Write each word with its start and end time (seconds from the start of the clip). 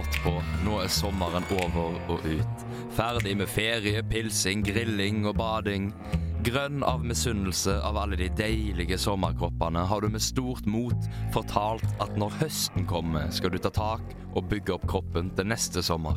brått 0.00 0.22
på. 0.24 0.42
Nå 0.64 0.80
er 0.80 0.88
sommeren 0.88 1.44
over 1.52 1.98
og 2.08 2.24
ut. 2.24 2.64
Ferdig 2.96 3.36
med 3.36 3.48
ferie, 3.48 4.02
pilsing, 4.02 4.62
grilling 4.64 5.26
og 5.28 5.36
bading. 5.36 5.90
Grønn 6.44 6.82
av 6.82 7.04
misunnelse 7.04 7.74
av 7.84 7.98
alle 8.00 8.16
de 8.16 8.30
deilige 8.32 8.96
sommerkroppene 8.98 9.82
har 9.84 10.00
du 10.00 10.08
med 10.08 10.22
stort 10.24 10.64
mot 10.64 11.10
fortalt 11.34 11.84
at 12.00 12.16
når 12.16 12.32
høsten 12.40 12.86
kommer, 12.88 13.28
skal 13.30 13.52
du 13.52 13.58
ta 13.60 13.70
tak 13.70 14.14
og 14.32 14.48
bygge 14.48 14.78
opp 14.78 14.86
kroppen 14.88 15.28
til 15.36 15.50
neste 15.52 15.84
sommer. 15.84 16.16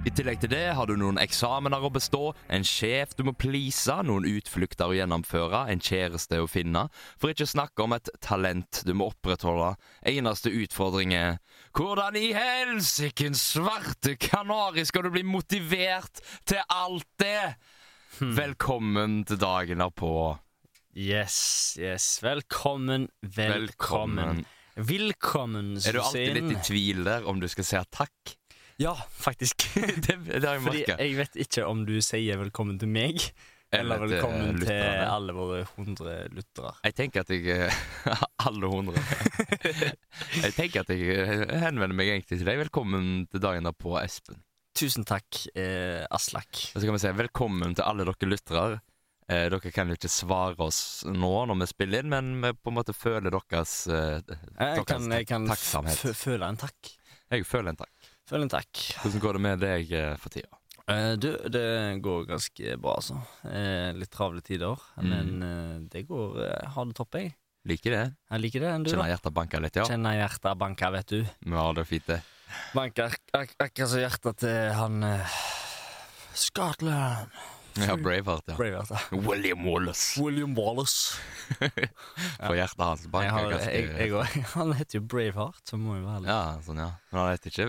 I 0.00 0.10
tillegg 0.16 0.38
til 0.40 0.48
det 0.48 0.70
har 0.78 0.88
du 0.88 0.94
noen 0.96 1.18
eksamener 1.20 1.82
å 1.84 1.90
bestå, 1.92 2.30
en 2.48 2.64
sjef 2.64 3.10
du 3.18 3.20
må 3.26 3.34
please, 3.36 3.92
noen 4.08 4.24
utflukter 4.24 4.88
å 4.88 4.94
gjennomføre, 4.96 5.66
en 5.68 5.82
kjæreste 5.84 6.38
å 6.40 6.46
finne, 6.48 6.86
for 7.20 7.34
ikke 7.34 7.44
å 7.44 7.50
snakke 7.50 7.84
om 7.84 7.92
et 7.98 8.08
talent 8.24 8.80
du 8.88 8.94
må 8.96 9.10
opprettholde. 9.12 9.74
Eneste 10.08 10.54
utfordring 10.56 11.12
er 11.18 11.36
hvordan 11.76 12.16
i 12.16 12.30
helsikens 12.32 13.44
svarte 13.52 14.16
kanari 14.16 14.86
skal 14.88 15.04
du 15.04 15.12
bli 15.18 15.26
motivert 15.28 16.24
til 16.48 16.64
alt 16.72 17.08
det? 17.20 17.60
Velkommen 18.40 19.20
til 19.28 19.44
dagen 19.44 19.84
derpå. 19.84 20.14
Yes, 20.96 21.76
yes. 21.76 22.16
Velkommen, 22.24 23.10
velkommen. 23.20 24.46
Velkommen, 24.80 25.74
Er 25.84 25.92
du 25.92 26.04
alltid 26.08 26.38
litt 26.40 26.52
i 26.56 26.60
tvil 26.72 27.04
der 27.04 27.28
om 27.28 27.36
du 27.42 27.52
skal 27.52 27.68
si 27.68 27.88
takk? 27.92 28.39
Ja, 28.80 28.96
faktisk. 29.10 29.68
det, 30.06 30.16
det 30.24 30.46
har 30.48 30.54
jeg 30.56 30.64
merka. 30.64 30.94
jeg 30.96 31.16
vet 31.18 31.34
ikke 31.44 31.66
om 31.68 31.82
du 31.84 31.98
sier 32.00 32.38
velkommen 32.40 32.78
til 32.80 32.88
meg, 32.88 33.20
eller 33.76 34.00
velkommen 34.06 34.56
til 34.62 35.02
alle 35.04 35.34
våre 35.36 35.58
hundre 35.74 36.14
lyttere. 36.32 36.72
Jeg 36.88 36.96
tenker 36.96 37.26
at 37.26 37.32
jeg 37.34 37.44
eh, 37.68 37.82
Alle 38.48 38.70
hundre. 38.72 39.02
jeg 40.46 40.54
tenker 40.56 40.80
at 40.86 40.94
jeg 40.94 41.12
eh, 41.12 41.44
henvender 41.60 41.92
meg 41.92 42.08
egentlig 42.14 42.38
til 42.40 42.48
deg. 42.48 42.56
Velkommen 42.62 43.26
til 43.28 43.42
dagen 43.44 43.68
derpå, 43.68 43.98
Espen. 44.00 44.40
Tusen 44.80 45.04
takk, 45.04 45.42
eh, 45.52 46.06
Aslak. 46.08 46.62
Så 46.72 46.80
kan 46.80 46.96
vi 46.96 47.02
si 47.04 47.12
velkommen 47.20 47.76
til 47.76 47.84
alle 47.84 48.08
dere 48.08 48.30
lyttere. 48.32 48.80
Eh, 49.28 49.44
dere 49.52 49.74
kan 49.76 49.92
jo 49.92 49.98
ikke 50.00 50.08
svare 50.10 50.56
oss 50.64 51.04
nå 51.04 51.34
når 51.52 51.60
vi 51.66 51.68
spiller 51.74 52.00
inn, 52.00 52.14
men 52.16 52.32
vi 52.46 52.54
på 52.56 52.72
en 52.72 52.80
måte 52.80 52.96
føler 52.96 53.28
deres 53.28 53.76
eh, 53.92 54.24
Jeg 54.24 54.88
kan, 54.88 55.12
jeg 55.12 55.28
kan 55.28 55.52
føle 55.52 56.48
en 56.48 56.64
takk. 56.64 56.94
Jeg 57.30 57.44
føler 57.46 57.74
en 57.74 57.82
takk. 57.84 57.99
Føle 58.30 58.46
en 58.46 58.52
takk. 58.52 58.80
Hvordan 59.02 59.22
går 59.26 59.36
det 59.38 59.42
med 59.48 59.62
deg 59.64 59.92
eh, 59.98 60.12
for 60.22 60.30
tida? 60.34 60.48
Eh, 60.90 61.12
du, 61.18 61.28
det 61.50 61.64
går 62.02 62.24
ganske 62.30 62.76
bra, 62.82 62.96
altså. 63.00 63.18
Eh, 63.50 63.90
litt 63.98 64.10
travle 64.14 64.42
tider, 64.46 64.78
Mm. 65.00 65.10
men 65.10 65.42
eh, 65.46 65.76
det 65.92 66.04
går 66.08 66.40
eh, 66.46 66.68
Har 66.74 66.86
det 66.90 66.94
topp, 66.98 67.18
jeg. 67.18 67.34
Liker 67.68 67.92
det? 67.92 68.04
Jeg 68.32 68.40
liker 68.40 68.62
det 68.64 68.68
enn 68.72 68.84
du, 68.86 68.90
Kjenner 68.94 69.10
hjertet 69.12 69.34
banke 69.36 69.58
litt, 69.60 69.76
ja? 69.76 69.84
Kjenner 69.84 70.14
hjertet 70.16 70.56
banke, 70.62 70.88
vet 70.94 71.10
du. 71.12 71.18
Ja, 71.52 71.64
det 71.76 71.82
er 71.84 71.88
fint, 71.90 72.06
det. 72.08 72.20
Banker 72.74 73.10
ak 73.12 73.18
ak 73.36 73.52
akkurat 73.66 73.90
som 73.92 74.00
hjertet 74.00 74.38
til 74.46 74.72
han 74.78 75.02
eh, 75.06 75.34
Scotland. 76.34 77.28
Ja, 77.78 77.94
Braveheart, 77.96 78.48
ja. 78.50 78.54
Braveheart, 78.58 78.90
ja. 78.90 79.18
William 79.28 79.62
Wallace. 79.68 80.18
William 80.20 80.54
Wallace. 80.58 81.18
For 82.40 82.56
hjertet 82.58 82.82
hans 82.82 83.04
banker 83.12 83.46
ganske 83.52 83.70
jeg, 83.76 83.92
jeg, 84.10 84.42
han 84.56 84.72
heter 84.74 84.98
jo 84.98 85.04
Braveheart, 85.06 85.60
så 85.70 85.78
må 85.78 86.00
jo 86.00 86.06
være 86.08 86.24
litt 86.24 86.32
Ja, 86.32 86.40
sånn, 86.66 86.80
ja. 86.82 86.88
Men 87.12 87.20
han 87.22 87.30
heter 87.36 87.52
ikke 87.54 87.68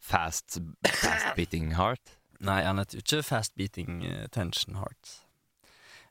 Fast, 0.00 0.58
fast 0.86 1.34
Beating 1.36 1.74
Heart? 1.76 2.16
Nei, 2.40 2.62
han 2.64 2.78
heter 2.80 2.98
jo 2.98 3.02
ikke 3.04 3.22
Fast 3.26 3.52
Beating 3.60 4.00
eh, 4.08 4.26
Tension 4.32 4.76
Heart. 4.80 5.16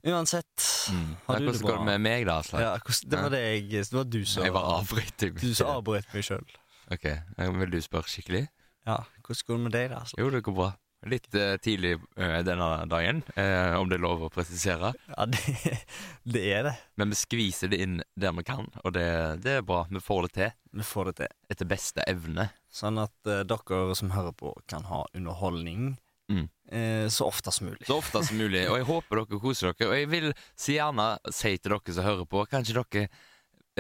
Uansett, 0.08 0.66
Mm. 0.90 1.16
har 1.28 1.40
du 1.40 1.46
det 1.46 1.52
hvordan 1.52 1.62
går 1.68 1.78
det 1.78 1.86
med 1.86 2.00
meg, 2.02 2.26
da? 2.26 2.36
Ja, 2.56 2.70
hvordan, 2.80 3.10
det 3.12 3.20
var 3.22 3.30
det 3.34 3.40
jeg 3.44 3.64
Det 3.70 3.94
var 3.94 4.04
du 4.10 4.26
som 4.26 4.44
Jeg 4.46 4.54
var 4.56 4.68
avbrøt. 4.80 5.26
Du 5.42 5.54
som 5.54 5.68
avbrøt 5.76 6.08
meg 6.14 6.24
sjøl. 6.24 6.46
Ok, 6.92 7.06
eh, 7.06 7.50
Vil 7.60 7.72
du 7.72 7.82
spørre 7.82 8.08
skikkelig? 8.10 8.48
Ja, 8.88 8.96
hvordan 9.26 9.44
går 9.48 9.54
det 9.58 9.64
med 9.66 9.72
deg, 9.76 9.90
da? 9.92 10.00
Jo, 10.18 10.30
det 10.30 10.44
går 10.44 10.56
bra. 10.56 10.70
Litt 11.08 11.32
eh, 11.38 11.54
tidlig 11.64 11.94
eh, 12.20 12.40
denne 12.44 12.66
dagen, 12.92 13.22
eh, 13.40 13.72
om 13.80 13.88
det 13.88 13.96
er 13.96 14.04
lov 14.04 14.26
å 14.28 14.30
presisere. 14.34 14.90
Ja, 15.14 15.26
det, 15.32 15.40
det 16.36 16.42
er 16.58 16.66
det. 16.68 16.74
Men 17.00 17.14
vi 17.14 17.20
skviser 17.22 17.72
det 17.72 17.80
inn 17.86 18.02
der 18.20 18.34
vi 18.36 18.44
kan, 18.44 18.68
og 18.84 18.92
det, 18.98 19.06
det 19.46 19.54
er 19.62 19.64
bra. 19.64 19.86
Vi 19.88 20.02
får 20.04 20.28
det 20.28 20.34
til 20.36 20.52
Vi 20.82 20.84
får 20.84 21.06
det 21.12 21.16
til. 21.22 21.32
etter 21.56 21.70
beste 21.72 22.04
evne. 22.04 22.50
Sånn 22.68 23.00
at 23.00 23.16
eh, 23.32 23.46
dere 23.48 23.96
som 23.96 24.12
hører 24.12 24.36
på, 24.36 24.54
kan 24.68 24.88
ha 24.92 25.06
underholdning 25.16 25.96
Mm. 26.30 26.44
eh, 26.70 27.08
så 27.10 27.26
ofte 27.26 27.50
som 27.50 27.66
mulig. 27.72 27.88
Så 27.88 27.96
ofte 27.98 28.20
som 28.22 28.38
mulig. 28.38 28.60
Og 28.70 28.76
jeg 28.78 28.86
håper 28.92 29.18
dere 29.24 29.40
koser 29.42 29.72
dere. 29.72 29.88
Og 29.90 29.96
jeg 29.98 30.10
vil 30.12 30.28
så 30.54 30.76
gjerne 30.76 31.08
si 31.34 31.56
til 31.58 31.74
dere 31.74 31.96
som 31.96 32.06
hører 32.06 32.28
på, 32.30 32.44
kanskje 32.52 32.76
dere 32.78 33.08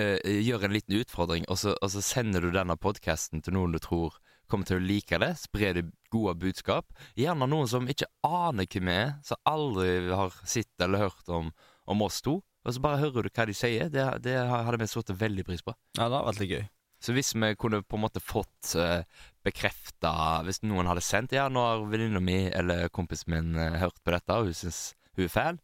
eh, 0.01 0.39
gjør 0.47 0.65
en 0.65 0.73
liten 0.73 0.97
utfordring, 0.97 1.45
og 1.45 1.59
så, 1.61 1.75
og 1.77 1.91
så 1.93 2.01
sender 2.01 2.41
du 2.41 2.49
denne 2.55 2.73
podkasten 2.81 3.43
til 3.45 3.53
noen 3.53 3.75
du 3.75 3.77
tror 3.85 4.17
kommer 4.49 4.67
til 4.67 4.79
å 4.79 4.83
like 4.83 5.19
det. 5.21 5.31
Spre 5.39 5.71
det 5.77 5.85
gode 6.13 6.35
budskap. 6.41 6.89
Gjerne 7.19 7.47
noen 7.49 7.69
som 7.69 7.87
ikke 7.89 8.09
aner 8.25 8.67
hvem 8.69 8.89
vi 8.89 8.97
er, 9.05 9.13
som 9.25 9.39
aldri 9.49 10.09
har 10.09 10.35
sett 10.43 10.85
eller 10.85 11.07
hørt 11.07 11.31
om, 11.33 11.53
om 11.89 12.05
oss 12.05 12.19
to. 12.25 12.39
Og 12.65 12.75
så 12.75 12.83
bare 12.83 12.99
hører 13.01 13.25
du 13.25 13.31
hva 13.31 13.45
de 13.47 13.55
sier. 13.55 13.87
Det, 13.93 14.03
det 14.25 14.35
hadde 14.49 14.81
vi 14.81 14.89
satt 14.91 15.13
veldig 15.15 15.47
pris 15.47 15.63
på. 15.65 15.73
Ja, 15.97 16.09
det 16.09 16.11
hadde 16.11 16.25
vært 16.27 16.43
litt 16.43 16.53
gøy. 16.57 16.67
Så 16.99 17.15
hvis 17.15 17.31
vi 17.31 17.53
kunne 17.55 17.79
på 17.87 17.95
en 17.95 18.03
måte 18.03 18.19
fått 18.19 18.73
uh, 18.75 19.05
bekrefta 19.47 20.41
Hvis 20.43 20.57
noen 20.67 20.89
hadde 20.89 20.99
sendt 20.99 21.31
Ja, 21.31 21.45
nå 21.47 21.61
har 21.63 21.85
venninna 21.87 22.19
mi 22.19 22.41
eller 22.51 22.89
kompisen 22.91 23.31
min 23.31 23.53
uh, 23.55 23.77
hørt 23.79 24.01
på 24.03 24.11
dette, 24.11 24.35
og 24.35 24.49
hun 24.49 24.57
syns 24.57 24.81
hun 25.15 25.23
er 25.23 25.31
fan, 25.31 25.61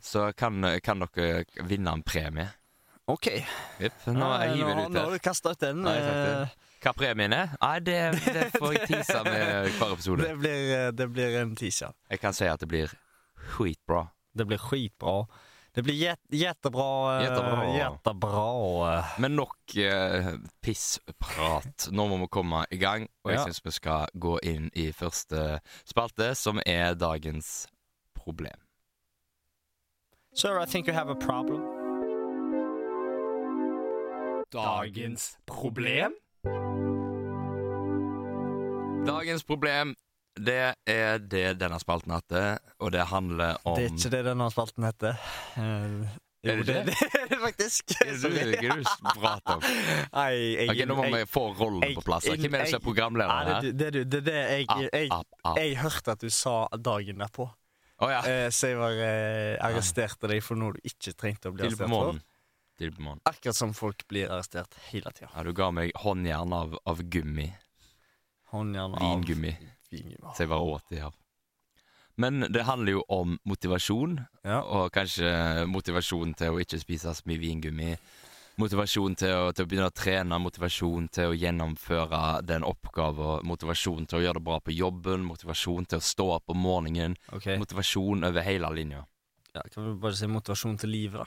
så 0.00 0.30
kan, 0.32 0.64
kan 0.80 1.02
dere 1.04 1.64
vinne 1.68 1.92
en 1.92 2.04
premie. 2.04 2.46
OK. 3.08 3.26
Yep. 3.80 4.06
Nå 4.16 4.28
Ja, 4.28 4.54
nå, 4.56 4.86
nå 4.92 5.02
har 5.02 5.12
du 5.12 5.20
kasta 5.20 5.52
ut 5.52 5.60
den. 5.60 5.82
Nei, 5.84 5.96
Hva 6.82 6.92
premien 6.94 7.32
er? 7.34 7.56
Nei, 7.60 7.78
det, 7.82 7.98
det 8.22 8.44
får 8.54 8.72
jeg 8.76 8.86
tease 8.92 9.22
med 9.26 9.68
hver 9.78 9.92
episode. 9.96 10.22
det, 10.22 10.36
blir, 10.38 10.72
eh, 10.76 10.90
det 10.94 11.08
blir 11.10 11.36
en 11.42 11.56
teaser. 11.58 11.92
Jeg 12.10 12.20
kan 12.22 12.32
si 12.36 12.46
at 12.46 12.60
det 12.62 12.68
blir 12.70 12.92
skitbra. 13.56 14.04
Det 14.38 14.46
blir 14.46 14.58
skitbra. 14.62 15.24
Det 15.74 15.82
blir 15.84 15.94
jettebra. 15.98 16.38
Jettebra. 16.38 16.86
eh, 17.18 17.24
Jättebra. 17.26 17.66
Jättebra. 17.78 18.44
eh. 18.98 19.04
Men 19.22 19.36
nok 19.36 19.74
uh, 19.76 20.30
pissprat. 20.64 21.88
Nå 21.94 22.06
må 22.10 22.16
vi 22.22 22.28
komme 22.34 22.64
i 22.74 22.78
gang, 22.80 23.08
og 23.24 23.30
jeg 23.32 23.38
Ja. 23.40 23.44
syns 23.48 23.60
vi 23.64 23.70
skal 23.76 24.06
gå 24.14 24.38
inn 24.42 24.70
i 24.74 24.88
første 24.92 25.60
spalte, 25.84 26.32
som 26.34 26.58
er 26.66 26.94
dagens 26.94 27.66
problem. 28.14 28.58
Sir, 30.34 30.58
I 30.60 30.66
think 30.66 30.86
you 30.88 30.94
have 30.94 31.10
a 31.10 31.14
problem. 31.18 31.62
Dagens 34.52 35.36
problem? 35.46 36.14
Dagens 39.08 39.44
problem, 39.48 39.94
det 40.38 40.74
er 40.86 41.18
det 41.18 41.44
denne 41.60 41.78
spalten 41.80 42.12
heter, 42.14 42.58
og 42.84 42.92
det 42.94 43.04
handler 43.10 43.56
om 43.66 43.76
Det 43.78 43.86
er 43.88 43.94
ikke 43.96 44.10
det 44.14 44.24
denne 44.26 44.48
spalten 44.52 44.84
heter. 44.86 45.16
Eh, 45.56 46.16
jo, 46.44 46.52
Er 46.52 46.60
det 46.60 46.66
det, 46.68 46.82
det? 46.86 47.08
er 47.20 47.24
det 47.32 47.38
faktisk. 47.42 47.94
Er 48.04 48.12
det- 48.12 48.20
hva 48.20 48.42
er 48.44 48.82
du 48.82 49.08
prater 49.18 49.54
om? 49.56 49.64
Nei, 50.18 50.28
jeg, 50.54 50.68
Ok, 50.70 50.82
Nå 50.90 50.98
må 51.00 51.06
vi 51.16 51.22
få 51.26 51.44
rollene 51.58 51.90
på 51.96 52.04
plass. 52.06 52.28
Hvem 52.28 52.54
er 52.54 52.64
det 52.66 52.68
som 52.74 52.78
er 52.80 52.84
programleder 52.84 53.48
her? 53.48 53.60
det, 53.64 53.72
det, 53.80 53.88
det, 53.96 54.04
det, 54.12 54.20
det 54.28 54.36
jeg, 54.36 54.68
jeg, 54.92 55.08
app. 55.16 55.56
jeg 55.58 55.76
hørte 55.82 56.14
at 56.14 56.22
du 56.22 56.30
sa 56.30 56.58
dagen 56.76 57.24
derpå, 57.24 57.48
Oh, 57.98 58.06
ja. 58.12 58.20
eh, 58.30 58.46
så 58.54 58.68
jeg 58.70 58.76
var, 58.78 58.92
eh, 59.02 59.56
arresterte 59.66 60.28
deg 60.30 60.38
for 60.46 60.54
noe 60.54 60.76
du 60.76 60.84
ikke 60.86 61.16
trengte 61.18 61.50
å 61.50 61.54
bli 61.56 61.64
arrestert 61.66 61.90
for. 61.90 62.20
Månen. 62.98 63.20
Akkurat 63.24 63.56
som 63.56 63.74
folk 63.74 64.06
blir 64.08 64.30
arrestert 64.30 64.74
hele 64.90 65.10
tida. 65.12 65.30
Ja, 65.34 65.42
du 65.42 65.52
ga 65.52 65.70
meg 65.70 65.92
håndjern 65.96 66.52
av, 66.52 66.78
av 66.86 67.02
gummi. 67.02 67.52
Håndjern 68.52 68.94
av 68.94 69.00
Vingummi. 69.02 69.56
Vingummi. 69.90 70.32
Så 70.36 70.44
jeg 70.44 70.48
bare 70.48 70.60
åt 70.60 70.88
de 70.90 71.02
her. 71.02 71.12
Men 72.18 72.40
det 72.50 72.64
handler 72.66 72.92
jo 72.92 73.02
om 73.08 73.36
motivasjon, 73.46 74.16
Ja. 74.44 74.62
og 74.62 74.90
kanskje 74.92 75.66
motivasjon 75.70 76.34
til 76.34 76.50
å 76.56 76.58
ikke 76.60 76.80
spise 76.80 77.12
så 77.14 77.22
mye 77.26 77.38
vingummi. 77.38 77.92
Motivasjon 78.58 79.14
til 79.14 79.30
å, 79.30 79.52
til 79.54 79.64
å 79.64 79.68
begynne 79.70 79.86
å 79.86 79.94
trene, 79.94 80.38
motivasjon 80.42 81.08
til 81.14 81.30
å 81.30 81.36
gjennomføre 81.38 82.42
den 82.42 82.64
oppgaven, 82.66 83.44
motivasjon 83.46 84.06
til 84.10 84.18
å 84.18 84.22
gjøre 84.24 84.40
det 84.40 84.44
bra 84.48 84.58
på 84.58 84.74
jobben, 84.74 85.22
motivasjon 85.28 85.86
til 85.86 85.98
å 86.00 86.02
stå 86.02 86.26
opp 86.40 86.50
om 86.50 86.58
morgenen, 86.58 87.14
Okay. 87.32 87.56
motivasjon 87.58 88.24
over 88.24 88.42
hele 88.42 88.66
linja. 88.74 89.04
ja, 89.54 89.62
Kan 89.72 89.84
vi 89.94 90.00
bare 90.00 90.14
si 90.16 90.26
motivasjon 90.26 90.76
til 90.78 90.90
livet, 90.90 91.20
da? 91.22 91.26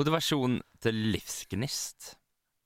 Motivasjon 0.00 0.54
til 0.80 0.96
livsgnist. 1.12 2.14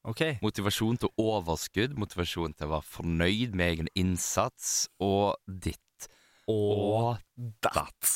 Ok, 0.06 0.20
Motivasjon 0.44 1.00
til 1.02 1.10
overskudd, 1.18 1.96
motivasjon 1.98 2.52
til 2.54 2.68
å 2.68 2.76
være 2.76 2.86
fornøyd 2.86 3.56
med 3.58 3.72
egen 3.72 3.88
innsats, 3.98 4.86
og 5.02 5.34
ditt 5.48 6.06
og 6.46 7.18
datt. 7.64 8.12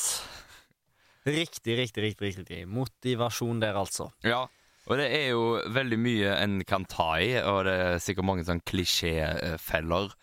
Riktig, 1.27 1.75
riktig, 1.81 2.05
riktig. 2.05 2.31
riktig 2.37 2.61
Motivasjon 2.71 3.59
der, 3.59 3.81
altså. 3.81 4.07
Ja, 4.23 4.45
og 4.87 5.03
det 5.03 5.11
er 5.11 5.27
jo 5.33 5.43
veldig 5.67 5.99
mye 5.99 6.39
en 6.39 6.59
kan 6.63 6.87
ta 6.87 7.11
i, 7.19 7.33
og 7.43 7.65
det 7.67 7.75
er 7.75 7.99
sikkert 7.99 8.31
mange 8.31 8.47
sånn 8.47 8.63
klisjéfeller 8.63 10.15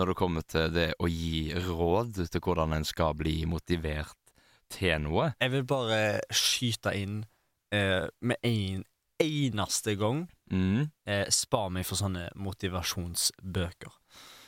når 0.00 0.14
det 0.14 0.20
kommer 0.24 0.48
til 0.48 0.72
det 0.72 0.94
å 0.96 1.12
gi 1.12 1.50
råd 1.68 2.24
til 2.24 2.48
hvordan 2.48 2.78
en 2.80 2.88
skal 2.96 3.12
bli 3.18 3.42
motivert 3.44 4.16
til 4.72 5.02
noe. 5.04 5.34
Jeg 5.36 5.52
vil 5.52 5.68
bare 5.68 6.22
skyte 6.32 6.96
inn 6.96 7.26
med 7.72 8.36
en 8.42 8.84
eneste 9.20 9.96
gang 9.98 10.28
Mm. 10.50 10.90
eh, 11.06 11.26
spar 11.28 11.68
meg 11.68 11.84
for 11.84 11.96
sånne 12.00 12.30
motivasjonsbøker. 12.40 13.92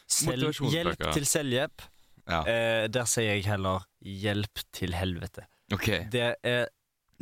Sel 0.08 0.30
Motivasjonsbøker, 0.30 0.96
hjelp 0.96 1.12
til 1.14 1.26
selvhjelp. 1.28 1.82
Ja. 2.30 2.40
Eh, 2.46 2.88
der 2.88 3.04
sier 3.04 3.34
jeg 3.34 3.44
heller 3.44 3.84
'hjelp 4.02 4.62
til 4.72 4.92
helvete'. 4.92 5.44
OK. 5.72 5.86
Det 6.10 6.34
er 6.42 6.66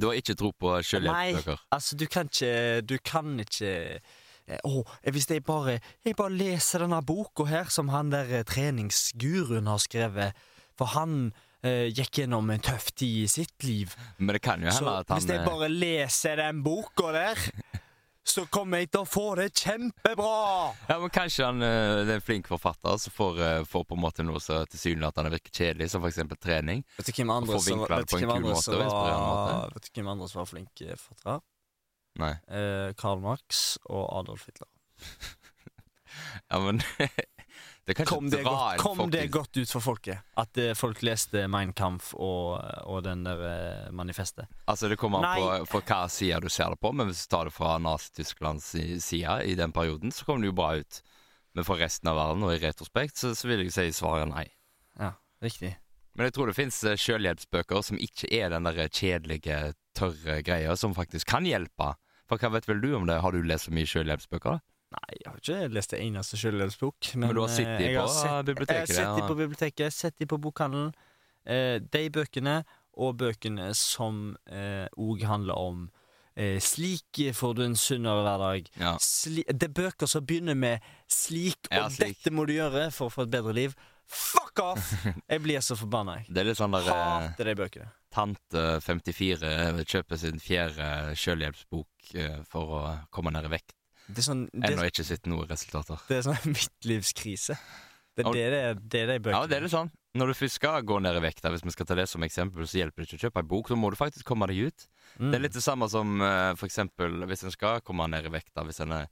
Du 0.00 0.06
har 0.06 0.14
ikke 0.14 0.34
tro 0.36 0.52
på 0.52 0.82
selvhjelpsbøker? 0.82 1.58
Altså, 1.72 1.96
du 1.96 2.06
kan 2.06 2.26
ikke 2.28 2.86
Du 2.86 2.98
kan 3.04 3.40
ikke 3.40 4.00
å, 4.64 4.78
oh, 4.78 4.84
hvis 5.10 5.26
jeg 5.28 5.44
bare 5.44 5.80
Jeg 6.04 6.16
bare 6.16 6.30
leser 6.30 6.78
denne 6.78 7.02
boka 7.04 7.44
her 7.44 7.64
som 7.64 7.88
han 7.88 8.10
der 8.10 8.24
eh, 8.38 8.44
treningsguruen 8.44 9.66
har 9.66 9.78
skrevet, 9.78 10.32
for 10.76 10.84
han 10.86 11.32
eh, 11.34 11.40
gikk 11.66 12.20
gjennom 12.22 12.50
en 12.54 12.62
tøff 12.62 12.92
tid 12.94 13.24
i 13.24 13.28
sitt 13.30 13.64
liv. 13.66 13.94
Men 14.18 14.36
det 14.36 14.42
kan 14.44 14.62
jo 14.62 14.70
hende 14.70 14.94
at 15.02 15.10
han 15.10 15.18
hvis 15.20 15.28
jeg 15.32 15.42
eh, 15.42 15.48
bare 15.48 15.68
leser 15.72 16.38
den 16.38 16.62
boka 16.62 17.10
der, 17.16 17.40
så 18.32 18.44
kommer 18.52 18.82
jeg 18.82 18.92
til 18.92 19.02
å 19.02 19.08
få 19.08 19.24
det 19.40 19.48
kjempebra! 19.56 20.36
Ja, 20.90 20.98
men 21.02 21.12
Kanskje 21.14 21.48
han 21.48 21.64
eh, 21.64 22.04
er 22.04 22.14
en 22.18 22.24
flink 22.24 22.50
forfatter 22.50 23.00
som 23.02 23.14
får, 23.16 23.42
eh, 23.46 23.60
får 23.68 23.86
på 23.90 23.98
en 23.98 24.04
måte 24.04 24.26
noe 24.26 24.42
så 24.44 24.60
tilsynelatende 24.70 25.32
virker 25.34 25.54
kjedelig, 25.62 25.90
som 25.94 26.04
f.eks. 26.04 26.22
trening. 26.38 26.84
Vet 26.98 27.10
du 27.10 27.14
hvem 27.16 27.34
andre 27.40 27.58
som, 27.58 27.66
som 27.66 27.84
var, 27.86 28.06
som 30.28 30.42
var 30.42 30.50
flinke 30.52 30.98
forfattere? 31.00 31.40
Nei. 32.18 32.32
Eh, 32.50 32.92
Karl 32.98 33.20
Marx 33.22 33.78
og 33.86 34.06
Adolf 34.20 34.46
Hitler. 34.46 34.70
Ja, 36.48 36.58
men 36.58 36.80
Det 37.88 37.94
Kom, 38.04 38.26
det 38.28 38.42
godt, 38.44 38.82
kom 38.82 38.98
det 39.08 39.22
godt 39.32 39.56
ut 39.56 39.70
for 39.72 39.80
folket? 39.80 40.20
At 40.36 40.58
uh, 40.60 40.74
folk 40.76 41.00
leste 41.06 41.46
Mein 41.48 41.70
Kampf 41.72 42.10
og, 42.12 42.58
og 42.84 43.00
den 43.06 43.22
der 43.24 43.40
uh, 43.40 43.94
manifestet? 43.96 44.44
Altså, 44.68 44.90
det 44.92 44.98
kommer 45.00 45.24
an 45.24 45.40
på 45.40 45.70
for 45.72 45.88
hva 45.88 46.02
side 46.12 46.42
du 46.44 46.50
ser 46.52 46.74
det 46.74 46.82
på, 46.84 46.92
men 46.92 47.08
hvis 47.08 47.24
du 47.24 47.30
tar 47.32 47.48
det 47.48 47.54
fra 47.56 47.78
Nazi-Tysklands 47.80 48.66
si- 48.74 49.00
side 49.00 49.38
i 49.48 49.56
den 49.56 49.72
perioden, 49.72 50.12
så 50.12 50.28
kommer 50.28 50.44
det 50.44 50.52
jo 50.52 50.58
bra 50.60 50.74
ut. 50.82 51.00
Men 51.56 51.64
for 51.64 51.80
resten 51.80 52.12
av 52.12 52.20
verden, 52.20 52.44
og 52.44 52.52
i 52.54 52.60
retrospekt, 52.60 53.16
så, 53.16 53.32
så 53.34 53.48
vil 53.48 53.64
jeg 53.64 53.72
si 53.72 53.88
svaret 53.96 54.28
nei. 54.28 54.44
Ja, 55.00 55.14
riktig. 55.42 55.72
Men 56.12 56.28
jeg 56.28 56.34
tror 56.36 56.50
det 56.50 56.58
fins 56.58 56.76
selvhjelpsbøker 56.84 57.82
som 57.88 57.98
ikke 58.02 58.28
er 58.36 58.52
den 58.52 58.68
der 58.68 58.84
kjedelige, 58.90 59.72
tørre 59.96 60.42
greia, 60.44 60.76
som 60.76 60.92
faktisk 60.94 61.30
kan 61.32 61.48
hjelpe. 61.48 61.94
For 62.28 62.36
hva 62.36 62.52
vet 62.58 62.68
vel 62.68 62.82
du 62.84 62.90
om 62.98 63.08
det? 63.08 63.16
Har 63.24 63.32
du 63.32 63.40
lest 63.46 63.70
så 63.70 63.72
mye 63.72 63.88
selvhjelpsbøker? 63.88 64.58
da? 64.58 64.67
Nei, 64.94 65.18
jeg 65.20 65.28
har 65.28 65.36
ikke 65.42 65.68
lest 65.76 65.90
det 65.92 66.00
eneste 66.00 66.38
selvhjelpsbok. 66.40 67.10
Men, 67.14 67.26
Men 67.28 67.34
du 67.36 67.40
har 67.42 67.52
sittet 67.52 67.82
eh, 67.84 67.98
på 68.00 68.08
sett- 68.08 68.46
biblioteket, 68.48 68.88
Jeg 68.96 69.04
har 69.06 69.14
sett 69.14 69.20
de 69.22 69.28
på 69.28 69.36
biblioteket, 69.42 69.92
sett 69.92 70.16
de 70.22 70.26
på 70.30 70.38
bokhandelen. 70.40 70.94
Eh, 71.44 71.76
de 71.80 72.04
bøkene, 72.10 72.62
og 72.98 73.16
bøkene 73.20 73.68
som 73.78 74.36
òg 74.50 75.20
handler 75.28 75.54
om 75.54 75.84
eh, 76.34 76.58
'Slik 76.58 77.20
får 77.34 77.54
du 77.54 77.62
en 77.64 77.76
sunnere 77.76 78.24
hverdag'. 78.24 78.66
Ja. 78.80 78.96
Det 79.52 79.62
er 79.68 79.74
bøker 79.76 80.06
som 80.10 80.24
begynner 80.26 80.54
med 80.56 80.80
'slik', 81.08 81.68
og 81.70 81.76
Ja, 81.76 81.88
slik. 81.88 82.16
'dette 82.18 82.32
må 82.34 82.46
du 82.46 82.54
gjøre 82.56 82.90
for 82.90 83.06
å 83.08 83.12
få 83.12 83.22
et 83.28 83.30
bedre 83.30 83.52
liv'. 83.54 83.74
Fuck 84.08 84.58
off! 84.64 84.92
Jeg 85.30 85.42
blir 85.44 85.60
så 85.60 85.76
forbanna, 85.76 86.14
jeg. 86.16 86.26
Det 86.32 86.40
er 86.40 86.46
litt 86.48 86.56
sånn 86.56 86.72
der 86.72 86.86
eh, 86.88 87.28
Hater 87.28 87.44
de 87.44 87.54
bøkene. 87.60 87.90
Tante 88.10 88.62
54 88.80 89.84
kjøper 89.84 90.16
sin 90.16 90.40
fjerde 90.40 91.12
selvhjelpsbok 91.14 92.14
eh, 92.16 92.38
for 92.48 92.72
å 92.78 92.80
komme 93.12 93.30
ned 93.36 93.44
i 93.44 93.52
vekt. 93.52 93.74
Det 94.08 94.22
er 94.22 94.26
sånn 94.26 94.46
Det, 94.52 94.72
Ennå 94.72 94.86
ikke 94.88 95.04
sett 95.04 95.26
noen 95.28 95.48
resultater. 95.50 96.00
det 96.08 96.16
er 96.18 96.26
sånn 96.26 96.38
midtlivskrise. 96.56 97.56
Det 98.18 98.24
er 98.26 98.32
det 98.34 98.44
det 98.50 98.58
er, 98.58 98.78
det 98.82 99.00
er 99.04 99.10
de 99.12 99.16
bøkene. 99.22 99.38
Ja, 99.44 99.46
det 99.46 99.56
er 99.58 99.62
litt 99.66 99.74
sånn. 99.74 99.90
Når 100.18 100.32
du 100.32 100.34
først 100.34 100.56
skal 100.58 100.82
gå 100.82 100.96
ned 101.04 101.14
i 101.14 101.20
vekt, 101.22 101.44
hvis 101.44 101.62
vi 101.62 101.70
skal 101.70 101.86
ta 101.86 101.94
det 101.94 102.08
som 102.10 102.24
eksempel, 102.26 102.64
så 102.66 102.80
hjelper 102.80 103.04
det 103.04 103.06
ikke 103.12 103.18
å 103.20 103.24
kjøpe 103.28 103.42
ei 103.44 103.48
bok. 103.52 103.68
Så 103.70 103.76
må 103.78 103.90
du 103.92 103.98
faktisk 104.00 104.26
komme 104.26 104.48
deg 104.50 104.72
ut. 104.72 104.86
Mm. 105.20 105.28
Det 105.30 105.36
er 105.38 105.42
litt 105.44 105.54
det 105.54 105.62
samme 105.62 105.86
som 105.92 106.16
eh, 106.24 106.54
for 106.58 106.66
eksempel 106.66 107.20
hvis 107.30 107.44
en 107.46 107.54
skal 107.54 107.84
komme 107.86 108.08
ned 108.10 108.26
i 108.26 108.32
vekt, 108.34 108.56
hvis 108.66 108.80
en 108.82 108.96
er, 108.96 109.06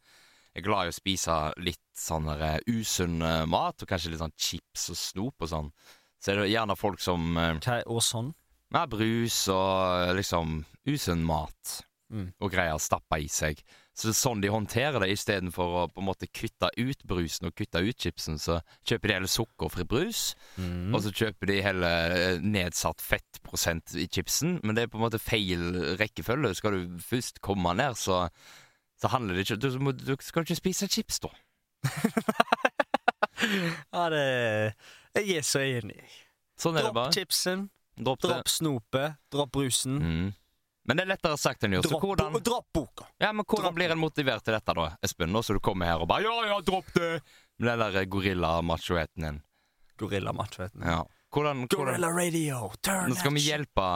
er 0.56 0.64
glad 0.66 0.88
i 0.88 0.90
å 0.90 0.96
spise 0.96 1.37
litt 1.62 1.84
sånn 1.94 2.26
eh, 2.34 2.56
usunn 2.72 3.20
eh, 3.22 3.44
mat, 3.52 3.78
og 3.84 3.93
kanskje 3.93 4.10
litt 4.16 4.25
sånn 4.25 4.34
chips 4.34 4.88
og 4.90 4.98
snop 4.98 5.46
og 5.46 5.52
sånn, 5.52 5.70
så 6.19 6.32
er 6.32 6.40
det 6.43 6.50
gjerne 6.50 6.75
folk 6.81 6.98
som 7.04 7.37
eh, 7.38 7.52
Hva 7.62 7.78
Og 7.93 8.02
sånn. 8.02 8.32
Ja, 8.75 8.82
brus 8.90 9.44
og 9.52 10.08
eh, 10.08 10.14
liksom 10.19 10.62
usunn 10.90 11.22
mat 11.28 11.82
Mm. 12.06 12.28
og 12.38 12.52
greier 12.54 12.76
å 12.76 12.78
stappe 12.78 13.16
i 13.19 13.25
seg. 13.26 13.58
Så 13.96 14.10
det 14.10 14.12
er 14.12 14.19
sånn 14.19 14.43
de 14.44 14.50
håndterer 14.52 15.00
det, 15.00 15.06
istedenfor 15.14 15.70
å 15.81 15.84
på 15.88 16.02
en 16.02 16.08
måte 16.10 16.26
kutte 16.28 16.69
ut 16.76 17.00
brusen 17.08 17.46
og 17.48 17.54
kutte 17.56 17.81
ut 17.81 17.96
chipsen, 18.04 18.37
så 18.37 18.58
kjøper 18.84 19.08
de 19.08 19.14
heller 19.16 19.32
sukkerfri 19.32 19.87
brus, 19.88 20.34
Mm. 20.60 20.93
og 20.94 21.00
så 21.06 21.12
kjøper 21.16 21.48
de 21.48 21.56
heller 21.64 22.12
eh, 22.12 22.38
nedsatt 22.44 23.00
fettprosent 23.00 23.94
i 23.96 24.04
chipsen, 24.12 24.58
men 24.62 24.76
det 24.76 24.84
er 24.84 24.93
på 24.93 25.00
en 25.00 25.06
måte 25.06 25.19
feil 25.22 25.96
rekkefølge. 25.96 26.52
Skal 26.60 26.76
du 26.76 26.98
først 27.00 27.40
komme 27.40 27.72
ned, 27.81 27.96
så, 27.96 28.26
så 29.00 29.08
handler 29.14 29.34
det 29.40 29.46
ikke 29.48 29.60
Du, 29.64 29.70
må, 29.81 29.93
du 29.96 30.12
skal 30.20 30.44
ikke 30.44 30.60
spise 30.60 30.88
chips, 30.93 31.20
da. 31.25 31.32
Ja, 33.93 34.08
det 34.10 34.22
Jeg 35.16 35.37
er 35.40 35.44
så 35.46 35.60
enig. 35.64 36.02
Sånn 36.60 36.76
er 36.81 36.87
det 36.88 36.94
bare. 36.96 37.12
chipsen, 37.16 37.66
Dropp 37.96 38.20
dropp 38.20 38.48
snopet, 38.52 39.14
dropp 39.32 39.52
brusen. 39.56 39.94
Mm. 40.02 40.26
Men 40.87 40.99
det 40.99 41.06
er 41.06 41.11
lettere 41.15 41.38
sagt 41.41 41.67
enn 41.67 41.75
gjort. 41.77 41.88
Så 41.88 41.97
Dropp, 41.97 42.05
hvordan 42.06 42.37
dropp 42.47 42.69
boka. 42.75 43.09
Ja, 43.19 43.33
men 43.33 43.44
hvordan 43.44 43.69
Dropp 43.69 43.79
blir 43.79 43.94
en 43.94 43.99
motivert 44.00 44.44
til 44.47 44.55
dette, 44.55 44.75
da, 44.79 44.87
Espen? 45.03 45.33
Nå 45.35 45.43
som 45.43 45.59
du 45.59 45.62
kommer 45.65 45.91
her 45.91 46.05
og 46.05 46.09
bare 46.11 46.27
Ja, 46.27 46.37
ja, 46.53 46.61
dropp 46.65 46.93
det! 46.94 47.19
Med 47.59 47.73
den 47.73 47.94
der 47.97 48.09
gorilla-machoheten 48.12 49.27
din. 49.27 49.43
Gorilla 49.97 50.33
macho, 50.33 50.62
vet 50.62 50.73
du. 50.73 50.85
Ja. 50.85 51.00
Hvordan, 51.33 51.65
hvordan 51.67 51.87
Gorilla 51.87 52.11
radio, 52.12 52.71
turn 52.85 53.11
Nå 53.11 53.17
skal 53.19 53.35
vi 53.35 53.44
hjelpe 53.49 53.87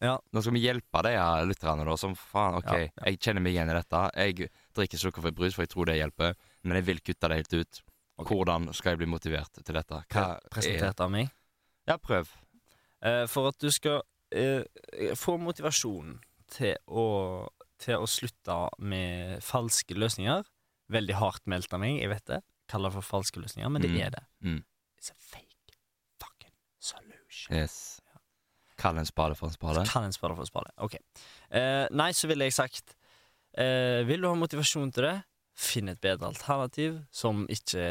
Ja. 0.00 0.16
Nå 0.32 0.42
skal 0.42 0.56
vi 0.56 0.62
hjelpe 0.64 1.02
de 1.06 1.12
her 1.16 1.46
lytterne, 1.48 1.84
da, 1.88 1.96
som 2.00 2.16
faen, 2.16 2.58
OK, 2.58 2.72
Ja, 2.72 2.80
ja. 2.86 3.04
jeg 3.10 3.20
kjenner 3.20 3.44
meg 3.44 3.54
igjen 3.54 3.70
i 3.72 3.76
dette. 3.78 4.02
Jeg 4.16 4.50
drikker 4.76 5.00
sukkerfri 5.00 5.32
brus, 5.36 5.54
for 5.56 5.64
jeg 5.64 5.72
tror 5.72 5.88
det 5.88 6.00
hjelper, 6.00 6.34
men 6.64 6.80
jeg 6.80 6.88
vil 6.88 7.00
kutte 7.04 7.30
det 7.32 7.38
helt 7.42 7.54
ut. 7.54 7.82
Okay. 8.16 8.32
Hvordan 8.32 8.68
skal 8.76 8.94
jeg 8.94 9.02
bli 9.04 9.08
motivert 9.12 9.60
til 9.60 9.76
dette? 9.76 10.02
Hva 10.12 10.26
er 10.34 10.50
Presentert 10.52 11.00
av 11.04 11.12
meg. 11.12 11.32
Ja, 11.88 11.98
prøv. 12.00 12.28
Uh, 13.04 13.24
for 13.28 13.52
at 13.52 13.60
du 13.60 13.68
skal 13.72 14.00
eh, 14.32 14.62
få 15.16 15.36
motivasjon 15.38 16.16
til 16.52 16.76
å, 16.88 17.48
til 17.82 17.96
å 18.02 18.06
slutte 18.08 18.56
med 18.78 19.42
falske 19.44 19.94
løsninger. 19.94 20.44
Veldig 20.92 21.14
hardt 21.18 21.46
meldt 21.50 21.72
av 21.74 21.80
meg, 21.82 22.00
jeg 22.00 22.08
vet 22.12 22.26
det. 22.30 22.40
Kaller 22.70 22.90
det 22.90 22.98
for 23.00 23.06
falske 23.18 23.40
løsninger, 23.42 23.68
men 23.70 23.82
det 23.82 23.90
Mm. 23.90 24.00
er 24.06 24.10
det. 24.10 24.24
Mm. 24.42 24.64
It's 24.98 25.10
a 25.10 25.14
fake 25.18 25.76
fucking 26.20 26.54
solution. 26.78 27.56
Yes. 27.56 28.00
Kall 28.78 28.98
en 28.98 29.06
spade 29.06 29.34
for 29.36 29.46
en 29.48 29.52
spade. 29.54 29.86
Kan 29.88 30.04
en 30.04 30.12
spade 30.12 30.34
for 30.36 30.42
en 30.42 30.46
spade. 30.46 30.70
Ok. 30.78 30.94
Eh, 31.50 31.86
nei, 31.90 32.10
så 32.12 32.28
ville 32.28 32.44
jeg 32.44 32.52
sagt 32.52 32.94
eh, 33.56 34.02
Vil 34.04 34.20
du 34.20 34.28
ha 34.28 34.34
motivasjon 34.36 34.92
til 34.92 35.02
det, 35.08 35.14
finn 35.56 35.88
et 35.88 36.00
bedre 36.00 36.26
alternativ 36.28 36.98
som 37.10 37.46
ikke 37.48 37.86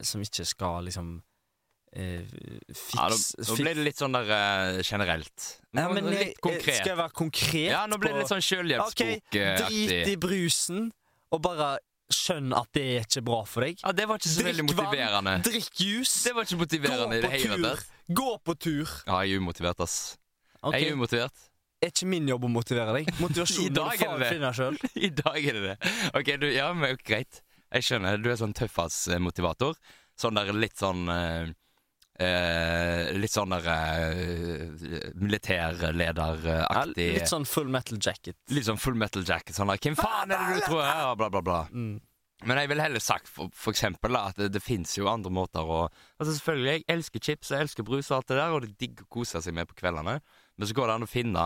Som 0.00 0.22
ikke 0.24 0.46
skal 0.48 0.84
liksom 0.88 1.18
eh, 1.92 2.22
Ja, 2.94 3.08
nå, 3.08 3.18
nå 3.48 3.56
ble 3.58 3.74
det 3.78 3.84
litt 3.86 4.00
sånn 4.00 4.14
der 4.16 4.30
uh, 4.30 4.78
generelt. 4.84 5.48
ja, 5.72 5.88
men, 5.92 6.08
litt 6.12 6.40
konkret. 6.44 6.80
Skal 6.82 6.92
jeg 6.94 7.00
være 7.00 7.14
konkret? 7.16 7.68
Ja, 7.72 7.84
nå 7.90 7.98
ble 8.00 8.12
det 8.14 8.22
litt 8.24 8.32
sånn 8.32 8.42
Ok, 8.42 8.48
selvhjelpsbok-aktig. 8.52 9.60
Drit 9.64 10.12
i 10.12 10.16
brusen, 10.20 10.88
og 11.34 11.42
bare 11.44 11.76
skjønn 12.12 12.54
at 12.56 12.70
det 12.72 12.84
er 12.94 13.04
ikke 13.04 13.22
bra 13.26 13.42
for 13.48 13.66
deg. 13.66 13.82
Ja, 13.84 13.92
det 13.92 14.06
var 14.08 14.20
ikke 14.20 14.32
så 14.32 14.46
veldig 14.46 14.64
motiverende. 14.70 15.34
drikk 15.44 15.82
juice, 15.84 16.22
Det 16.24 16.32
var 16.36 16.46
ikke 16.48 16.56
gå 16.56 16.62
motiverende 16.64 17.20
det 17.20 17.28
på 17.28 17.42
tur. 17.44 17.66
tatt. 17.68 17.92
Gå 18.08 18.30
på 18.48 18.54
tur. 18.56 18.94
Ja, 19.06 19.20
jeg 19.24 19.36
er 19.36 19.42
umotivert, 19.44 19.80
ass. 19.84 19.98
Okay. 20.62 20.80
Jeg 20.80 20.88
er 20.88 20.96
umotivert. 20.96 21.44
Er 21.78 21.92
ikke 21.92 22.08
min 22.10 22.26
jobb 22.26 22.48
å 22.48 22.50
motivere 22.50 22.94
deg. 22.96 23.12
Motivasjon 23.20 23.68
må 23.68 23.74
du 23.76 24.00
faen 24.00 24.16
det 24.16 24.24
det. 24.24 24.32
finne 24.34 24.52
sjøl. 24.56 24.78
I 25.06 25.10
dag 25.20 25.36
er 25.38 25.58
det 25.58 25.62
det. 25.68 25.92
Ok, 26.18 26.32
du, 26.40 26.48
ja, 26.50 26.72
men 26.74 26.96
greit. 27.04 27.42
Jeg 27.68 27.84
skjønner. 27.84 28.16
Du 28.24 28.30
er 28.32 28.40
sånn 28.40 28.56
tøffass-motivator. 28.56 29.76
Sånn 30.18 30.40
der 30.40 30.50
litt 30.56 30.80
sånn 30.80 31.04
eh, 31.12 31.52
eh, 32.18 33.12
Litt 33.18 33.34
sånn 33.34 33.54
der 33.54 33.68
eh, 33.72 35.12
militærlederaktig 35.18 37.08
Litt 37.16 37.30
sånn 37.30 37.46
full 37.48 37.70
metal 37.72 37.98
jacket. 38.00 38.36
Litt 38.54 38.68
sånn 38.68 38.80
full 38.80 38.98
metal 38.98 39.24
jacket. 39.26 39.56
Sånn 39.56 39.70
der 39.72 39.80
'Hvem 39.80 39.96
faen 39.98 40.34
er 40.34 40.38
det 40.38 40.60
du 40.60 40.66
tror 40.68 40.84
er?' 40.84 41.16
Bla, 41.16 41.30
bla, 41.30 41.42
bla. 41.42 41.62
Mm. 41.72 42.00
Men 42.46 42.60
jeg 42.60 42.68
ville 42.70 42.84
heller 42.84 43.02
sagt 43.02 43.26
for, 43.26 43.50
for 43.50 43.74
eksempel 43.74 44.14
da, 44.14 44.28
at 44.30 44.36
det, 44.38 44.52
det 44.54 44.60
fins 44.62 44.92
jo 44.94 45.08
andre 45.10 45.30
måter 45.34 45.66
å 45.66 45.78
Altså 46.20 46.36
Selvfølgelig, 46.36 46.70
jeg 46.70 46.84
elsker 46.94 47.24
chips, 47.24 47.50
jeg 47.50 47.66
elsker 47.66 47.86
brus 47.86 48.10
og 48.12 48.20
alt 48.20 48.28
det 48.30 48.36
der, 48.38 48.52
og 48.54 48.62
det 48.62 48.68
er 48.70 48.76
digg 48.84 49.02
å 49.02 49.08
kose 49.10 49.42
seg 49.42 49.56
med 49.56 49.66
på 49.70 49.78
kveldene. 49.80 50.20
Men 50.58 50.66
så 50.70 50.74
går 50.74 50.90
det 50.90 50.94
an 50.98 51.06
å 51.06 51.10
finne 51.10 51.44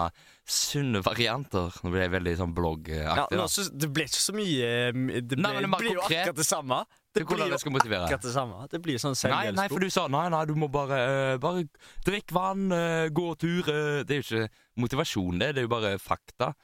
sunne 0.48 1.02
varianter. 1.04 1.72
Nå 1.84 1.92
blir 1.92 2.04
jeg 2.06 2.12
veldig 2.12 2.34
sånn 2.40 2.52
Ja, 2.52 2.56
bloggaktig. 2.60 3.40
nå 3.40 3.46
det 3.80 3.90
ble 3.92 4.06
ikke 4.08 4.20
så 4.24 4.36
mye 4.36 4.68
eh, 4.68 4.92
Det, 4.92 5.36
ble, 5.36 5.42
Nei, 5.44 5.54
det 5.64 5.72
blir 5.76 5.96
jo 5.96 6.04
akkurat 6.04 6.40
det 6.40 6.48
samme. 6.48 6.82
Det 7.12 7.26
hvordan 7.26 7.48
blir 7.48 7.52
det 7.52 7.60
skal 7.60 7.72
motivere. 7.74 8.04
akkurat 8.06 8.22
det 8.24 8.32
samme. 8.32 8.66
Det 8.72 8.80
blir 8.82 9.00
sånn 9.00 9.16
Nei, 9.28 9.50
nei, 9.52 9.66
for 9.68 9.84
du 9.84 9.90
sa 9.92 10.06
nei, 10.08 10.28
nei, 10.32 10.44
du 10.48 10.54
må 10.56 10.68
bare, 10.72 11.00
uh, 11.34 11.38
bare 11.42 11.66
drikk 12.06 12.32
vann, 12.32 12.70
uh, 12.72 13.08
gå 13.12 13.34
tur. 13.36 13.68
Uh, 13.68 14.00
Det 14.02 14.16
er 14.16 14.22
jo 14.22 14.26
ikke 14.28 14.48
motivasjon, 14.80 15.38
det. 15.38 15.54
Det 15.54 15.60
er 15.62 15.68
jo 15.68 15.72
bare 15.74 15.98
fakta. 16.00 16.54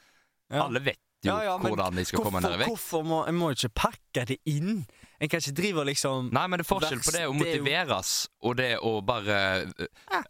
Ja. 0.49 0.65
Alle 0.65 0.81
vet 0.81 1.03
jo 1.25 1.33
Ja, 1.33 1.37
ja, 1.49 1.55
hvordan 1.59 1.97
de 1.99 2.05
skal 2.07 2.23
komme 2.23 2.41
ned 2.45 2.55
i 2.55 2.59
vekt. 2.63 2.71
hvorfor 2.71 3.03
må 3.07 3.19
En 3.27 3.35
må 3.35 3.49
ikke 3.55 3.71
pakke 3.75 4.25
det 4.29 4.37
inn. 4.47 4.85
En 5.19 5.29
kan 5.29 5.41
ikke 5.43 5.55
drive 5.59 5.81
og 5.83 5.89
liksom 5.89 6.29
Nei, 6.31 6.45
men 6.47 6.61
det 6.61 6.65
er 6.67 6.69
forskjell 6.71 7.01
på 7.03 7.15
det 7.17 7.23
å 7.27 7.33
er 7.33 7.39
motiveres 7.41 8.11
og 8.47 8.55
det 8.61 8.69
å 8.87 8.93
bare 9.03 9.39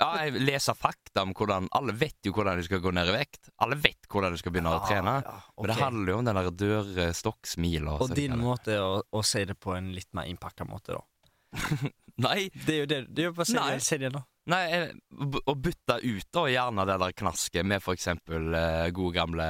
Ja, 0.01 0.09
jeg 0.25 0.41
leser 0.49 0.79
fakta 0.79 1.27
om 1.27 1.35
hvordan 1.37 1.69
Alle 1.77 1.93
vet 1.93 2.17
jo 2.25 2.33
hvordan 2.33 2.57
de 2.57 2.65
skal 2.65 2.81
gå 2.81 2.93
ned 2.97 3.11
i 3.13 3.17
vekt. 3.19 3.51
Alle 3.61 3.77
vet 3.77 4.09
hvordan 4.09 4.33
de 4.33 4.41
skal 4.41 4.55
begynne 4.55 4.73
å 4.73 4.81
trene. 4.89 5.19
Ja, 5.21 5.35
ja, 5.37 5.53
Men 5.61 5.73
det 5.73 5.79
handler 5.83 6.13
jo 6.15 6.19
om 6.23 6.25
den 6.31 6.41
der 6.41 6.51
dørstokksmila. 6.65 7.99
Og 8.01 8.15
din 8.17 8.39
måte 8.41 8.73
er 8.79 8.85
å, 8.87 9.03
å 9.13 9.23
si 9.27 9.45
det 9.45 9.59
på 9.61 9.77
en 9.77 9.93
litt 9.93 10.09
mer 10.17 10.29
innpakka 10.31 10.65
måte, 10.69 10.97
da. 10.97 11.05
Nei, 12.25 12.49
Det 12.67 12.75
er 12.75 12.81
jo 12.83 12.87
det. 12.91 12.99
det 13.15 13.23
er 13.23 13.29
jo 13.29 13.37
bare 13.37 13.47
si 13.47 13.55
det, 13.59 13.79
si 13.85 13.97
det, 14.01 14.09
da. 14.17 14.25
nei, 14.51 14.63
eh, 14.75 14.89
å 15.47 15.55
bytte 15.55 16.01
ut 16.03 16.27
da 16.35 16.43
gjerne 16.51 16.85
det 16.89 16.97
der 17.05 17.15
knasket 17.21 17.69
med 17.69 17.85
for 17.85 17.95
eksempel 17.95 18.49
eh, 18.59 18.89
gode 18.97 19.15
gamle 19.21 19.47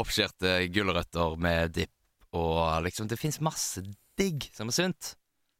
oppskjærte 0.00 0.56
gulrøtter 0.74 1.36
med 1.40 1.74
dipp 1.76 1.92
og 2.34 2.82
liksom 2.82 3.06
Det 3.06 3.18
fins 3.20 3.38
masse 3.44 3.82
digg 4.18 4.48
som 4.54 4.70
er 4.70 4.74
sunt. 4.74 5.12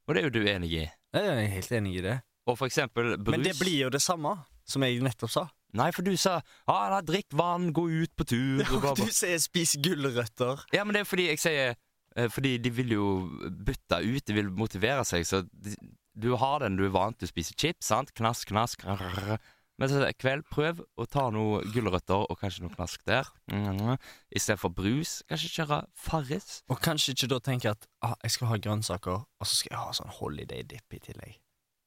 Og 0.09 0.15
det 0.15 0.21
er 0.21 0.27
jo 0.27 0.35
du 0.35 0.49
enig 0.51 0.73
i. 0.75 0.87
Jeg 1.15 1.29
er 1.31 1.53
helt 1.53 1.75
enig 1.79 1.93
i 2.01 2.03
det. 2.03 2.17
Og 2.51 2.59
for 2.59 2.67
eksempel 2.67 3.15
brus. 3.17 3.37
Men 3.37 3.47
det 3.47 3.55
blir 3.61 3.87
jo 3.87 3.93
det 3.95 4.03
samme 4.03 4.35
som 4.69 4.83
jeg 4.85 4.99
nettopp 5.05 5.33
sa. 5.33 5.45
Nei, 5.75 5.89
for 5.95 6.07
du 6.07 6.13
sa 6.21 6.37
ah, 6.71 6.87
da, 6.93 7.01
'drikk 7.03 7.35
vann, 7.35 7.73
gå 7.75 7.87
ut 7.91 8.13
på 8.15 8.27
tur' 8.31 8.63
og 8.63 8.81
bla, 8.83 8.93
bla. 8.95 9.07
Du 9.07 9.11
sier 9.11 9.39
'spis 9.43 9.75
gulrøtter'. 9.83 10.67
Ja, 10.75 10.85
men 10.85 10.95
det 10.95 11.03
er 11.03 11.09
fordi 11.09 11.29
jeg 11.33 11.41
sier 11.43 11.75
eh, 12.17 12.29
Fordi 12.31 12.59
de 12.63 12.71
vil 12.71 12.95
jo 12.95 13.07
bytte 13.51 13.99
ut, 14.03 14.23
de 14.27 14.37
vil 14.37 14.51
motivere 14.51 15.05
seg. 15.09 15.27
Så 15.27 15.43
de, 15.51 15.75
du 16.15 16.35
har 16.39 16.63
den 16.63 16.79
du 16.79 16.85
er 16.87 16.95
vant 16.95 17.19
til 17.19 17.27
å 17.27 17.33
spise 17.33 17.57
chips, 17.59 17.91
sant? 17.91 18.15
Knask, 18.15 18.49
knask. 18.53 18.85
rrrr. 18.87 19.39
Men 19.81 19.91
så 19.91 20.07
kveld, 20.15 20.45
prøv 20.55 20.85
å 20.95 21.07
ta 21.11 21.27
noen 21.35 21.67
gulrøtter 21.75 22.29
og 22.31 22.39
kanskje 22.39 22.63
noe 22.63 22.75
knask 22.77 23.03
der. 23.09 23.27
Mm, 23.51 23.97
Istedenfor 24.31 24.71
brus. 24.77 25.17
Kanskje 25.31 25.51
kjøre 25.57 25.81
Farris. 25.99 26.61
Og 26.71 26.79
kanskje 26.85 27.17
ikke 27.17 27.31
da 27.35 27.41
tenke 27.43 27.73
at 27.75 27.89
ah, 28.07 28.15
jeg 28.23 28.37
skal 28.37 28.53
ha 28.53 28.61
grønnsaker, 28.69 29.25
og 29.27 29.49
så 29.49 29.59
skal 29.59 29.75
jeg 29.75 29.83
ha 29.83 29.97
sånn 29.99 30.15
holiday 30.21 30.63
dip 30.71 30.95
i 30.95 31.03
tillegg. 31.03 31.41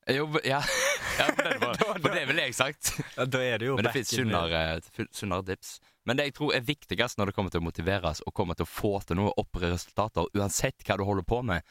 Jo, 0.07 0.27
ja. 0.43 0.61
ja 1.19 1.27
det 1.35 1.57
var, 1.63 1.79
for 2.03 2.11
det 2.11 2.25
ville 2.29 2.47
jeg 2.47 2.55
sagt. 2.55 2.93
Ja, 3.15 3.25
Da 3.25 3.43
er 3.43 3.59
det 3.59 3.71
jo 3.71 3.75
Men 3.79 3.87
det 3.87 3.95
fins 3.95 4.13
sunnere, 4.15 4.63
sunnere 5.11 5.47
dips. 5.47 5.77
Men 6.07 6.19
det 6.19 6.29
jeg 6.29 6.37
tror 6.37 6.55
er 6.55 6.67
viktigst 6.67 7.19
når 7.19 7.31
det 7.31 7.35
kommer 7.35 7.51
til 7.51 7.63
å 7.63 7.67
motiveres 7.67 8.23
og 8.23 8.35
kommer 8.35 8.55
til 8.55 8.67
å 8.67 8.71
få 8.71 8.93
til 9.07 9.19
noe 9.19 9.33
oppre 9.39 9.71
resultater, 9.73 10.27
uansett 10.35 10.83
hva 10.87 10.99
du 10.99 11.03
holder 11.07 11.27
på 11.27 11.41
med, 11.43 11.63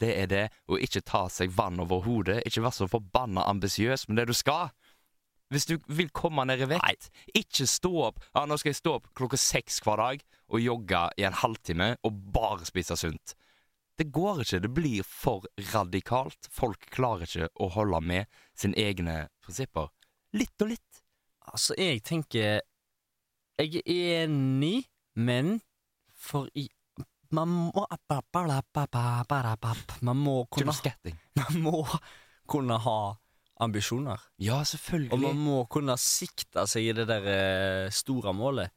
det 0.00 0.12
er 0.16 0.28
det 0.30 0.44
å 0.70 0.78
ikke 0.80 1.02
ta 1.04 1.26
seg 1.28 1.50
vann 1.52 1.80
over 1.82 2.04
hodet. 2.06 2.40
Ikke 2.48 2.62
være 2.64 2.78
så 2.78 2.88
forbanna 2.88 3.44
ambisiøs 3.50 4.06
med 4.08 4.20
det 4.20 4.30
du 4.30 4.36
skal. 4.38 4.70
Hvis 5.50 5.66
du 5.66 5.76
vil 5.90 6.10
komme 6.14 6.44
ned 6.46 6.62
i 6.62 6.68
vekt, 6.70 7.10
ikke 7.34 7.66
stå 7.66 7.90
opp 8.06 8.20
Ja, 8.36 8.44
nå 8.46 8.58
skal 8.60 8.70
jeg 8.70 8.78
stå 8.78 8.96
opp 9.00 9.08
klokka 9.18 9.38
seks 9.40 9.80
hver 9.82 9.98
dag 9.98 10.24
og 10.50 10.62
jogge 10.62 11.00
i 11.18 11.26
en 11.26 11.36
halvtime 11.40 11.92
og 12.06 12.20
bare 12.34 12.66
spise 12.66 12.96
sunt. 12.98 13.34
Det 13.98 14.08
går 14.14 14.40
ikke. 14.44 14.60
Det 14.64 14.70
blir 14.72 15.04
for 15.04 15.44
radikalt. 15.74 16.48
Folk 16.50 16.86
klarer 16.94 17.26
ikke 17.26 17.50
å 17.60 17.68
holde 17.74 18.00
med 18.00 18.40
sine 18.56 18.78
egne 18.80 19.16
prinsipper. 19.44 19.90
Litt 20.38 20.62
og 20.64 20.70
litt. 20.72 21.02
Altså, 21.50 21.74
jeg 21.78 22.02
tenker 22.06 22.60
Jeg 23.60 23.82
er 23.84 24.24
enig, 24.24 24.86
men 25.14 25.58
for 26.16 26.48
i 26.54 26.68
Man 27.30 27.48
må 27.48 27.84
Man 30.02 30.22
må 30.24 30.46
kunne, 30.50 30.72
man 31.36 31.60
må 31.62 31.84
kunne 32.50 32.78
ha 32.82 33.00
ambisjoner. 33.60 34.20
Ja, 34.42 34.60
selvfølgelig. 34.66 35.12
Og 35.14 35.22
man 35.22 35.40
må 35.40 35.56
kunne 35.72 35.96
sikte 36.00 36.66
seg 36.70 36.90
i 36.90 36.94
det 36.96 37.06
der 37.10 37.26
eh, 37.30 37.88
store 37.94 38.34
målet. 38.36 38.72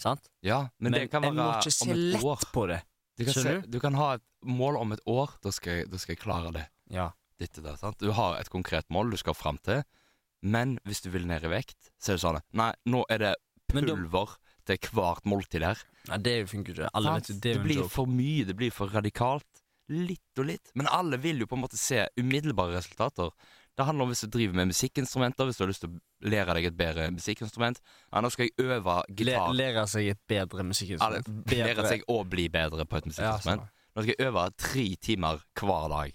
Sant? 0.00 0.30
Ja, 0.44 0.64
men, 0.80 0.94
det 0.96 1.08
kan 1.12 1.24
jeg 1.26 1.36
må 1.36 1.44
være 1.44 1.64
ikke 1.64 1.76
se 1.76 1.86
om 1.86 1.92
et 1.92 2.02
lett 2.14 2.26
år. 2.32 2.44
på 2.54 2.66
det. 2.70 2.80
Du 3.20 3.26
kan, 3.28 3.36
se, 3.36 3.56
du 3.68 3.80
kan 3.82 3.96
ha 4.00 4.14
et 4.16 4.24
mål 4.48 4.78
om 4.80 4.94
et 4.96 5.02
år. 5.10 5.34
Da 5.44 5.52
skal 5.52 5.80
jeg, 5.80 5.90
da 5.92 6.00
skal 6.00 6.16
jeg 6.16 6.22
klare 6.22 6.52
det. 6.56 6.66
Ja. 6.92 7.10
Ditt 7.40 7.58
og 7.60 7.66
datt, 7.68 7.80
sant? 7.82 8.00
Du 8.00 8.12
har 8.16 8.38
et 8.40 8.48
konkret 8.52 8.88
mål 8.92 9.12
du 9.12 9.18
skal 9.20 9.36
fram 9.36 9.60
til, 9.64 9.82
men 10.40 10.78
hvis 10.88 11.04
du 11.04 11.10
vil 11.12 11.26
ned 11.28 11.44
i 11.44 11.52
vekt, 11.52 11.92
så 12.00 12.12
er 12.12 12.18
det 12.18 12.24
sånn 12.24 12.40
Nei, 12.56 12.72
nå 12.88 13.04
er 13.12 13.24
det 13.24 13.34
Men 13.74 13.86
pulver 13.88 14.36
til 14.68 14.90
hvert 14.96 15.28
måltid 15.28 15.64
her. 15.64 15.80
Nei, 16.08 16.18
det 16.24 16.34
funker 16.50 16.76
ikke. 16.76 16.92
Alle 16.96 17.16
vet 17.18 17.30
det, 17.30 17.38
det 17.44 17.54
blir 17.64 17.82
joke. 17.82 17.92
for 17.92 18.10
mye, 18.10 18.46
det 18.48 18.56
blir 18.56 18.72
for 18.74 18.92
radikalt. 18.92 19.64
Litt 19.90 20.40
og 20.40 20.46
litt. 20.46 20.70
Men 20.78 20.88
alle 20.92 21.18
vil 21.20 21.42
jo 21.42 21.48
på 21.50 21.58
en 21.58 21.64
måte 21.64 21.80
se 21.80 22.04
umiddelbare 22.20 22.76
resultater. 22.78 23.32
Det 23.78 23.86
handler 23.86 24.02
om 24.04 24.10
hvis 24.12 24.20
du 24.26 24.28
driver 24.28 24.54
med 24.58 24.66
musikkinstrumenter, 24.72 25.44
hvis 25.48 25.56
du 25.56 25.62
har 25.64 25.68
lyst 25.70 25.80
til 25.84 25.90
å 25.94 26.28
lære 26.28 26.54
deg 26.58 26.66
et 26.66 26.76
bedre 26.76 27.10
musikkinstrument. 27.14 27.78
Ja, 28.12 28.20
nå 28.20 28.30
skal 28.30 28.48
jeg 28.48 28.66
øve 28.66 28.96
Le, 29.08 29.14
gitar. 29.16 29.52
lære 29.56 29.84
seg 29.88 30.08
et 30.10 30.20
bedre 30.28 30.64
musikkinstrument. 30.66 31.26
det- 31.46 31.58
lære 31.66 31.86
seg 31.88 32.02
å 32.08 32.24
bli 32.28 32.48
bedre 32.48 32.84
på 32.84 32.96
et 32.98 33.06
musikkinstrument. 33.06 33.60
Ja, 33.62 33.76
Nå 33.96 34.02
skal 34.02 34.14
jeg 34.18 34.26
øve 34.26 34.50
tre 34.56 34.96
timer 35.02 35.40
hver 35.58 35.88
dag. 35.88 36.12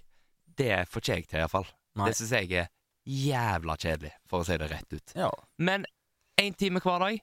Det 0.58 0.88
får 0.88 1.02
ikke 1.02 1.16
jeg 1.16 1.28
til, 1.28 1.40
iallfall. 1.40 1.66
Det 2.06 2.16
syns 2.16 2.32
jeg 2.32 2.52
er 2.52 2.68
jævla 3.08 3.76
kjedelig, 3.78 4.12
for 4.28 4.42
å 4.42 4.46
si 4.46 4.58
det 4.58 4.70
rett 4.72 4.94
ut. 4.94 5.14
Ja. 5.16 5.30
Men 5.60 5.86
én 6.40 6.56
time 6.58 6.80
hver 6.80 7.00
dag, 7.00 7.20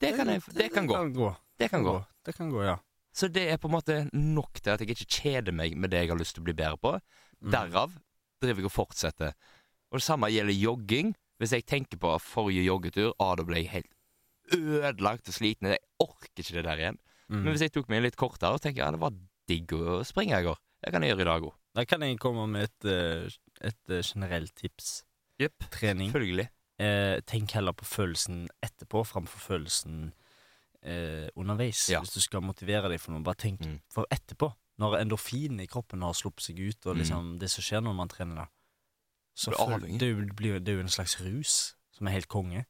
det 0.00 0.16
kan, 0.16 0.26
jeg, 0.28 0.42
det 0.54 0.72
kan 0.72 0.86
gå. 0.86 1.00
gå. 1.14 1.36
Det 1.58 1.70
kan 1.70 1.82
gå. 1.82 2.04
Det 2.24 2.34
kan 2.36 2.50
gå, 2.50 2.64
ja. 2.64 2.76
Så 3.14 3.28
det 3.32 3.44
er 3.52 3.56
på 3.58 3.68
en 3.68 3.74
måte 3.76 4.10
nok 4.12 4.60
til 4.60 4.72
at 4.74 4.80
jeg 4.80 4.88
ikke 4.96 5.06
kjeder 5.22 5.52
meg 5.54 5.76
med 5.76 5.90
det 5.90 6.00
jeg 6.04 6.08
har 6.10 6.18
lyst 6.18 6.34
til 6.34 6.42
å 6.42 6.48
bli 6.48 6.54
bedre 6.58 6.78
på. 6.82 6.96
Mm. 7.44 7.50
Derav 7.54 7.92
driver 8.44 8.64
jeg 8.64 8.70
og 8.70 8.74
fortsetter. 8.76 9.34
Og 9.92 10.00
det 10.00 10.06
samme 10.06 10.30
gjelder 10.32 10.56
jogging. 10.58 11.14
Hvis 11.42 11.52
jeg 11.56 11.64
tenker 11.66 11.98
på 11.98 12.12
forrige 12.22 12.62
joggetur, 12.68 13.12
ah, 13.18 13.34
da 13.36 13.42
ble 13.46 13.62
jeg 13.64 13.72
helt 13.72 13.90
ødelagt 14.54 15.28
og 15.30 15.34
sliten. 15.34 15.70
Jeg 15.72 15.82
orker 16.02 16.30
ikke 16.42 16.54
det 16.58 16.64
der 16.66 16.80
igjen. 16.82 16.98
Mm. 17.28 17.40
Men 17.40 17.50
hvis 17.54 17.64
jeg 17.64 17.72
tok 17.74 17.88
meg 17.90 18.04
litt 18.04 18.18
kortere, 18.20 18.58
tenker 18.62 18.82
jeg 18.82 18.86
ja, 18.86 18.92
det 18.94 19.00
var 19.02 19.14
digg 19.48 19.72
å 19.76 20.00
springe 20.06 20.38
i 20.40 20.46
går. 20.46 20.58
Det 20.84 20.92
kan 20.92 21.02
jeg 21.04 21.14
gjøre 21.14 21.24
i 21.24 21.28
dag 21.30 21.46
òg. 21.48 21.54
Da 21.74 21.84
kan 21.88 22.04
jeg 22.04 22.18
komme 22.22 22.44
med 22.52 22.68
et, 22.68 22.86
eh, 22.86 23.38
et 23.70 23.90
eh, 23.90 24.02
generelt 24.04 24.52
tips. 24.60 24.90
Jepp. 25.40 25.64
Trening. 25.74 26.12
Selvfølgelig. 26.12 26.48
Eh, 26.84 27.16
tenk 27.26 27.54
heller 27.56 27.74
på 27.74 27.86
følelsen 27.86 28.44
etterpå 28.62 29.02
framfor 29.06 29.42
følelsen 29.42 30.12
eh, 30.84 31.26
underveis. 31.34 31.86
Ja. 31.90 32.02
Hvis 32.04 32.14
du 32.14 32.20
skal 32.22 32.44
motivere 32.44 32.90
deg 32.92 33.00
for 33.02 33.14
noe, 33.14 33.24
bare 33.26 33.40
tenk 33.40 33.64
Mm. 33.64 33.80
for 33.90 34.06
etterpå. 34.12 34.52
Når 34.78 34.96
endorfinen 35.00 35.60
i 35.62 35.66
kroppen 35.70 36.02
har 36.02 36.12
sluppet 36.18 36.42
seg 36.48 36.58
ut, 36.58 36.86
og 36.86 36.94
Mm. 36.96 36.98
liksom 37.00 37.38
det 37.38 37.50
som 37.50 37.62
skjer 37.62 37.80
når 37.84 37.94
man 37.94 38.08
trener, 38.08 38.34
da. 38.36 38.46
Så 39.36 39.50
Du 39.50 39.78
blir 39.78 39.98
det, 39.98 39.98
det 40.28 40.36
blir 40.36 40.58
det 40.60 40.68
er 40.68 40.76
jo 40.78 40.80
en 40.86 40.88
slags 40.88 41.20
rus 41.20 41.74
som 41.92 42.06
er 42.06 42.12
helt 42.12 42.28
konge. 42.28 42.64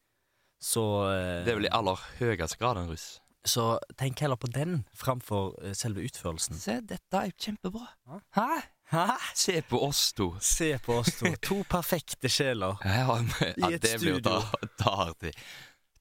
Så 0.61 0.81
eh, 1.13 1.45
Det 1.45 1.53
er 1.53 1.59
vel 1.59 1.67
i 1.69 1.73
aller 1.73 1.97
høyeste 2.19 2.57
grad 2.59 2.77
en 2.79 2.89
rus. 2.91 3.21
Så 3.45 3.79
tenk 4.01 4.21
heller 4.21 4.37
på 4.41 4.49
den 4.49 4.87
framfor 4.97 5.59
eh, 5.63 5.75
selve 5.77 6.01
utførelsen. 6.05 6.57
Se, 6.57 6.79
dette 6.81 7.13
er 7.19 7.27
jo 7.29 7.37
kjempebra. 7.39 7.89
Hæ? 8.37 8.47
Hæ? 8.93 9.05
Se 9.35 9.61
på 9.69 9.81
oss 9.85 10.13
to. 10.17 10.31
Se 10.41 10.79
på 10.79 10.99
oss 11.03 11.13
to. 11.19 11.27
To 11.49 11.63
perfekte 11.69 12.29
sjeler. 12.29 12.77
Ja, 12.85 13.19
men, 13.21 13.29
ja, 13.59 13.69
I 13.69 13.75
et 13.75 13.83
det 13.85 13.99
blir 14.01 14.17
å 14.17 14.21
ta, 14.25 14.39
studio. 14.41 14.71
ta 14.81 14.95
hardt 15.03 15.29
i. 15.29 15.33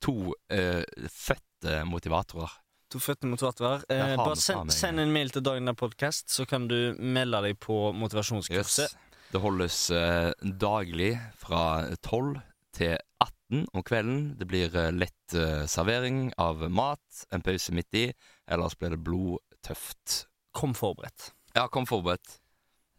To 0.03 0.15
uh, 0.31 0.83
fødte 1.12 1.83
motivatorer. 1.88 2.51
To 2.94 3.00
føttene 3.02 3.34
mot 3.34 3.42
hvert 3.42 3.62
vær. 3.64 3.84
Eh, 3.90 4.12
bare 4.20 4.38
send, 4.38 4.70
send 4.74 5.02
en 5.02 5.14
mail 5.14 5.32
til 5.34 5.42
Dagen 5.46 5.66
der 5.66 5.74
podkast, 5.78 6.28
så 6.30 6.46
kan 6.46 6.68
du 6.70 6.94
melde 7.02 7.40
deg 7.48 7.58
på 7.64 7.88
motivasjonskurset. 7.98 8.92
Yes. 8.94 9.24
Det 9.34 9.42
holdes 9.42 9.78
eh, 9.90 10.30
daglig 10.62 11.16
fra 11.42 11.64
12 12.06 12.36
til 12.78 13.00
18 13.24 13.64
om 13.74 13.86
kvelden. 13.86 14.20
Det 14.38 14.46
blir 14.50 14.78
eh, 14.78 14.92
lett 14.94 15.38
eh, 15.38 15.64
servering 15.70 16.28
av 16.38 16.62
mat, 16.70 17.24
en 17.34 17.42
pause 17.42 17.74
midt 17.74 17.98
i, 17.98 18.06
ellers 18.46 18.78
blir 18.78 18.94
det 18.94 19.02
blodtøft. 19.08 20.28
Kom 20.54 20.78
forberedt. 20.78 21.32
Ja, 21.58 21.66
kom 21.74 21.90
forberedt. 21.90 22.43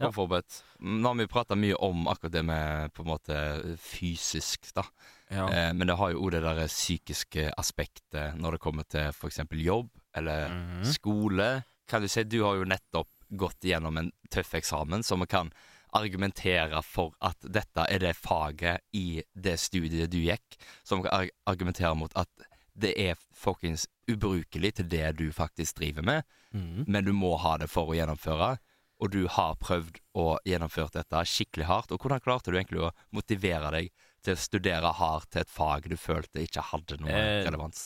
Kom 0.04 0.12
forberedt. 0.16 0.62
Nå 0.80 1.08
har 1.08 1.14
vi 1.18 1.26
prata 1.26 1.56
mye 1.56 1.75
om 1.82 2.06
akkurat 2.08 2.32
det 2.32 2.42
med 2.44 2.92
på 2.94 3.02
en 3.04 3.08
måte 3.12 3.37
fysisk, 3.80 4.70
da. 4.76 4.84
Ja. 5.30 5.49
Eh, 5.50 5.73
men 5.75 5.87
det 5.88 5.96
har 5.96 6.12
jo 6.12 6.25
òg 6.26 6.34
det 6.37 6.42
der 6.44 6.66
psykiske 6.68 7.50
aspektet 7.58 8.37
når 8.38 8.56
det 8.56 8.61
kommer 8.64 8.84
til 8.88 9.08
f.eks. 9.12 9.40
jobb 9.50 9.90
eller 10.16 10.49
Mhm. 10.49 10.84
skole. 10.92 11.64
Kan 11.88 12.02
du 12.02 12.08
si, 12.08 12.23
du 12.25 12.42
har 12.44 12.56
jo 12.56 12.64
nettopp 12.64 13.08
gått 13.37 13.61
gjennom 13.61 13.96
en 13.99 14.12
tøff 14.30 14.54
eksamen, 14.54 15.02
så 15.02 15.16
vi 15.20 15.26
kan 15.26 15.50
argumentere 15.94 16.82
for 16.82 17.12
at 17.23 17.37
dette 17.40 17.87
er 17.88 17.99
det 18.02 18.16
faget 18.16 18.80
i 18.92 19.23
det 19.34 19.56
studiet 19.61 20.11
du 20.11 20.18
gikk, 20.18 20.56
som 20.82 21.02
kan 21.04 21.12
arg- 21.12 21.34
argumentere 21.46 21.94
mot 21.96 22.12
at 22.16 22.28
det 22.76 22.94
er 22.99 23.14
fuckings 23.32 23.87
ubrukelig 24.11 24.75
til 24.75 24.88
det 24.90 25.16
du 25.16 25.28
faktisk 25.32 25.76
driver 25.78 26.02
med, 26.02 26.25
mm. 26.52 26.84
men 26.88 27.04
du 27.06 27.12
må 27.12 27.37
ha 27.38 27.56
det 27.58 27.68
for 27.70 27.87
å 27.92 27.94
gjennomføre. 27.94 28.56
Og 29.03 29.11
du 29.11 29.25
har 29.31 29.57
prøvd 29.61 29.99
å 30.21 30.27
gjennomføre 30.47 31.01
dette 31.01 31.23
skikkelig 31.29 31.67
hardt. 31.69 31.95
Og 31.95 32.03
hvordan 32.03 32.23
klarte 32.23 32.53
du 32.53 32.59
egentlig 32.59 32.85
å 32.87 32.93
motivere 33.15 33.73
deg 33.75 33.91
til 34.25 34.37
å 34.37 34.41
studere 34.41 34.93
hardt 35.01 35.33
til 35.35 35.45
et 35.45 35.53
fag 35.53 35.89
du 35.91 35.97
følte 36.01 36.45
ikke 36.45 36.65
hadde 36.71 37.01
noe 37.03 37.13
Eh, 37.13 37.43
relevans? 37.47 37.85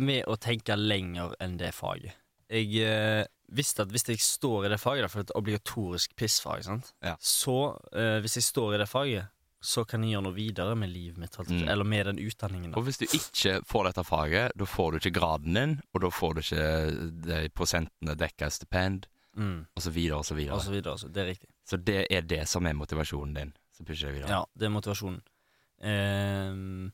Med 0.00 0.24
å 0.30 0.38
tenke 0.40 0.76
lenger 0.78 1.34
enn 1.42 1.58
det 1.60 1.74
faget. 1.76 2.16
Jeg 2.50 2.70
eh, 2.86 3.24
visste 3.56 3.84
at 3.84 3.92
hvis 3.92 4.06
jeg 4.08 4.22
står 4.22 4.66
i 4.66 4.72
det 4.74 4.80
faget, 4.80 5.10
for 5.10 5.20
det 5.20 5.26
er 5.26 5.32
et 5.32 5.38
obligatorisk 5.40 6.14
pissfag, 6.18 6.64
sant? 6.66 6.92
Ja. 7.04 7.16
så 7.18 7.74
eh, 7.92 8.18
hvis 8.24 8.38
jeg 8.38 8.46
står 8.50 8.76
i 8.76 8.82
det 8.84 8.90
faget, 8.90 9.30
så 9.64 9.84
kan 9.88 10.02
jeg 10.04 10.12
gjøre 10.12 10.26
noe 10.26 10.36
videre 10.36 10.74
med 10.76 10.90
livet 10.92 11.16
mitt. 11.20 11.36
holdt 11.38 11.48
jeg 11.48 11.56
på 11.56 11.62
å 11.62 11.62
si. 11.62 11.64
Mm. 11.64 11.72
Eller 11.72 11.88
med 11.88 12.06
den 12.10 12.18
utdanningen. 12.20 12.70
da. 12.70 12.78
Og 12.78 12.84
hvis 12.84 13.00
du 13.00 13.06
ikke 13.06 13.54
får 13.64 13.88
dette 13.88 14.04
faget, 14.04 14.52
da 14.60 14.68
får 14.68 14.90
du 14.92 14.98
ikke 15.00 15.14
graden 15.16 15.56
din, 15.56 15.74
og 15.94 16.04
da 16.04 16.10
får 16.12 16.34
du 16.36 16.40
ikke 16.42 16.66
de 17.24 17.38
prosentene 17.56 18.16
dekka 18.20 18.50
i 18.50 18.56
stipend, 18.58 19.08
Mm. 19.36 19.66
og 19.76 19.82
så 19.82 19.90
videre 19.90 20.16
og 20.18 20.24
så 20.24 20.34
videre. 20.34 20.54
Og 20.54 20.62
så 20.62 20.70
videre. 20.70 20.98
Så 20.98 21.08
det 21.12 21.22
er 21.22 21.26
riktig. 21.32 21.48
Så 21.66 21.76
det 21.84 22.06
er 22.10 22.20
det 22.22 22.42
som 22.48 22.66
er 22.66 22.72
motivasjonen 22.74 23.34
din. 23.34 23.54
Så 23.76 23.84
pusher 23.84 24.08
jeg 24.12 24.20
videre. 24.20 24.30
Ja, 24.30 24.44
det 24.54 24.66
er 24.66 24.70
motivasjonen. 24.70 25.20
Um, 25.84 26.92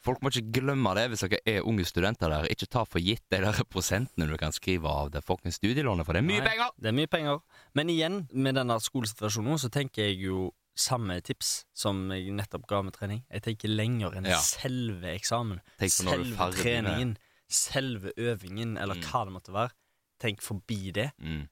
Folk 0.00 0.22
må 0.24 0.30
ikke 0.32 0.48
glemme 0.62 0.94
det 0.96 1.02
hvis 1.12 1.20
dere 1.26 1.40
er 1.50 1.66
unge 1.68 1.84
studenter 1.84 2.30
der. 2.32 2.46
Ikke 2.48 2.68
ta 2.72 2.86
for 2.88 3.02
gitt 3.04 3.24
de 3.32 3.40
der 3.44 3.58
prosentene 3.68 4.28
du 4.30 4.36
kan 4.40 4.52
skrive 4.56 4.88
av 4.88 5.10
det 5.12 5.20
fuckings 5.26 5.58
studielånet, 5.60 6.06
for 6.08 6.16
det 6.16 6.22
er 6.22 6.28
mye 6.30 6.40
Nei. 6.40 6.48
penger! 6.48 6.70
det 6.80 6.88
er 6.88 6.96
mye 6.96 7.10
penger. 7.12 7.42
Men 7.76 7.90
igjen, 7.92 8.16
med 8.32 8.56
denne 8.56 8.78
skolesituasjonen, 8.80 9.58
så 9.60 9.68
tenker 9.72 10.06
jeg 10.08 10.22
jo 10.24 10.46
samme 10.80 11.18
tips 11.20 11.66
som 11.76 12.06
jeg 12.14 12.32
nettopp 12.32 12.64
ga 12.70 12.80
med 12.86 12.96
trening. 12.96 13.20
Jeg 13.28 13.42
tenker 13.44 13.68
lenger 13.68 14.16
enn 14.16 14.30
Ja. 14.30 14.38
selve 14.40 15.12
eksamen. 15.12 15.60
Selve 15.84 16.48
treningen. 16.56 17.16
Selve 17.50 18.12
øvingen, 18.16 18.78
eller 18.80 18.94
Mm. 18.94 19.02
hva 19.04 19.24
det 19.26 19.32
måtte 19.36 19.52
være. 19.52 19.70
Tenk 20.20 20.40
forbi 20.40 20.92
det, 20.92 21.10
Mm. 21.20 21.48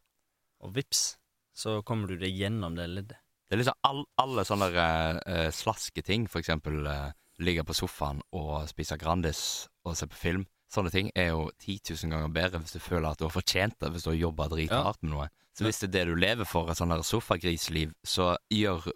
Og 0.64 0.74
vips, 0.76 1.16
så 1.54 1.80
kommer 1.86 2.10
du 2.10 2.18
deg 2.20 2.34
gjennom 2.34 2.76
det 2.78 2.86
leddet. 2.90 3.18
Det 3.48 3.56
er 3.56 3.62
liksom 3.62 3.78
all, 3.88 4.02
alle 4.20 4.44
sånne 4.44 4.68
uh, 4.74 5.18
uh, 5.24 5.48
slasketing, 5.54 6.26
for 6.28 6.42
eksempel 6.42 6.84
uh, 6.84 7.08
ligge 7.40 7.64
på 7.64 7.76
sofaen 7.76 8.20
og 8.36 8.68
spise 8.68 8.98
Grandis 9.00 9.40
og 9.86 9.96
se 9.96 10.08
på 10.10 10.20
film. 10.20 10.44
Sånne 10.68 10.92
ting 10.92 11.08
er 11.16 11.30
jo 11.32 11.46
10 11.64 11.94
000 11.94 12.12
ganger 12.12 12.32
bedre 12.34 12.60
hvis 12.60 12.76
du 12.76 12.82
føler 12.84 13.08
at 13.08 13.20
du 13.20 13.24
har 13.24 13.32
fortjent 13.32 13.78
det, 13.80 13.88
hvis 13.94 14.04
du 14.04 14.10
har 14.12 14.18
jobba 14.20 14.50
drithardt 14.52 15.00
med 15.00 15.14
noe. 15.14 15.28
Så 15.56 15.64
hvis 15.64 15.80
det 15.80 15.88
er 15.88 15.94
det 15.96 16.04
du 16.10 16.20
lever 16.20 16.46
for, 16.46 16.68
et 16.68 16.78
sånn 16.78 16.92
der 16.92 17.06
sofagrisliv, 17.06 17.94
så 18.04 18.34
gjør 18.52 18.90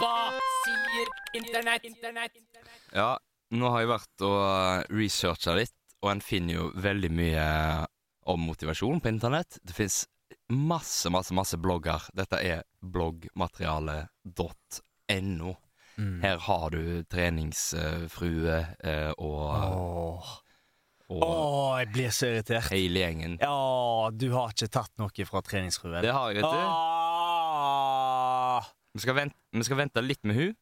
Hva 0.00 0.16
sier 0.64 1.06
internett? 1.38 1.84
internett? 1.86 2.32
Ja, 2.94 3.14
nå 3.54 3.70
har 3.70 3.80
jeg 3.84 3.90
vært 3.92 4.24
og 4.26 4.40
eh, 4.42 4.84
researcha 4.94 5.54
litt, 5.56 5.74
og 6.02 6.10
en 6.12 6.20
finner 6.24 6.54
jo 6.58 6.64
veldig 6.76 7.10
mye 7.14 7.46
om 8.30 8.40
motivasjon 8.48 9.00
på 9.00 9.08
internett. 9.12 9.58
Det 9.62 9.74
fins 9.76 10.04
masse, 10.52 11.10
masse, 11.12 11.34
masse 11.36 11.56
blogger. 11.60 12.00
Dette 12.16 12.36
er 12.42 12.62
bloggmateriale.no. 12.80 14.50
Mm. 15.96 16.20
Her 16.24 16.38
har 16.42 16.70
du 16.74 17.04
treningsfrue 17.06 18.56
eh, 18.82 19.12
og, 19.18 19.50
Åh. 19.54 20.32
og 21.14 21.22
Åh, 21.22 21.78
jeg 21.78 21.88
blir 21.94 22.10
så 22.10 22.26
irritert. 22.32 22.66
hele 22.72 22.98
gjengen. 23.04 23.36
Ja, 23.40 24.10
du 24.10 24.26
har 24.32 24.50
ikke 24.50 24.66
tatt 24.74 24.90
noe 24.98 25.26
fra 25.28 25.40
treningsfruen. 25.46 26.02
Det 26.02 26.10
har 26.16 26.32
jeg, 26.32 26.42
vet 26.42 26.50
du. 26.50 26.58
Vi 28.94 29.00
skal, 29.02 29.14
vente, 29.18 29.34
vi 29.52 29.64
skal 29.66 29.78
vente 29.80 30.02
litt 30.04 30.22
med 30.26 30.36
hun. 30.38 30.52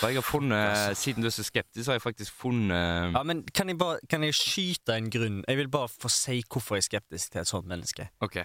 For 0.00 0.10
jeg 0.10 0.18
har 0.18 0.26
funnet. 0.26 0.96
Siden 0.98 1.22
du 1.22 1.28
er 1.30 1.34
så 1.34 1.44
skeptisk, 1.46 1.84
så 1.86 1.92
har 1.92 1.98
jeg 2.00 2.02
faktisk 2.02 2.34
funnet 2.34 3.14
Ja, 3.14 3.22
men 3.22 3.44
kan 3.54 3.68
jeg 3.70 3.78
bare 3.78 4.00
Kan 4.10 4.24
jeg 4.26 4.34
skyte 4.34 4.96
en 4.98 5.06
grunn? 5.14 5.44
Jeg 5.46 5.56
vil 5.60 5.68
bare 5.70 5.86
få 5.90 6.10
si 6.10 6.40
hvorfor 6.50 6.74
jeg 6.74 6.82
er 6.82 6.88
skeptisk 6.88 7.30
til 7.34 7.42
et 7.44 7.50
sånt 7.50 7.66
menneske. 7.70 8.08
Ok. 8.22 8.40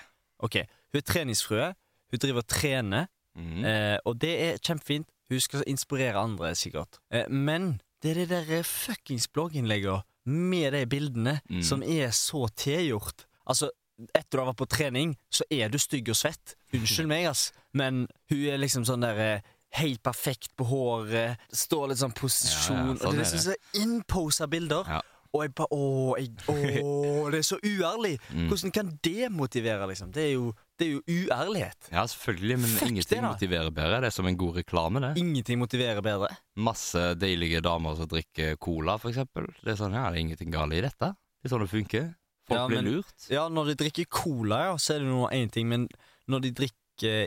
okay. 0.45 0.67
Hun 0.93 1.01
er 1.01 1.05
treningsfrue. 1.09 1.71
Hun 2.11 2.19
driver 2.21 2.43
og 2.45 2.47
trener, 2.49 3.07
Mm. 3.39 3.63
eh, 3.63 3.97
og 4.09 4.17
det 4.19 4.31
er 4.41 4.57
kjempefint. 4.57 5.05
Hun 5.29 5.39
skal 5.43 5.63
inspirere 5.67 6.17
andre, 6.19 6.53
sikkert. 6.57 6.99
Eh, 7.11 7.27
men 7.29 7.79
det 8.01 8.11
er 8.11 8.21
det 8.23 8.29
der 8.29 8.53
eh, 8.59 8.63
fuckings 8.63 9.27
blogginnleggene 9.27 10.01
med 10.25 10.73
de 10.73 10.85
bildene 10.85 11.39
Mm. 11.49 11.61
som 11.63 11.83
er 11.83 12.09
så 12.11 12.47
tilgjort. 12.55 13.25
Altså, 13.47 13.69
etter 14.15 14.37
du 14.37 14.41
har 14.43 14.51
vært 14.53 14.61
på 14.61 14.67
trening, 14.69 15.15
så 15.31 15.43
er 15.51 15.69
du 15.69 15.77
stygg 15.77 16.09
og 16.09 16.15
svett. 16.15 16.55
Unnskyld 16.73 17.07
meg, 17.07 17.25
ass, 17.29 17.51
men 17.73 18.07
hun 18.29 18.43
er 18.47 18.57
liksom 18.61 18.85
sånn 18.85 19.01
der 19.01 19.17
eh, 19.19 19.41
Helt 19.77 20.01
perfekt 20.01 20.55
på 20.57 20.65
håret, 20.65 21.37
står 21.53 21.89
litt 21.91 21.99
sånn 22.01 22.13
posisjon 22.17 22.75
Ja, 22.75 22.85
ja, 22.87 22.91
Og 22.93 22.97
sånn 22.97 23.11
det 23.13 23.19
er 23.19 23.21
er 23.21 23.33
liksom 23.35 23.43
så 23.43 23.83
innposa 23.83 24.47
bilder. 24.49 24.87
Ja. 24.89 25.01
Og 25.33 25.43
jeg 25.43 25.51
bare 25.53 25.67
åh, 25.71 27.29
det 27.31 27.39
er 27.39 27.45
så 27.45 27.57
uærlig! 27.61 28.15
Mm. 28.33 28.47
Hvordan 28.47 28.71
kan 28.71 28.89
det 29.03 29.31
motivere, 29.31 29.87
liksom? 29.89 30.11
Det 30.13 30.23
er 30.23 30.31
jo, 30.33 30.53
det 30.79 30.87
er 30.87 30.91
jo 30.91 31.01
uærlighet. 31.07 31.89
Ja, 31.91 32.03
selvfølgelig, 32.07 32.57
men 32.59 32.69
Fuck 32.69 32.89
ingenting 32.89 33.21
det 33.21 33.29
motiverer 33.29 33.69
bedre. 33.73 33.99
Det 34.01 34.07
er 34.09 34.15
som 34.15 34.27
en 34.29 34.37
god 34.37 34.55
reklame, 34.57 35.01
det. 35.01 35.11
Ingenting 35.21 35.59
motiverer 35.59 36.01
bedre. 36.05 36.29
Masse 36.57 37.03
deilige 37.19 37.61
damer 37.65 37.95
som 37.97 38.07
drikker 38.09 38.55
cola, 38.61 38.97
for 39.01 39.09
eksempel. 39.11 39.47
Det 39.63 39.73
er 39.73 39.79
sånn, 39.81 39.93
ja, 39.97 40.05
det 40.09 40.17
er 40.19 40.25
ingenting 40.25 40.53
galt 40.53 40.73
i 40.77 40.81
dette. 40.85 41.11
Det 41.41 41.49
er 41.49 41.53
sånn 41.55 41.65
det 41.65 41.71
funker. 41.73 42.07
Folk 42.49 42.57
Ja, 42.59 42.67
blir 42.67 42.81
men- 42.81 42.91
lurt. 42.93 43.27
Ja, 43.29 43.47
når 43.49 43.71
de 43.73 43.75
drikker 43.83 44.05
cola, 44.09 44.63
ja, 44.69 44.77
så 44.77 44.95
er 44.95 44.99
det 45.03 45.07
noe 45.09 45.29
én 45.35 45.49
ting, 45.51 45.67
men 45.69 45.87
når 46.29 46.41
de 46.47 46.51
drikker 46.63 46.75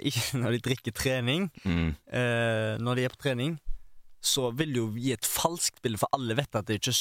ikke 0.04 0.36
Når 0.42 0.50
de 0.52 0.58
drikker 0.68 0.92
trening 0.92 1.50
Mm. 1.64 1.94
eh, 2.12 2.76
Når 2.78 2.94
de 2.96 3.04
er 3.04 3.08
på 3.14 3.22
trening, 3.24 3.54
så 4.22 4.50
vil 4.54 4.70
det 4.74 4.78
jo 4.78 4.88
gi 4.96 5.12
et 5.16 5.26
falskt 5.26 5.80
bilde, 5.82 5.98
for 5.98 6.08
alle 6.14 6.36
vet 6.38 6.54
at 6.54 6.68
det 6.68 6.76
ikke 6.78 6.94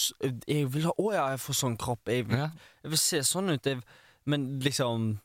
Jeg 0.49 0.69
vil 0.73 0.87
ha 0.89 0.93
Å 0.97 1.11
ja, 1.13 1.25
jeg 1.35 1.41
får 1.43 1.59
sånn 1.59 1.77
kropp. 1.77 2.09
Jeg, 2.09 2.25
Ja. 2.33 2.47
jeg 2.83 2.91
vil 2.95 2.97
se 2.97 3.19
sånn 3.27 3.51
ut. 3.53 3.65
Jeg, 3.69 3.83
men 4.25 4.59
liksom 4.59 5.19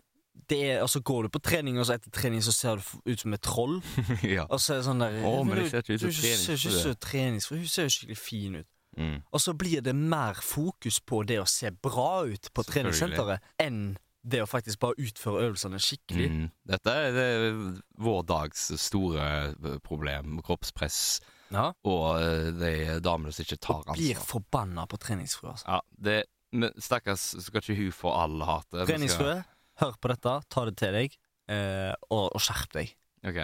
det 0.51 0.59
er, 0.69 0.83
Og 0.85 0.91
så 0.93 1.01
går 1.01 1.23
du 1.25 1.29
på 1.33 1.41
trening, 1.41 1.79
og 1.81 1.87
så 1.89 1.95
etter 1.97 2.11
trening 2.13 2.43
så 2.45 2.53
ser 2.53 2.77
du 2.77 3.11
ut 3.13 3.21
som 3.21 3.33
et 3.33 3.41
troll. 3.43 3.79
ja. 4.23 4.45
Og 4.51 4.61
så 4.61 4.75
er 4.75 4.83
det 4.83 4.87
sånn 4.91 5.01
der 5.01 5.21
oh, 5.25 5.43
men 5.49 5.57
du- 5.63 5.69
ser 5.71 5.81
ikke 5.81 5.97
ut 5.97 6.81
som 6.85 6.95
treningsfrue. 7.01 7.59
Hun 7.65 7.69
ser 7.73 7.89
jo 7.89 7.95
skikkelig 7.97 8.19
fin 8.21 8.57
ut. 8.61 8.67
Mm. 8.97 9.23
Og 9.33 9.41
så 9.41 9.53
blir 9.57 9.81
det 9.85 9.93
mer 9.97 10.35
fokus 10.41 11.01
på 11.01 11.23
det 11.27 11.41
å 11.41 11.49
se 11.49 11.71
bra 11.71 12.25
ut 12.29 12.49
på 12.55 12.63
treningssenteret 12.65 13.41
enn 13.61 13.97
det 14.27 14.41
å 14.43 14.47
faktisk 14.49 14.81
bare 14.83 14.97
utføre 14.99 15.43
øvelsene 15.47 15.79
skikkelig. 15.79 16.29
Mm. 16.33 16.47
Dette 16.67 16.91
er, 16.91 17.13
det 17.15 17.27
er 17.37 17.59
vår 18.03 18.23
dags 18.27 18.65
store 18.81 19.27
eh, 19.53 19.77
problem. 19.85 20.41
Kroppspress 20.43 21.21
Ja. 21.55 21.73
og 21.87 22.21
eh, 22.21 22.51
de 22.59 23.01
damene 23.05 23.33
som 23.33 23.45
ikke 23.45 23.59
tar 23.63 23.83
Og 23.87 23.95
blir 23.97 24.17
ansvar. 24.17 24.27
forbanna 24.27 24.87
på 24.91 24.99
treningsfrue. 24.99 25.51
Altså. 25.53 25.67
Ja, 25.69 25.81
det, 26.09 26.17
men 26.53 26.73
stakkars 26.83 27.27
skal 27.45 27.61
ikke 27.63 27.77
hun 27.79 27.93
få 27.93 28.11
all 28.15 28.41
hatet. 28.49 28.87
Treningsfrue, 28.89 29.37
hør 29.83 29.95
på 30.01 30.09
dette, 30.11 30.35
ta 30.51 30.65
det 30.65 30.77
til 30.81 30.93
deg, 30.97 31.17
eh, 31.49 31.93
og, 32.11 32.33
og 32.35 32.41
skjerp 32.43 32.73
deg. 32.79 32.95
Ok. 33.27 33.39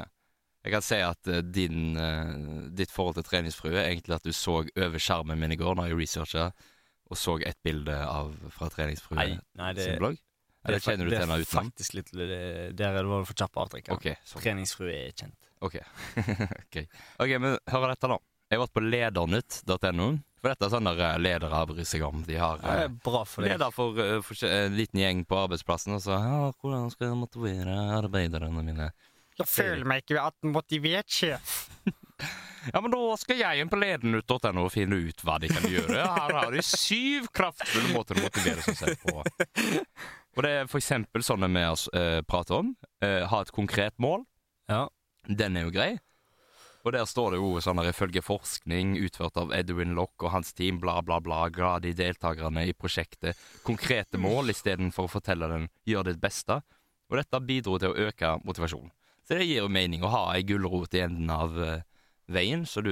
Jeg 0.63 0.71
kan 0.77 0.85
si 0.87 0.99
at 1.03 1.27
eh, 1.31 1.41
din, 1.43 1.97
eh, 1.99 2.35
ditt 2.79 2.91
forhold 2.95 3.17
til 3.19 3.25
treningsfrue 3.27 3.75
er 3.79 3.89
egentlig 3.93 4.15
at 4.19 4.27
du 4.27 4.33
så 4.33 4.61
over 4.63 4.99
skjermen 5.03 5.39
min 5.39 5.53
i 5.55 5.59
går 5.59 5.75
når 5.79 5.91
jeg 5.91 5.99
researcha, 6.03 6.51
og 7.13 7.19
så 7.19 7.35
et 7.45 7.59
bilde 7.67 7.93
av 7.93 8.31
fra 8.55 8.71
treningsfrue 8.73 9.19
Nei, 9.19 9.35
nei, 9.59 9.73
det, 9.77 9.85
sin 9.91 9.99
blogg. 10.01 10.17
Eller 10.65 10.79
Det 10.79 10.87
er 10.87 10.91
kjenner 10.93 11.05
du 11.05 11.11
til 11.11 11.19
henne 11.19 11.37
Det 11.41 11.47
utenom? 11.49 11.67
faktisk 11.67 11.95
litt 11.99 12.11
det- 12.15 12.77
Der 12.79 12.95
er 12.95 13.03
det 13.03 13.11
bare 13.11 13.27
for 13.27 13.35
kjappe 13.35 13.59
avtrekkere. 13.67 13.97
Ok, 13.99 14.07
sånn. 14.25 14.43
Treningsfrue 14.45 14.93
er 14.95 15.11
kjent. 15.19 15.35
Ok. 15.63 15.79
ok, 16.67 16.77
Ok, 17.23 17.33
men 17.39 17.57
hør 17.71 17.89
dette, 17.93 18.11
da. 18.11 18.19
Jeg 18.51 18.59
har 18.59 18.67
vært 18.67 18.77
på 18.77 18.85
ledernytt.no. 18.85 20.09
For 20.43 20.51
dette 20.51 20.67
er 20.67 20.73
sånn 20.75 20.89
der 20.91 21.01
eh, 21.07 21.21
ledere 21.23 21.63
bryr 21.71 21.87
seg 21.87 22.03
om. 22.05 22.25
De 22.27 22.37
har 22.37 22.59
Det 22.61 22.73
eh, 22.83 22.95
bra 23.07 23.23
for 23.29 23.47
leder 23.47 23.73
for, 23.73 23.99
eh, 24.03 24.19
for 24.27 24.49
en 24.49 24.75
liten 24.77 25.01
gjeng 25.01 25.23
på 25.29 25.39
arbeidsplassen, 25.45 25.95
og 25.97 26.03
så 26.03 26.19
ja, 26.19 26.41
'Hvordan 26.59 26.91
skal 26.91 27.13
jeg 27.13 27.21
motivere 27.21 27.77
arbeiderne 28.01 28.51
mine?' 28.59 28.91
Jeg 29.39 29.49
føler 29.49 29.87
meg 29.89 30.03
ikke 30.03 30.21
at 30.21 30.37
motivert 30.45 31.09
sjef. 31.09 31.71
Ja, 32.73 32.79
men 32.79 32.93
da 32.93 33.17
skal 33.19 33.41
jeg 33.41 33.59
inn 33.59 33.71
på 33.73 33.79
ledernytt.no 33.81 34.63
og 34.63 34.71
finne 34.71 34.95
ut 35.09 35.25
hva 35.27 35.35
de 35.43 35.49
kan 35.51 35.65
gjøre. 35.67 35.97
Her 35.99 36.37
har 36.37 36.53
de 36.55 36.63
syv 36.63 37.27
kraftfulle 37.35 37.91
måter 37.91 38.21
å 38.21 38.23
motivere 38.23 38.63
seg 38.63 38.77
selv 38.79 39.01
på. 39.03 39.25
Og 40.37 40.45
det 40.47 40.53
er 40.61 40.71
for 40.71 40.79
eksempel 40.79 41.25
sånne 41.27 41.49
vi 41.51 41.65
har 41.67 41.83
eh, 41.99 42.21
pratet 42.23 42.55
om. 42.61 42.71
Uh, 43.03 43.27
ha 43.27 43.41
et 43.43 43.51
konkret 43.51 43.99
mål. 43.99 44.23
Ja. 44.71 44.85
Den 45.29 45.57
er 45.57 45.69
jo 45.69 45.75
grei. 45.75 45.93
Og 46.83 46.91
der 46.97 47.05
står 47.07 47.31
det 47.37 47.39
jo 47.39 47.61
sånn 47.63 47.79
her 47.79 47.93
ifølge 47.93 48.23
forskning 48.27 48.97
utført 49.05 49.37
av 49.39 49.53
Edwin 49.55 49.93
Lock 49.95 50.25
og 50.27 50.33
hans 50.35 50.51
team, 50.59 50.81
bla, 50.83 50.97
bla, 51.07 51.21
bla, 51.23 51.45
ga 51.55 51.77
de 51.79 51.93
deltakerne 51.95 52.65
i 52.67 52.73
prosjektet 52.75 53.39
konkrete 53.63 54.19
mål 54.19 54.51
istedenfor 54.51 55.07
å 55.07 55.13
fortelle 55.13 55.47
dem 55.53 55.69
'gjør 55.87 56.11
ditt 56.11 56.19
beste'. 56.25 56.59
Og 57.13 57.21
dette 57.21 57.41
bidro 57.47 57.79
til 57.79 57.93
å 57.93 58.09
øke 58.09 58.33
motivasjonen. 58.43 58.91
Så 59.23 59.39
det 59.39 59.47
gir 59.47 59.63
jo 59.63 59.69
mening 59.71 60.03
å 60.03 60.11
ha 60.11 60.23
ei 60.35 60.43
gulrot 60.43 60.95
i 60.99 61.05
enden 61.05 61.31
av 61.31 61.55
eh, 61.63 61.83
veien, 62.27 62.67
så 62.67 62.83
du 62.83 62.91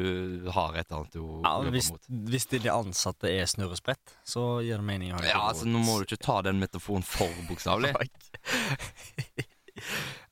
har 0.55 0.77
et 0.79 0.87
eller 0.87 1.01
annet 1.01 1.17
å 1.19 1.43
Ja, 1.43 1.57
jobbe 1.59 1.75
hvis, 1.75 1.91
mot. 1.91 2.07
hvis 2.31 2.47
de 2.47 2.61
ansatte 2.71 3.27
er 3.27 3.47
snurresprett, 3.51 4.15
så 4.23 4.61
gir 4.63 4.77
det 4.79 4.87
mening 4.87 5.11
å 5.11 5.19
ha 5.19 5.25
en 5.25 5.29
Ja, 5.33 5.41
altså 5.51 5.67
Nå 5.67 5.83
må 5.83 5.99
du 5.99 6.07
ikke 6.07 6.23
ta 6.23 6.43
den 6.47 6.61
metaforen 6.63 7.03
for 7.03 7.27
bokstavelig. 7.49 7.91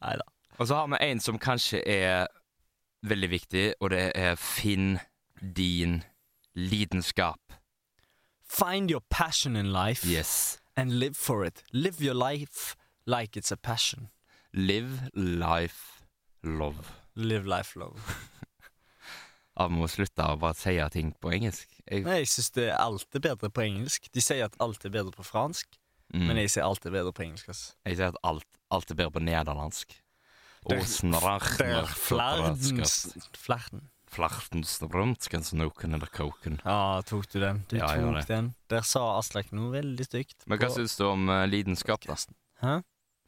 Nei 0.04 0.14
da. 0.22 0.26
Og 0.58 0.66
så 0.66 0.74
har 0.74 0.86
vi 0.90 0.98
en 1.10 1.20
som 1.20 1.38
kanskje 1.38 1.80
er 1.86 2.26
veldig 3.06 3.30
viktig, 3.30 3.64
og 3.80 3.90
det 3.94 4.08
er 4.18 4.34
finn 4.34 4.98
din 5.56 6.00
lidenskap. 6.58 7.40
Find 8.48 8.90
your 8.90 9.02
passion 9.10 9.56
in 9.56 9.72
life 9.72 10.06
Yes. 10.08 10.58
and 10.76 10.90
live 10.98 11.14
for 11.14 11.44
it. 11.44 11.62
Live 11.72 12.00
your 12.04 12.14
life 12.14 12.74
like 13.06 13.36
it's 13.36 13.52
a 13.52 13.56
passion. 13.56 14.08
Live 14.52 15.10
life 15.14 16.02
love. 16.42 16.90
Live 17.14 17.46
life 17.46 17.78
love. 17.78 18.00
Vi 19.58 19.74
må 19.74 19.88
slutte 19.90 20.22
å 20.22 20.36
bare 20.38 20.54
si 20.54 20.76
ting 20.94 21.12
på 21.20 21.32
engelsk. 21.34 21.68
Jeg, 21.90 22.04
Nei, 22.06 22.20
jeg 22.22 22.28
syns 22.30 22.50
det 22.54 22.68
er 22.70 22.76
alltid 22.78 23.22
bedre 23.24 23.50
på 23.50 23.64
engelsk. 23.64 24.06
De 24.14 24.22
sier 24.22 24.44
at 24.46 24.54
alt 24.62 24.84
er 24.86 24.92
bedre 24.94 25.10
på 25.10 25.24
fransk, 25.26 25.66
mm, 26.14 26.26
men 26.28 26.38
jeg 26.44 26.52
sier 26.54 26.66
alt 26.66 26.86
er 26.86 26.94
bedre 26.94 27.12
på 27.12 27.24
engelsk. 27.26 27.48
Altså. 27.50 27.72
jeg 27.86 27.98
sier 27.98 28.12
at 28.12 28.20
alt, 28.22 28.46
alt 28.70 28.90
er 28.94 28.98
bedre 29.00 29.16
på 29.16 29.22
nederlandsk. 29.26 29.96
Der- 30.66 31.86
Flardens 31.94 33.14
Flarden. 33.36 33.88
Flartensrømtsken 34.08 35.44
snoken 35.44 35.94
eller 35.94 36.06
koken. 36.08 36.58
Ja, 36.64 37.02
tok 37.06 37.26
du 37.32 37.38
den? 37.42 37.64
Du 37.68 37.76
Ja, 37.76 37.86
tok 37.94 38.26
den. 38.26 38.54
Der 38.72 38.80
sa 38.82 39.18
Aslak 39.18 39.52
noe 39.52 39.70
veldig 39.74 40.06
stygt. 40.06 40.46
Men 40.46 40.58
hva 40.58 40.68
på 40.70 40.78
syns 40.78 40.96
du 40.96 41.04
om 41.06 41.28
uh, 41.28 41.44
lidenskap, 41.46 42.06
da? 42.08 42.16
Hæ? 42.62 42.78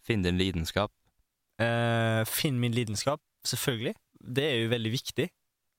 Finn 0.03 0.23
din 0.25 0.39
lidenskap. 0.41 0.91
Uh, 1.61 2.25
finn 2.25 2.59
min 2.61 2.73
lidenskap. 2.73 3.21
Selvfølgelig. 3.47 3.95
Det 4.21 4.45
er 4.45 4.57
jo 4.65 4.71
veldig 4.73 4.93
viktig. 4.93 5.29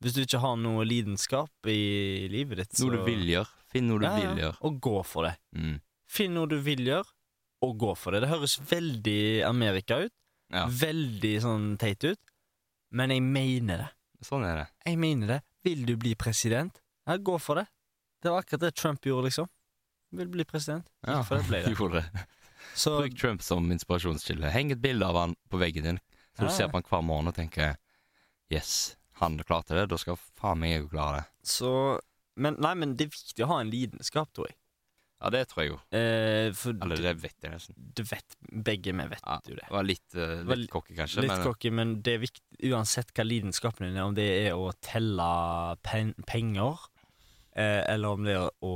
Hvis 0.01 0.13
du 0.17 0.21
ikke 0.23 0.39
har 0.41 0.55
noe 0.57 0.85
lidenskap 0.85 1.69
i 1.69 2.27
livet 2.31 2.57
ditt, 2.57 2.73
så 2.77 2.87
Noe 2.87 2.97
du 3.01 3.03
vil 3.05 3.25
gjøre. 3.29 3.49
Finn 3.69 3.87
noe 3.89 3.99
du 4.01 4.05
Ja, 4.05 4.15
ja. 4.17 4.29
vil 4.31 4.43
gjøre. 4.45 4.57
Og 4.65 4.79
gå 4.81 4.95
for 5.05 5.27
det. 5.27 5.35
Mm. 5.57 5.75
Finn 6.09 6.33
noe 6.33 6.49
du 6.49 6.57
vil 6.61 6.81
gjøre, 6.85 7.05
og 7.61 7.75
gå 7.77 7.91
for 7.97 8.11
det. 8.13 8.21
Det 8.23 8.29
høres 8.31 8.55
veldig 8.69 9.43
Amerika 9.45 9.99
ut. 10.05 10.13
Ja, 10.51 10.65
Veldig 10.67 11.33
sånn 11.43 11.65
teit 11.79 12.03
ut. 12.03 12.19
Men 12.91 13.09
jeg 13.13 13.23
mener 13.23 13.85
det. 13.85 13.89
sånn 14.27 14.43
er 14.45 14.55
det. 14.61 14.67
Jeg 14.85 14.97
mener 14.99 15.27
det. 15.35 15.39
Vil 15.63 15.85
du 15.87 15.95
bli 15.97 16.11
president? 16.19 16.81
Ja, 17.07 17.15
gå 17.17 17.37
for 17.41 17.55
det. 17.61 17.65
Det 18.21 18.29
var 18.33 18.43
akkurat 18.43 18.61
det 18.67 18.73
Trump 18.75 19.05
gjorde, 19.05 19.29
liksom. 19.29 19.47
Vil 20.11 20.27
bli 20.27 20.43
president. 20.45 20.85
Ja, 21.07 21.21
For 21.23 21.39
det 21.39 21.47
ble 21.47 21.61
det. 21.65 21.75
gjorde 21.77 22.01
det. 22.03 22.25
Så 22.75 22.97
Bruk 22.99 23.15
Trump 23.17 23.41
som 23.41 23.71
inspirasjonskilde. 23.73 24.51
Heng 24.53 24.71
et 24.75 24.81
bilde 24.83 25.07
av 25.07 25.15
han 25.17 25.35
på 25.49 25.57
veggen 25.61 25.83
din, 25.87 25.99
så 26.37 26.43
Ja, 26.45 26.49
du 26.49 26.53
ser 26.55 26.67
på 26.69 26.77
han 26.81 26.85
hver 26.89 27.01
morgen 27.07 27.31
og 27.31 27.35
tenker 27.35 27.77
Yes, 28.51 28.97
han 29.23 29.39
klarte 29.47 29.75
det. 29.79 29.87
Da 29.89 29.97
skal 29.97 30.19
faen 30.19 30.59
meg 30.61 30.75
jeg 30.75 30.89
klare 30.91 31.21
det. 31.23 31.25
Så 31.47 31.71
Men 32.35 32.55
nei, 32.63 32.73
men 32.79 32.93
det 32.95 33.07
er 33.07 33.15
viktig 33.15 33.43
å 33.43 33.49
ha 33.51 33.57
en 33.63 33.71
lidenskap, 33.71 34.29
tror 34.33 34.47
jeg. 34.51 34.55
Ja, 35.21 35.29
det 35.29 35.43
tror 35.51 35.61
jeg 35.63 35.69
jo. 35.71 35.75
Eh, 35.93 36.47
for 36.57 36.73
Eller 36.81 36.97
det 36.97 37.11
vet 37.21 37.35
jeg 37.45 37.51
nesten. 37.53 37.75
du 37.77 38.01
vet 38.09 38.35
Begge 38.51 38.91
vi 38.97 39.05
vet 39.11 39.21
Ja, 39.21 39.35
jo 39.47 39.55
det. 39.59 39.67
var 39.69 39.83
litt, 39.85 40.15
uh, 40.17 40.41
Var 40.49 40.55
litt 40.63 40.71
cocky, 40.73 40.95
kanskje. 40.97 41.21
Litt 41.21 41.29
men 41.35 41.43
kokke, 41.45 41.71
men 41.71 41.91
det 42.01 42.15
er 42.15 42.23
viktig 42.23 42.71
uansett 42.73 43.13
hva 43.13 43.23
lidenskapen 43.27 43.85
din 43.87 43.97
er, 43.99 44.07
om 44.09 44.15
det 44.17 44.25
er 44.47 44.57
å 44.57 44.71
telle 44.81 45.27
pen 45.85 46.13
penger, 46.25 46.77
eh, 47.55 47.83
eller 47.93 48.17
om 48.17 48.23
det 48.25 48.33
er 48.37 48.49
å 48.65 48.73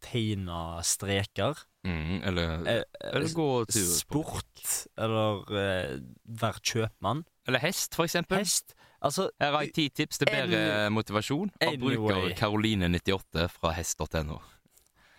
tegne 0.00 0.58
streker, 0.84 1.54
mm, 1.86 2.22
Eller, 2.24 2.66
eh, 2.66 2.82
eller 3.12 3.28
gå 3.36 3.48
tur 3.68 3.84
sport, 3.92 4.88
eller 4.96 5.44
eh, 5.52 5.98
være 6.28 6.60
kjøpmann. 6.64 7.24
Eller 7.46 7.60
hest, 7.60 7.94
for 7.94 8.04
eksempel. 8.08 8.38
Hest. 8.40 8.74
Altså, 9.04 9.28
Her 9.38 9.52
har 9.52 9.62
jeg 9.66 9.74
ti 9.76 9.88
tips 9.90 10.16
til 10.18 10.26
bedre 10.32 10.88
motivasjon 10.90 11.50
av 11.60 11.74
Anyway. 11.74 11.96
bruker 11.96 12.34
Karoline98 12.40 13.48
fra 13.52 13.72
hest.no. 13.76 14.40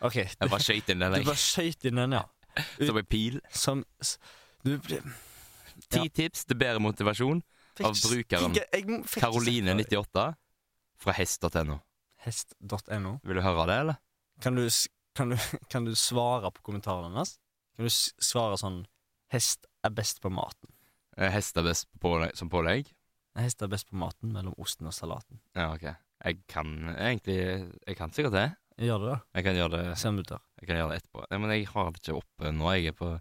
OK. 0.06 0.16
Jeg 0.22 0.50
bare 0.52 0.60
skøyt 0.64 0.90
inn 0.94 1.00
den, 1.04 1.14
Du 1.20 1.28
bare 1.30 1.42
skøyt 1.42 1.86
inn 1.90 1.96
den, 2.02 2.16
ja. 2.18 2.24
Som 2.88 2.98
en 3.02 3.06
pil. 3.12 3.40
Som 3.52 3.84
Du 4.64 4.78
Ti 4.80 5.00
Ja. 6.00 6.08
tips 6.08 6.46
til 6.48 6.56
bedre 6.58 6.80
motivasjon 6.80 7.42
fikk 7.76 7.86
Av 7.90 7.98
brukeren 8.00 8.54
ikke- 8.56 8.70
jeg 8.72 8.86
må- 8.88 9.02
fikk 9.04 9.20
ikke 9.20 9.34
sagt 9.34 9.46
det. 9.46 9.90
Karoline98 9.92 10.36
fra 11.04 11.12
hest.no. 11.18 11.80
Hest.no. 12.24 13.20
Vil 13.24 13.36
du 13.36 13.42
høre 13.44 13.66
det, 13.68 13.76
eller? 13.84 13.98
Kan 14.42 14.56
du, 14.56 14.70
kan, 15.16 15.30
du, 15.30 15.38
kan 15.72 15.86
du 15.86 15.92
svare 15.96 16.50
på 16.52 16.64
kommentaren 16.64 17.14
hans? 17.14 17.38
Kan 17.76 17.86
du 17.86 17.90
svare 17.92 18.58
sånn 18.58 18.86
Hest 19.34 19.66
er 19.84 19.90
best 19.90 20.22
på 20.22 20.30
maten. 20.32 20.70
Eh, 21.18 21.30
Hest 21.34 21.58
er 21.58 21.64
best 21.64 21.88
på 21.92 22.00
pålegg, 22.08 22.36
som 22.38 22.50
pålegg? 22.50 22.88
Hest 23.36 23.62
er 23.62 23.68
best 23.68 23.90
på 23.90 23.98
maten 24.00 24.32
mellom 24.32 24.54
osten 24.58 24.88
og 24.88 24.94
salaten. 24.96 25.40
Ja, 25.56 25.74
ok. 25.74 25.90
Jeg 26.24 26.38
kan 26.48 26.96
egentlig 26.96 27.36
Jeg 27.88 27.98
kan 27.98 28.12
sikkert 28.16 28.32
det. 28.38 28.56
Gjør 28.82 29.06
det. 29.06 29.18
Jeg 29.38 29.46
kan 29.46 29.56
gjøre 29.56 29.72
det, 29.78 29.84
Se 30.00 30.10
om 30.12 30.18
du 30.20 30.24
jeg 30.26 30.68
kan 30.68 30.80
gjøre 30.80 30.92
det 30.92 30.98
etterpå. 31.00 31.26
Nei, 31.32 31.38
men 31.40 31.52
jeg 31.54 31.68
har 31.72 31.92
det 31.92 32.02
ikke 32.02 32.18
oppe 32.20 32.52
nå. 32.52 32.72
Jeg 32.76 32.92
er 32.92 32.96
på 32.98 33.12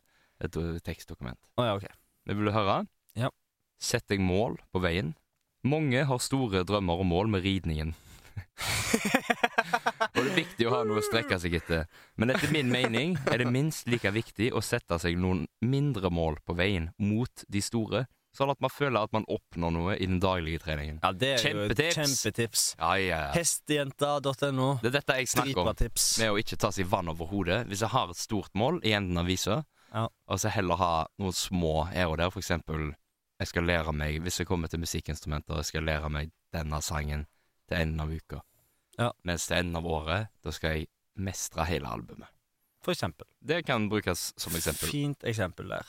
et 0.43 0.57
uh, 0.59 0.79
tekstdokument. 0.83 1.39
Å 1.61 1.67
ja, 1.69 1.75
OK. 1.79 1.87
Men 2.27 2.39
vil 2.39 2.49
du 2.51 2.55
høre? 2.55 2.79
Ja. 3.19 3.31
Sett 3.79 4.09
deg 4.11 4.23
mål 4.25 4.57
på 4.75 4.83
veien. 4.83 5.13
Mange 5.65 6.03
har 6.09 6.23
store 6.23 6.65
drømmer 6.67 7.05
og 7.05 7.09
mål 7.09 7.31
med 7.35 7.45
ridningen. 7.47 7.95
og 10.15 10.19
det 10.19 10.25
er 10.25 10.37
viktig 10.37 10.67
å 10.67 10.75
ha 10.75 10.81
noe 10.89 11.01
å 11.01 11.07
strekke 11.07 11.39
seg 11.43 11.57
etter. 11.61 11.87
Men 12.19 12.35
etter 12.35 12.51
min 12.55 12.71
mening 12.73 13.15
er 13.31 13.43
det 13.43 13.51
minst 13.51 13.89
like 13.91 14.11
viktig 14.15 14.51
å 14.55 14.63
sette 14.65 14.99
seg 15.03 15.19
noen 15.21 15.45
mindre 15.63 16.11
mål 16.11 16.41
på 16.47 16.57
veien 16.59 16.91
mot 16.99 17.47
de 17.47 17.63
store, 17.63 18.05
sånn 18.35 18.51
at 18.51 18.61
man 18.61 18.71
føler 18.75 19.05
at 19.07 19.13
man 19.15 19.25
oppnår 19.31 19.73
noe 19.75 19.95
i 19.97 20.07
den 20.11 20.19
daglige 20.23 20.59
treningen. 20.65 20.99
Ja, 21.03 21.13
det 21.13 21.29
er 21.35 21.39
jo 21.39 21.65
et 21.69 21.79
Kjempetips. 21.79 21.95
kjempetips. 21.99 22.65
Ja, 22.81 22.93
ja, 22.99 23.21
ja. 23.29 23.33
Hestejenta.no. 23.37 24.69
Det 24.83 24.91
er 24.91 24.97
dette 24.99 25.17
jeg 25.21 25.29
snakker 25.31 25.61
om. 25.63 25.71
Tips. 25.79 26.07
Med 26.23 26.33
å 26.35 26.39
ikke 26.41 26.59
ta 26.61 26.71
seg 26.75 26.89
vann 26.91 27.09
over 27.13 27.27
hodet. 27.31 27.63
Hvis 27.71 27.83
jeg 27.85 27.93
har 27.95 28.11
et 28.13 28.21
stort 28.21 28.51
mål 28.59 28.81
i 28.85 28.93
enden 28.97 29.19
av 29.19 29.27
visa, 29.31 29.65
Ja. 29.95 30.09
og 30.27 30.39
så 30.43 30.51
heller 30.51 30.75
ha 30.77 31.07
noen 31.19 31.33
små 31.33 31.87
her 31.93 32.07
og 32.11 32.19
der, 32.19 32.31
for 32.31 32.41
eksempel 32.41 32.95
jeg 33.41 33.49
skal 33.49 33.63
lære 33.65 33.93
meg, 33.95 34.21
hvis 34.23 34.39
jeg 34.41 34.47
kommer 34.47 34.69
til 34.69 34.81
musikkinstrumenter, 34.81 35.57
jeg 35.57 35.65
skal 35.65 35.83
lære 35.83 36.11
meg 36.11 36.31
denne 36.53 36.81
sangen 36.83 37.27
til 37.69 37.79
enden 37.79 38.01
av 38.01 38.11
uka. 38.11 38.41
Ja. 38.99 39.13
Mens 39.25 39.47
til 39.47 39.57
enden 39.59 39.77
av 39.77 39.85
året, 39.87 40.29
da 40.43 40.51
skal 40.51 40.71
jeg 40.79 40.87
mestre 41.17 41.65
hele 41.67 41.87
albumet. 41.87 42.29
For 42.83 42.93
eksempel. 42.93 43.27
Det 43.43 43.65
kan 43.67 43.89
brukes 43.89 44.33
som 44.37 44.53
eksempel. 44.55 44.89
Fint 44.91 45.23
eksempel 45.25 45.69
der. 45.69 45.87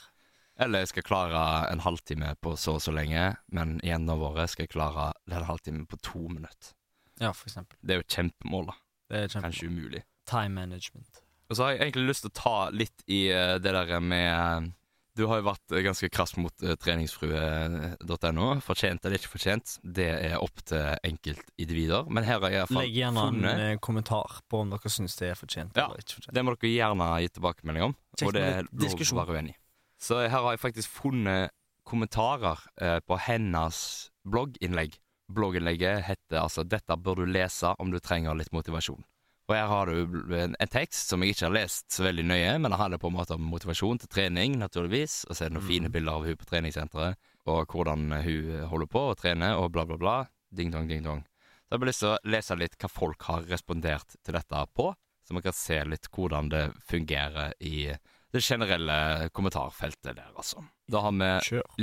Eller 0.56 0.84
jeg 0.84 0.94
skal 0.94 1.04
klare 1.04 1.42
en 1.68 1.82
halvtime 1.84 2.32
på 2.40 2.54
så 2.56 2.78
og 2.78 2.82
så 2.84 2.94
lenge, 2.94 3.34
men 3.52 3.76
i 3.84 3.92
enden 3.92 4.14
av 4.14 4.24
året 4.30 4.52
skal 4.52 4.64
jeg 4.64 4.72
klare 4.72 5.10
den 5.28 5.44
halvtimen 5.44 5.84
på 5.90 6.00
to 6.00 6.22
minutter. 6.30 6.72
Ja, 7.20 7.32
for 7.32 7.48
eksempel. 7.48 7.76
Det 7.80 7.96
er 7.96 8.02
jo 8.02 8.08
kjempemål, 8.08 8.72
da. 8.72 8.80
Det 9.06 9.20
er 9.20 9.30
kjempe 9.30 9.50
Kanskje 9.50 9.68
umulig. 9.70 10.02
Time 10.28 10.54
management. 10.56 11.22
Og 11.46 11.56
så 11.56 11.62
har 11.62 11.76
jeg 11.76 11.84
egentlig 11.84 12.08
lyst 12.10 12.24
til 12.26 12.32
å 12.32 12.38
ta 12.40 12.56
litt 12.74 13.04
i 13.06 13.20
eh, 13.30 13.54
det 13.62 13.72
der 13.76 14.00
med 14.02 14.72
Du 15.16 15.22
har 15.30 15.38
jo 15.40 15.46
vært 15.46 15.72
eh, 15.72 15.84
ganske 15.86 16.08
krass 16.12 16.34
mot 16.40 16.64
uh, 16.64 16.74
treningsfrue.no. 16.82 18.48
Fortjent 18.64 19.06
eller 19.06 19.20
ikke 19.20 19.30
fortjent, 19.36 19.76
det 19.84 20.08
er 20.12 20.34
opp 20.42 20.64
til 20.66 20.96
enkeltindivider. 21.06 22.10
Men 22.10 22.26
her 22.26 22.42
har 22.42 22.56
jeg 22.56 22.70
fall 22.72 22.82
Legg 22.82 22.98
gjerne 22.98 23.28
funnet 23.28 23.62
en 23.68 23.84
kommentar 23.86 24.40
på 24.50 24.64
om 24.64 24.74
dere 24.74 24.92
syns 24.92 25.16
det 25.20 25.30
er 25.30 25.38
fortjent 25.38 25.78
Ja, 25.78 25.86
eller 25.86 26.02
ikke 26.02 26.18
fortjent. 26.18 26.34
Det 26.36 26.44
må 26.44 26.56
dere 26.56 26.74
gjerne 26.74 27.12
gi 27.22 27.32
tilbakemelding 27.38 27.88
om, 27.90 27.96
Kjekt 28.16 28.28
og 28.28 28.36
det 28.36 28.44
er 28.50 28.68
lov 28.72 29.06
å 29.06 29.22
være 29.22 29.38
uenig 29.38 29.54
i. 29.54 29.60
Så 30.00 30.20
her 30.26 30.34
har 30.34 30.52
jeg 30.54 30.62
faktisk 30.62 31.00
funnet 31.00 31.52
kommentarer 31.86 32.60
eh, 32.82 32.98
på 33.00 33.18
hennes 33.22 34.10
blogginnlegg. 34.26 34.96
Blogginnlegget 35.32 36.04
heter 36.06 36.42
altså 36.42 36.62
'Dette 36.62 36.96
bør 36.96 37.22
du 37.22 37.26
lese 37.26 37.74
om 37.78 37.90
du 37.90 37.98
trenger 37.98 38.34
litt 38.34 38.52
motivasjon'. 38.54 39.04
Og 39.46 39.54
her 39.54 39.68
har 39.70 39.86
du 39.86 40.34
en, 40.34 40.56
en 40.58 40.70
tekst 40.70 41.12
som 41.12 41.22
jeg 41.22 41.34
ikke 41.36 41.46
har 41.46 41.54
lest 41.54 41.86
så 41.94 42.02
veldig 42.02 42.24
nøye, 42.26 42.54
men 42.58 42.72
det 42.72 42.80
handler 42.80 42.98
på 42.98 43.12
en 43.12 43.14
måte 43.14 43.36
om 43.38 43.44
motivasjon 43.46 44.00
til 44.02 44.10
trening, 44.10 44.56
naturligvis. 44.58 45.20
Og 45.28 45.36
så 45.36 45.44
er 45.44 45.52
det 45.52 45.58
noen 45.60 45.68
fine 45.68 45.90
bilder 45.94 46.18
av 46.18 46.26
hun 46.26 46.38
på 46.40 46.48
treningssenteret, 46.50 47.20
og 47.46 47.70
hvordan 47.70 48.10
hun 48.24 48.66
holder 48.72 48.90
på 48.90 49.04
å 49.12 49.14
trene, 49.18 49.52
og 49.54 49.70
bla, 49.76 49.86
bla, 49.86 49.98
bla. 50.02 50.16
Ding 50.50 50.74
dong, 50.74 50.90
ding 50.90 51.06
dong. 51.06 51.22
Så 51.66 51.76
jeg 51.76 51.78
har 51.78 51.90
lyst 51.92 52.02
til 52.02 52.10
å 52.10 52.18
lese 52.34 52.58
litt 52.58 52.74
hva 52.82 52.90
folk 52.90 53.22
har 53.30 53.46
respondert 53.46 54.18
til 54.18 54.34
dette 54.34 54.66
på, 54.74 54.90
så 55.26 55.34
man 55.34 55.46
kan 55.46 55.54
se 55.58 55.78
litt 55.86 56.10
hvordan 56.14 56.50
det 56.50 56.64
fungerer 56.86 57.54
i 57.62 57.94
det 58.36 58.44
generelle 58.44 58.96
kommentarfeltet 59.36 60.12
der, 60.12 60.30
altså. 60.34 60.62
Da 60.86 61.02
har 61.06 61.12
vi 61.16 61.32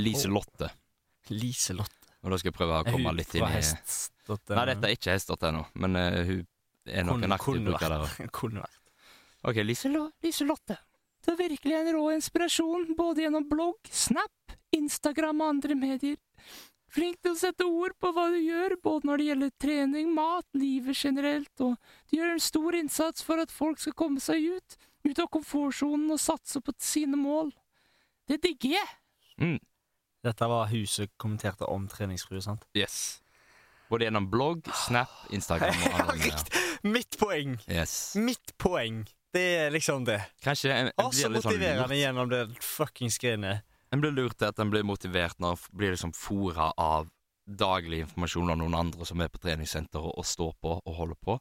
Lise 0.00 0.30
Lotte, 0.32 0.70
Liselotte. 1.34 2.16
og 2.22 2.32
da 2.32 2.40
skal 2.40 2.52
jeg 2.52 2.56
prøve 2.56 2.80
å 2.80 2.88
komme 2.88 3.14
litt 3.18 3.34
inn 3.36 3.44
i 3.44 3.60
Nei, 3.60 4.64
dette 4.70 4.88
er 4.88 4.94
ikke 4.96 5.12
hest.no, 5.12 5.66
men 5.82 6.00
uh, 6.00 6.20
hun 6.24 6.44
er 6.88 7.04
nok 7.04 7.24
en 7.26 7.36
aktiv 7.36 7.60
bruker 7.66 7.92
der. 7.92 8.14
Kunne 8.38 8.64
vært. 8.64 8.80
Ok, 9.44 9.60
Lise, 9.64 9.90
Lo 9.92 10.06
Lise 10.24 10.46
Lotte. 10.48 10.78
Du 11.24 11.32
er 11.32 11.40
virkelig 11.40 11.76
en 11.76 11.90
rå 11.96 12.04
inspirasjon, 12.12 12.94
både 12.96 13.24
gjennom 13.24 13.44
blogg, 13.48 13.90
Snap, 13.92 14.56
Instagram 14.76 15.40
og 15.40 15.52
andre 15.54 15.76
medier. 15.76 16.16
Flink 16.94 17.18
til 17.24 17.32
å 17.34 17.38
sette 17.38 17.66
ord 17.66 17.96
på 17.98 18.10
hva 18.14 18.28
du 18.30 18.38
gjør, 18.38 18.76
både 18.84 19.08
når 19.08 19.20
det 19.20 19.28
gjelder 19.28 19.54
trening, 19.64 20.10
mat, 20.14 20.46
livet 20.54 20.96
generelt, 21.00 21.52
og 21.64 21.74
du 22.10 22.18
gjør 22.18 22.34
en 22.34 22.44
stor 22.44 22.76
innsats 22.78 23.24
for 23.26 23.42
at 23.42 23.52
folk 23.52 23.80
skal 23.82 23.96
komme 23.98 24.22
seg 24.22 24.46
ut, 24.54 24.76
ut 25.04 25.18
av 25.20 25.28
komfortsonen 25.32 26.10
og 26.14 26.20
satse 26.22 26.60
på 26.64 26.72
sine 26.80 27.18
mål. 27.20 27.52
Det 28.28 28.38
digger 28.44 28.76
jeg. 28.78 28.92
Mm, 29.40 29.58
Dette 30.24 30.46
var 30.48 30.70
Huset 30.72 31.10
kommenterte 31.20 31.66
om 31.68 31.88
treningsfrue, 31.90 32.40
sant? 32.44 32.64
yes. 32.78 33.20
Både 33.90 34.06
gjennom 34.06 34.30
blogg, 34.32 34.64
Snap, 34.86 35.10
Instagram 35.30 35.76
og 35.90 35.98
andre. 36.00 36.14
Riktig! 36.24 36.62
Mitt 36.88 37.18
poeng! 37.20 37.58
Yes. 37.68 38.14
Mitt 38.16 38.54
poeng! 38.58 39.02
Det 39.34 39.42
er 39.66 39.70
liksom 39.74 40.06
det. 40.08 40.20
Kanskje 40.42 40.70
en, 40.72 40.88
en 40.94 41.04
Å, 41.04 41.10
blir 41.12 41.28
litt 41.34 41.42
sånn 41.44 41.52
motiverende 41.52 41.88
lurt. 41.90 41.98
gjennom 42.00 42.30
det 42.32 42.40
fuckings 42.64 43.18
greiene. 43.20 43.58
En 43.92 44.00
blir 44.02 44.14
lurt 44.16 44.38
til 44.40 44.48
at 44.48 44.58
en 44.62 44.70
blir 44.72 44.86
motivert 44.86 45.36
når 45.42 45.58
en 45.58 45.76
blir 45.78 45.92
liksom 45.92 46.14
fora 46.16 46.70
av 46.80 47.10
daglig 47.44 48.00
informasjon 48.06 48.54
av 48.54 48.58
noen 48.62 48.74
andre 48.78 49.04
som 49.06 49.20
er 49.20 49.28
på 49.28 49.42
treningssenter 49.42 50.00
og, 50.00 50.14
og 50.16 50.24
står 50.26 50.54
på 50.64 50.78
og 50.80 50.94
holder 50.96 51.18
på. 51.20 51.36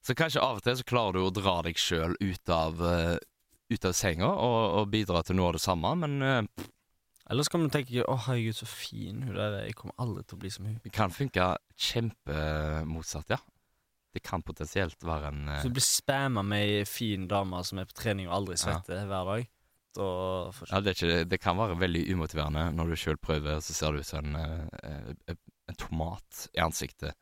Så 0.00 0.16
kanskje 0.16 0.40
av 0.42 0.58
og 0.58 0.64
til 0.64 0.78
så 0.80 0.86
klarer 0.88 1.18
du 1.18 1.26
å 1.26 1.34
dra 1.34 1.58
deg 1.66 1.78
sjøl 1.80 2.16
ut, 2.16 2.52
eh, 2.52 3.16
ut 3.70 3.86
av 3.86 3.96
senga 3.96 4.30
og, 4.32 4.60
og 4.80 4.92
bidra 4.92 5.22
til 5.26 5.36
noe 5.36 5.50
av 5.50 5.58
det 5.58 5.62
samme, 5.64 5.92
men 6.02 6.24
uh, 6.24 6.66
Eller 7.30 7.46
så 7.46 7.52
kan 7.52 7.62
man 7.62 7.70
tenke 7.70 8.02
å 8.02 8.16
herregud, 8.24 8.56
så 8.58 8.66
fin 8.66 9.20
hun 9.22 9.36
er. 9.36 9.60
Jeg 9.68 9.76
kommer 9.78 9.94
aldri 10.02 10.24
til 10.24 10.38
å 10.38 10.42
bli 10.42 10.50
som 10.50 10.66
hun. 10.66 10.80
det 10.82 10.92
kan 10.96 11.12
funke 11.14 11.52
kjempemotsatt, 11.76 13.36
ja. 13.36 13.38
Det 14.10 14.24
kan 14.26 14.42
potensielt 14.42 15.04
være 15.06 15.28
en 15.30 15.48
uh, 15.52 15.60
Så 15.60 15.70
du 15.70 15.76
blir 15.76 15.86
spamma 15.86 16.42
med 16.42 16.72
ei 16.80 16.84
fin 16.88 17.28
dame 17.30 17.60
som 17.68 17.78
er 17.78 17.86
på 17.86 17.98
trening 18.00 18.26
og 18.30 18.40
aldri 18.40 18.56
Ja. 18.56 18.64
svetter 18.64 19.04
hver 19.04 19.34
dag. 19.34 19.50
Da 19.94 20.06
ja, 20.70 20.80
det, 20.86 20.94
ikke, 20.96 21.24
det 21.26 21.38
kan 21.42 21.58
være 21.58 21.76
veldig 21.78 22.04
umotiverende 22.14 22.68
når 22.72 22.92
du 22.92 22.98
sjøl 22.98 23.18
prøver, 23.18 23.58
så 23.60 23.74
ser 23.74 23.92
du 23.92 23.98
ut 23.98 24.06
som 24.06 24.36
en, 24.38 25.36
en 25.66 25.78
tomat 25.78 26.44
i 26.54 26.62
ansiktet, 26.62 27.18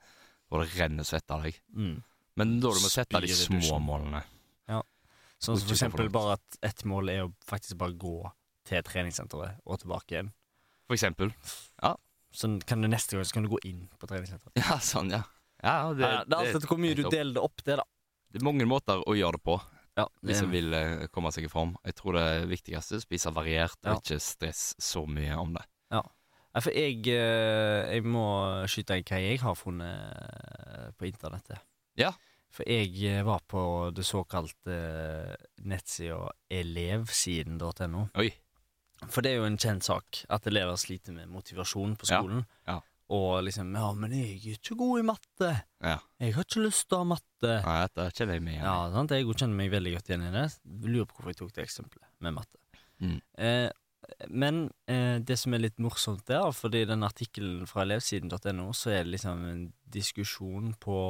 og 0.52 0.60
det 0.60 0.74
renner 0.76 1.08
svette 1.08 1.32
av 1.32 1.46
deg. 1.48 1.56
mm. 1.72 1.96
Men 2.38 2.59
da 2.62 2.72
du 2.74 2.83
må 2.83 2.90
sette 2.92 3.20
de 3.24 3.35
små 3.35 3.79
målene. 3.83 4.24
Sånn 5.38 5.55
som 5.55 5.68
for 5.68 5.77
eksempel 5.77 6.09
bare 6.11 6.35
at 6.35 6.59
ett 6.66 6.83
mål 6.88 7.12
er 7.12 7.24
å 7.29 7.31
faktisk 7.46 7.79
bare 7.79 7.94
gå 7.94 8.16
til 8.66 8.83
treningssenteret 8.85 9.61
og 9.64 9.81
tilbake 9.85 10.16
igjen. 10.16 10.31
For 10.88 10.98
eksempel. 10.98 11.31
Ja. 11.83 11.94
Sånn 12.35 12.59
kan 12.66 12.83
du 12.83 12.88
neste 12.90 13.16
gang 13.16 13.27
så 13.29 13.37
kan 13.38 13.46
du 13.46 13.53
gå 13.53 13.61
inn 13.68 13.87
på 14.01 14.11
treningssenteret. 14.11 14.59
Ja, 14.59 14.81
sånn, 14.83 15.12
ja. 15.14 15.22
ja 15.62 15.77
det, 15.94 16.03
Det, 16.03 16.11
det 16.27 16.35
er 16.35 16.42
alt 16.42 16.59
etter 16.59 16.72
hvor 16.72 16.83
mye 16.83 16.98
du 16.98 17.05
deler 17.07 17.37
det 17.38 17.44
opp 17.44 17.62
det, 17.64 17.79
da. 17.81 17.87
Det 18.29 18.42
er 18.42 18.48
mange 18.51 18.66
måter 18.68 19.01
å 19.09 19.14
gjøre 19.16 19.38
det 19.38 19.44
på 19.46 19.57
Ja, 19.98 20.05
hvis 20.27 20.42
en 20.42 20.51
vil 20.53 20.74
eh, 20.77 21.07
komme 21.14 21.31
seg 21.35 21.46
i 21.46 21.53
form. 21.53 21.77
Jeg 21.87 21.96
tror 21.98 22.18
det 22.18 22.27
viktigste 22.51 22.98
er 22.98 23.01
å 23.01 23.07
spise 23.07 23.33
variert, 23.35 23.79
Ja. 23.87 23.94
og 23.94 24.03
ikke 24.03 24.18
stress 24.22 24.72
så 24.83 25.07
mye 25.07 25.38
om 25.38 25.55
det. 25.55 25.64
Ja, 25.94 26.03
for 26.64 26.74
jeg, 26.74 27.05
eh, 27.12 27.94
jeg 27.94 28.03
må 28.09 28.27
skyte 28.66 28.98
inn 28.98 29.07
hva 29.07 29.22
jeg 29.22 29.38
har 29.44 29.55
funnet 29.59 30.18
eh, 30.18 30.87
på 30.98 31.07
internettet. 31.07 31.62
Ja. 31.98 32.11
For 32.54 32.68
jeg 32.68 32.92
eh, 33.06 33.22
var 33.26 33.42
på 33.46 33.62
det 33.94 34.06
såkalte 34.08 34.74
eh, 34.74 35.48
nettsida 35.68 36.30
elevsiden.no. 36.50 38.04
For 39.06 39.22
det 39.22 39.32
er 39.32 39.42
jo 39.42 39.48
en 39.48 39.58
kjent 39.61 39.87
sak 39.87 40.22
at 40.32 40.46
elever 40.50 40.78
sliter 40.80 41.14
med 41.14 41.30
motivasjon 41.30 41.98
på 41.98 42.08
skolen. 42.11 42.46
ja. 42.68 42.80
Og 43.08 43.40
liksom 43.40 43.70
Ja, 43.72 43.88
men 43.96 44.12
jeg 44.12 44.34
er 44.37 44.56
ikke 44.58 44.76
god 44.76 45.00
i 45.00 45.04
matte. 45.08 45.50
Ja. 45.80 45.96
Jeg 46.20 46.34
har 46.37 46.44
ikke 46.44 46.64
lyst 46.66 46.88
til 46.90 46.98
å 46.98 47.04
ha 47.04 47.08
matte. 47.14 47.52
Nei, 47.64 47.76
dette 47.87 48.04
kjenner 48.12 48.37
jeg 48.37 48.44
meg 48.44 48.56
igjen 48.58 48.66
i. 48.66 48.68
Ja, 48.68 48.90
sant? 48.92 49.14
Jeg 49.16 49.28
kjenner 49.32 49.61
meg 49.62 49.70
veldig 49.72 49.92
godt 49.94 50.11
igjen 50.11 50.26
i 50.26 50.32
det. 50.34 50.42
Lurer 50.84 51.06
på 51.08 51.16
hvorfor 51.16 51.32
jeg 51.32 51.38
tok 51.40 51.54
det 51.56 51.64
eksempelet 51.64 52.11
med 52.26 52.37
matte. 52.37 52.61
Mm. 53.00 53.14
Eh, 53.46 53.70
men 54.28 54.61
eh, 54.92 55.16
det 55.24 55.38
som 55.40 55.56
er 55.56 55.64
litt 55.64 55.80
morsomt 55.80 56.26
der, 56.28 56.50
fordi 56.52 56.84
den 56.88 57.06
artikkelen 57.06 57.64
fra 57.70 57.87
elevsiden.no, 57.87 58.68
så 58.76 58.92
er 58.92 59.06
det 59.06 59.14
liksom 59.16 59.44
en 59.54 59.64
diskusjon 59.88 60.74
på, 60.80 61.00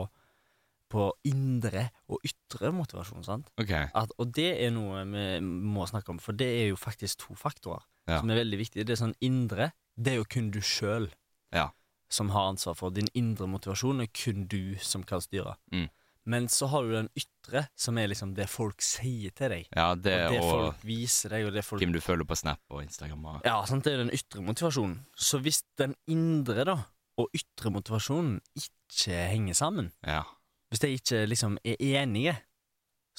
på 0.89 1.11
indre 1.29 1.89
og 2.09 2.23
ytre 2.25 2.71
motivasjon, 2.73 3.25
sant? 3.27 3.51
Okay. 3.61 3.89
At, 3.95 4.13
og 4.19 4.33
det 4.37 4.51
er 4.65 4.71
noe 4.73 5.05
vi 5.11 5.27
må 5.45 5.85
snakke 5.91 6.15
om, 6.15 6.19
for 6.23 6.33
det 6.33 6.49
er 6.63 6.67
jo 6.71 6.77
faktisk 6.81 7.27
to 7.27 7.35
faktorer 7.39 7.85
Ja. 8.09 8.21
som 8.23 8.31
er 8.31 8.39
veldig 8.41 8.59
viktige. 8.59 8.85
Det 8.89 8.95
er 8.97 9.03
sånn 9.05 9.17
indre, 9.21 9.73
det 9.97 10.13
er 10.15 10.17
jo 10.23 10.25
kun 10.25 10.51
du 10.51 10.61
sjøl 10.65 11.11
Ja. 11.53 11.71
som 12.09 12.31
har 12.31 12.49
ansvar 12.55 12.75
for. 12.75 12.91
Din 12.91 13.09
indre 13.15 13.47
motivasjon 13.47 14.01
er 14.01 14.07
kun 14.09 14.47
du 14.49 14.77
som 14.81 15.03
kan 15.05 15.21
styre. 15.21 15.57
Mm. 15.73 15.89
Men 16.29 16.47
så 16.49 16.67
har 16.69 16.83
du 16.85 16.91
den 16.93 17.09
ytre, 17.17 17.69
som 17.77 17.97
er 17.99 18.09
liksom 18.09 18.35
det 18.37 18.49
folk 18.53 18.81
sier 18.85 19.31
til 19.37 19.49
deg. 19.49 19.69
Ja, 19.77 19.95
det 19.95 20.13
og 20.27 20.33
det 20.33 20.41
og 20.43 20.51
folk 20.51 20.83
viser 20.85 21.31
deg, 21.33 21.47
og 21.49 21.53
det 21.57 21.65
folk 21.65 21.81
hvem 21.81 21.93
du 21.93 22.01
følger 22.05 22.25
på 22.29 22.37
Snap 22.37 22.61
og 22.71 22.83
Instagram. 22.83 23.25
Og... 23.25 23.39
Ja, 23.49 23.65
sant, 23.65 23.85
det 23.85 23.95
er 23.95 24.03
den 24.05 24.11
ytre 24.13 24.43
motivasjonen. 24.45 24.99
Så 25.17 25.41
hvis 25.41 25.63
den 25.81 25.95
indre, 26.07 26.65
da, 26.69 26.77
og 27.19 27.29
ytre 27.37 27.73
motivasjonen 27.73 28.41
ikke 28.57 29.17
henger 29.33 29.55
sammen, 29.57 29.93
Ja. 30.05 30.25
Hvis 30.69 30.83
de 30.85 30.93
ikke 30.99 31.25
liksom 31.27 31.59
er 31.65 31.77
enige, 31.81 32.37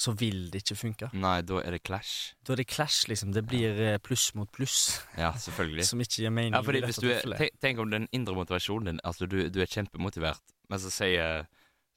så 0.00 0.14
vil 0.16 0.46
det 0.52 0.62
ikke 0.62 0.76
funke. 0.80 1.08
Nei, 1.12 1.40
da 1.44 1.58
er 1.60 1.74
det 1.76 1.82
clash. 1.84 2.32
Da 2.46 2.54
er 2.54 2.62
det 2.62 2.68
clash, 2.72 3.04
liksom. 3.10 3.34
Det 3.36 3.42
blir 3.46 3.76
ja. 3.76 3.98
pluss 4.00 4.30
mot 4.38 4.48
pluss, 4.52 5.02
Ja, 5.18 5.34
selvfølgelig. 5.36 5.84
som 5.90 6.00
ikke 6.00 6.22
gir 6.22 6.32
mening. 6.32 6.54
Ja, 6.56 6.62
fordi 6.64 6.80
hvis 6.86 7.00
du 7.02 7.10
er, 7.12 7.20
tenk, 7.36 7.58
tenk 7.60 7.82
om 7.84 7.90
den 7.92 8.08
indre 8.16 8.34
motivasjonen 8.38 8.94
din 8.94 9.00
Altså, 9.04 9.28
du, 9.28 9.42
du 9.52 9.60
er 9.60 9.68
kjempemotivert, 9.68 10.40
men 10.72 10.80
så 10.80 10.92
sier, 10.94 11.44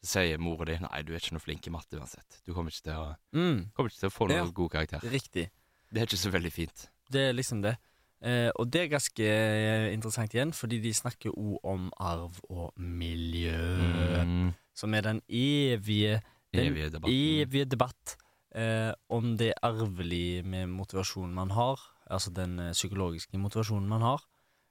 sier 0.03 0.41
mora 0.41 0.67
di 0.67 0.75
Nei, 0.83 0.99
du 1.07 1.13
er 1.13 1.21
ikke 1.23 1.37
noe 1.37 1.45
flink 1.45 1.69
i 1.69 1.73
matte 1.73 1.95
uansett. 2.01 2.41
Du 2.43 2.51
kommer 2.51 2.75
ikke 2.75 2.89
til 2.89 2.99
å, 2.99 3.07
mm, 3.37 3.61
kommer 3.77 3.93
ikke 3.93 4.03
til 4.03 4.11
å 4.11 4.15
få 4.17 4.27
noen 4.27 4.41
Ja. 4.41 4.51
god 4.59 4.75
karakter. 4.75 5.07
Riktig. 5.13 5.47
Det 5.93 6.01
er 6.01 6.09
ikke 6.09 6.23
så 6.25 6.33
veldig 6.33 6.51
fint. 6.51 6.87
Det 7.13 7.29
er 7.29 7.35
liksom 7.37 7.61
det. 7.63 7.77
Eh, 8.23 8.49
og 8.55 8.69
det 8.71 8.81
er 8.85 8.91
ganske 8.93 9.25
eh, 9.27 9.93
interessant 9.93 10.31
igjen, 10.33 10.53
fordi 10.55 10.77
de 10.79 10.93
snakker 10.95 11.33
òg 11.35 11.57
om 11.67 11.89
arv 11.99 12.37
og 12.49 12.71
miljø, 12.79 14.23
Mm. 14.23 14.53
som 14.75 14.93
er 14.93 15.01
den 15.01 15.21
evige 15.29 16.21
den 16.53 16.67
Evige 16.71 16.89
debatten. 16.89 17.11
evige 17.41 17.65
debatt 17.65 18.15
eh, 18.55 18.93
om 19.09 19.35
det 19.37 19.49
er 19.49 19.59
arvelig 19.63 20.45
med 20.45 20.67
motivasjonen 20.69 21.33
man 21.33 21.49
har, 21.51 21.79
altså 22.09 22.31
den 22.33 22.59
eh, 22.59 22.71
psykologiske 22.71 23.37
motivasjonen 23.37 23.89
man 23.89 24.01
har. 24.01 24.21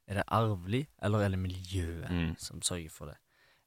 Er 0.08 0.14
det 0.14 0.24
arvelig, 0.28 0.86
eller 1.02 1.18
er 1.18 1.28
det 1.28 1.38
miljøet 1.38 2.10
Mm. 2.10 2.34
som 2.38 2.62
sørger 2.62 2.90
for 2.90 3.06
det? 3.06 3.16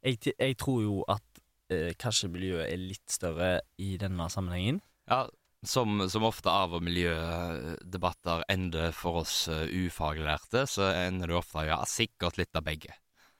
Jeg, 0.04 0.34
jeg 0.40 0.58
tror 0.58 0.82
jo 0.82 1.04
at 1.08 1.22
eh, 1.70 1.94
kanskje 2.00 2.28
miljøet 2.30 2.72
er 2.74 2.78
litt 2.78 3.10
større 3.12 3.60
i 3.78 3.98
denne 3.98 4.30
sammenhengen. 4.30 4.82
Ja, 5.10 5.26
som, 5.66 6.04
som 6.10 6.24
ofte 6.28 6.50
av- 6.52 6.74
og 6.78 6.84
miljødebatter 6.86 8.44
ender 8.52 8.92
for 8.96 9.22
oss 9.24 9.48
uh, 9.52 9.66
ufaglærte, 9.70 10.66
så 10.70 10.90
ender 11.06 11.32
det 11.32 11.38
ofte 11.40 11.66
ja, 11.68 11.80
sikkert 11.90 12.38
litt 12.40 12.56
av 12.56 12.66
begge. 12.68 12.94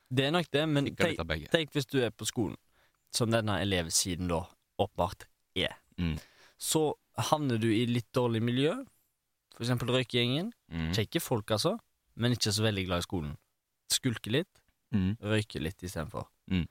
Det 0.10 0.28
er 0.28 0.36
nok 0.36 0.50
det, 0.54 0.66
men 0.70 0.92
tenk, 0.96 1.22
tenk 1.52 1.74
hvis 1.74 1.88
du 1.90 2.00
er 2.06 2.12
på 2.14 2.28
skolen, 2.30 2.58
som 3.16 3.32
denne 3.34 3.58
elevsiden 3.64 4.30
da 4.32 4.44
åpenbart 4.82 5.26
er. 5.58 5.74
Mm. 5.98 6.18
Så 6.62 6.94
havner 7.32 7.58
du 7.62 7.70
i 7.74 7.86
litt 7.90 8.12
dårlig 8.16 8.42
miljø, 8.44 8.76
for 9.56 9.64
eksempel 9.66 9.90
røykegjengen. 9.96 10.52
Mm. 10.72 10.92
Kjekke 10.96 11.22
folk, 11.24 11.52
altså, 11.56 11.78
men 12.20 12.36
ikke 12.36 12.52
så 12.54 12.64
veldig 12.66 12.86
glad 12.90 13.04
i 13.04 13.08
skolen. 13.10 13.36
Skulker 13.92 14.40
litt, 14.42 14.62
Mm. 14.94 15.16
røyker 15.20 15.60
litt 15.60 15.82
istedenfor. 15.84 16.28
Mm. 16.52 16.68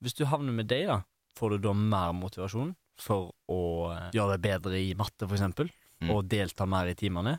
Hvis 0.00 0.14
du 0.16 0.22
havner 0.30 0.54
med 0.54 0.68
deg, 0.70 0.86
da, 0.88 1.00
får 1.36 1.50
du 1.50 1.58
da 1.66 1.72
mer 1.76 2.12
motivasjon 2.16 2.70
for 3.00 3.32
å 3.50 3.60
eh, 3.94 4.10
gjøre 4.16 4.36
det 4.36 4.42
bedre 4.46 4.80
i 4.80 4.94
matte, 4.98 5.26
for 5.26 5.36
eksempel, 5.38 5.70
Mm. 6.00 6.10
og 6.14 6.28
delta 6.32 6.64
mer 6.64 6.86
i 6.88 6.94
timene? 6.96 7.34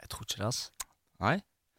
Jeg 0.00 0.08
tror 0.08 0.22
ikke 0.24 0.38
det, 0.40 0.46
altså. 0.46 0.70
Nei? 1.20 1.34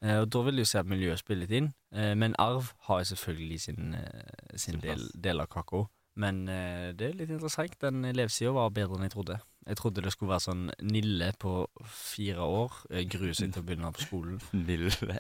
Eh, 0.05 0.19
og 0.21 0.27
da 0.29 0.41
vil 0.45 0.55
du 0.61 0.65
se 0.69 0.77
at 0.77 0.85
miljøet 0.85 1.17
spiller 1.17 1.47
litt 1.47 1.55
inn, 1.57 1.71
eh, 1.91 2.13
men 2.13 2.35
arv 2.37 2.67
har 2.85 2.99
jo 3.01 3.07
selvfølgelig 3.15 3.59
sin, 3.63 3.95
eh, 3.97 4.55
sin 4.55 4.77
Sin 4.77 4.81
del, 4.81 5.07
del 5.17 5.41
av 5.41 5.47
kaka. 5.49 5.87
Men 6.15 6.47
eh, 6.49 6.91
det 6.93 7.09
er 7.09 7.13
litt 7.17 7.29
interessant. 7.33 7.73
Den 7.81 8.05
elevsida 8.05 8.51
var 8.53 8.69
bedre 8.69 8.97
enn 8.97 9.03
jeg 9.09 9.11
trodde. 9.15 9.39
Jeg 9.67 9.77
trodde 9.77 10.01
det 10.05 10.11
skulle 10.13 10.31
være 10.35 10.45
sånn 10.45 10.71
Nille 10.81 11.31
på 11.37 11.67
fire 11.85 12.45
år. 12.45 12.71
eh, 12.91 13.03
Gruer 13.05 13.33
seg 13.33 13.53
til 13.53 13.61
å 13.61 13.65
begynne 13.65 13.91
på 13.93 14.05
skolen. 14.05 14.39
Nille. 14.53 14.89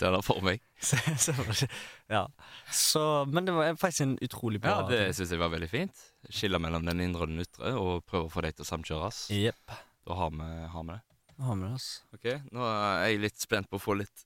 Ser 0.00 0.14
det 0.16 0.22
for 0.24 0.40
meg. 0.44 0.62
Ja. 2.10 2.24
så, 2.72 3.24
men 3.30 3.44
det 3.46 3.52
var 3.54 3.76
faktisk 3.78 4.00
en 4.02 4.16
utrolig 4.24 4.58
bra 4.64 4.80
Ja, 4.80 4.86
det 4.88 5.00
syns 5.14 5.30
jeg 5.30 5.38
var 5.38 5.52
veldig 5.52 5.68
fint. 5.70 6.00
Skille 6.32 6.58
mellom 6.58 6.88
den 6.88 7.02
indre 7.04 7.26
og 7.26 7.30
den 7.30 7.44
ytre, 7.44 7.74
og 7.78 8.02
prøve 8.08 8.26
å 8.26 8.32
få 8.32 8.42
dem 8.42 8.56
til 8.56 8.64
å 8.64 8.70
samkjøres. 8.70 9.20
Yep. 9.36 9.76
Da 10.08 10.16
har 10.18 10.32
vi, 10.34 10.48
har 10.72 10.86
vi 10.88 10.96
det. 10.96 11.00
Har 11.44 11.60
vi 11.60 11.66
det, 11.66 11.72
altså. 11.76 12.02
Ok, 12.16 12.26
Nå 12.56 12.66
er 12.66 13.04
jeg 13.04 13.22
litt 13.26 13.44
spent 13.44 13.70
på 13.70 13.78
å 13.78 13.84
få 13.84 13.94
litt, 14.00 14.24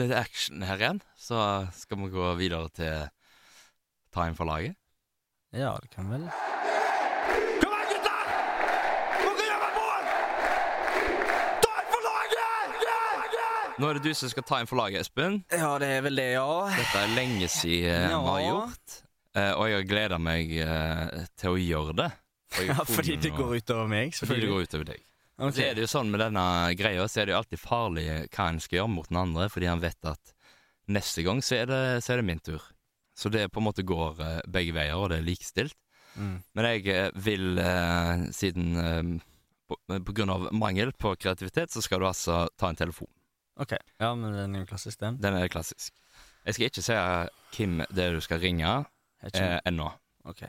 litt 0.00 0.14
action 0.16 0.64
her 0.66 0.82
igjen. 0.82 1.02
Så 1.20 1.38
skal 1.76 2.02
vi 2.02 2.10
gå 2.16 2.32
videre 2.40 2.72
til 2.74 2.96
inn 4.26 4.38
for 4.40 4.48
laget. 4.48 4.74
Ja, 5.52 5.76
det 5.84 5.92
kan 5.92 6.08
vel 6.08 6.24
Kom 7.60 7.72
igjen, 7.76 7.88
gutter! 7.92 8.26
Dere 9.20 9.46
gjør 9.46 9.64
et 9.68 9.74
mål! 9.76 10.04
Ta 11.62 11.72
en 11.76 11.88
for 11.92 12.02
laget! 12.08 13.71
Nå 13.82 13.88
er 13.90 13.98
det 13.98 14.04
du 14.06 14.14
som 14.14 14.30
skal 14.30 14.44
ta 14.46 14.60
inn 14.62 14.68
for 14.70 14.78
laget, 14.78 15.02
Espen. 15.02 15.40
Ja, 15.50 15.72
det 15.82 15.88
er 15.96 16.04
vel 16.06 16.18
det, 16.20 16.28
ja. 16.36 16.48
Dette 16.70 17.00
er 17.02 17.14
lenge 17.16 17.48
siden 17.50 18.04
vi 18.12 18.18
har 18.28 18.42
gjort. 18.46 18.98
eh, 19.34 19.52
Og 19.58 19.64
jeg 19.68 19.78
har 19.80 19.88
gleda 19.90 20.18
meg 20.22 20.52
eh, 20.62 21.24
til 21.40 21.56
å 21.56 21.58
gjøre 21.60 21.96
det. 22.04 22.10
Ja 22.68 22.84
fordi 22.84 23.16
det 23.16 23.30
går 23.32 23.54
utover 23.62 23.86
meg, 23.88 24.12
Fordi 24.14 24.42
det 24.44 24.48
går 24.50 24.66
utover 24.68 24.84
deg. 24.92 25.00
Okay. 25.38 25.52
Så 25.56 25.62
er 25.64 25.74
det 25.74 25.82
jo 25.86 25.88
sånn 25.88 26.10
med 26.12 26.20
denne 26.20 26.42
greia, 26.76 27.06
så 27.08 27.22
er 27.22 27.26
det 27.26 27.32
jo 27.32 27.38
alltid 27.40 27.58
farlig 27.62 28.04
hva 28.28 28.46
en 28.52 28.60
skal 28.60 28.76
gjøre 28.82 28.92
mot 28.92 29.08
den 29.08 29.18
andre, 29.22 29.46
fordi 29.50 29.70
han 29.70 29.80
vet 29.82 30.08
at 30.10 30.34
neste 30.92 31.24
gang 31.24 31.40
så 31.42 31.56
er 31.62 31.70
det, 31.70 31.78
så 32.04 32.12
er 32.12 32.20
det 32.20 32.26
min 32.28 32.42
tur. 32.44 32.60
Så 33.16 33.32
det 33.32 33.46
på 33.50 33.58
en 33.62 33.66
måte 33.66 33.82
går 33.88 34.20
eh, 34.22 34.36
begge 34.52 34.76
veier, 34.76 34.94
og 35.00 35.08
det 35.10 35.18
er 35.22 35.26
likestilt. 35.26 35.74
Mm. 36.14 36.36
Men 36.54 36.68
jeg 36.68 37.10
vil, 37.24 37.48
eh, 37.64 38.26
siden 38.36 38.68
eh, 38.84 39.02
på, 39.72 39.80
på 40.04 40.14
grunn 40.20 40.34
av 40.36 40.46
mangel 40.52 40.92
på 40.92 41.16
kreativitet, 41.16 41.72
så 41.72 41.82
skal 41.82 42.04
du 42.04 42.06
altså 42.12 42.44
ta 42.60 42.68
en 42.70 42.78
telefon. 42.78 43.08
Ok, 43.60 43.74
ja, 44.00 44.14
men 44.14 44.32
den 44.32 44.54
er 44.56 44.62
jo 44.64 44.66
klassisk, 44.70 45.00
den. 45.00 45.18
Den 45.20 45.34
er 45.36 45.48
klassisk. 45.52 45.92
Jeg 46.46 46.54
skal 46.56 46.66
ikke 46.70 46.82
si 46.82 46.94
hvem 47.56 47.82
det 47.94 48.04
er 48.06 48.16
du 48.16 48.20
skal 48.24 48.40
ringe 48.42 48.70
eh, 49.22 49.58
ennå. 49.68 49.90
Okay. 50.24 50.48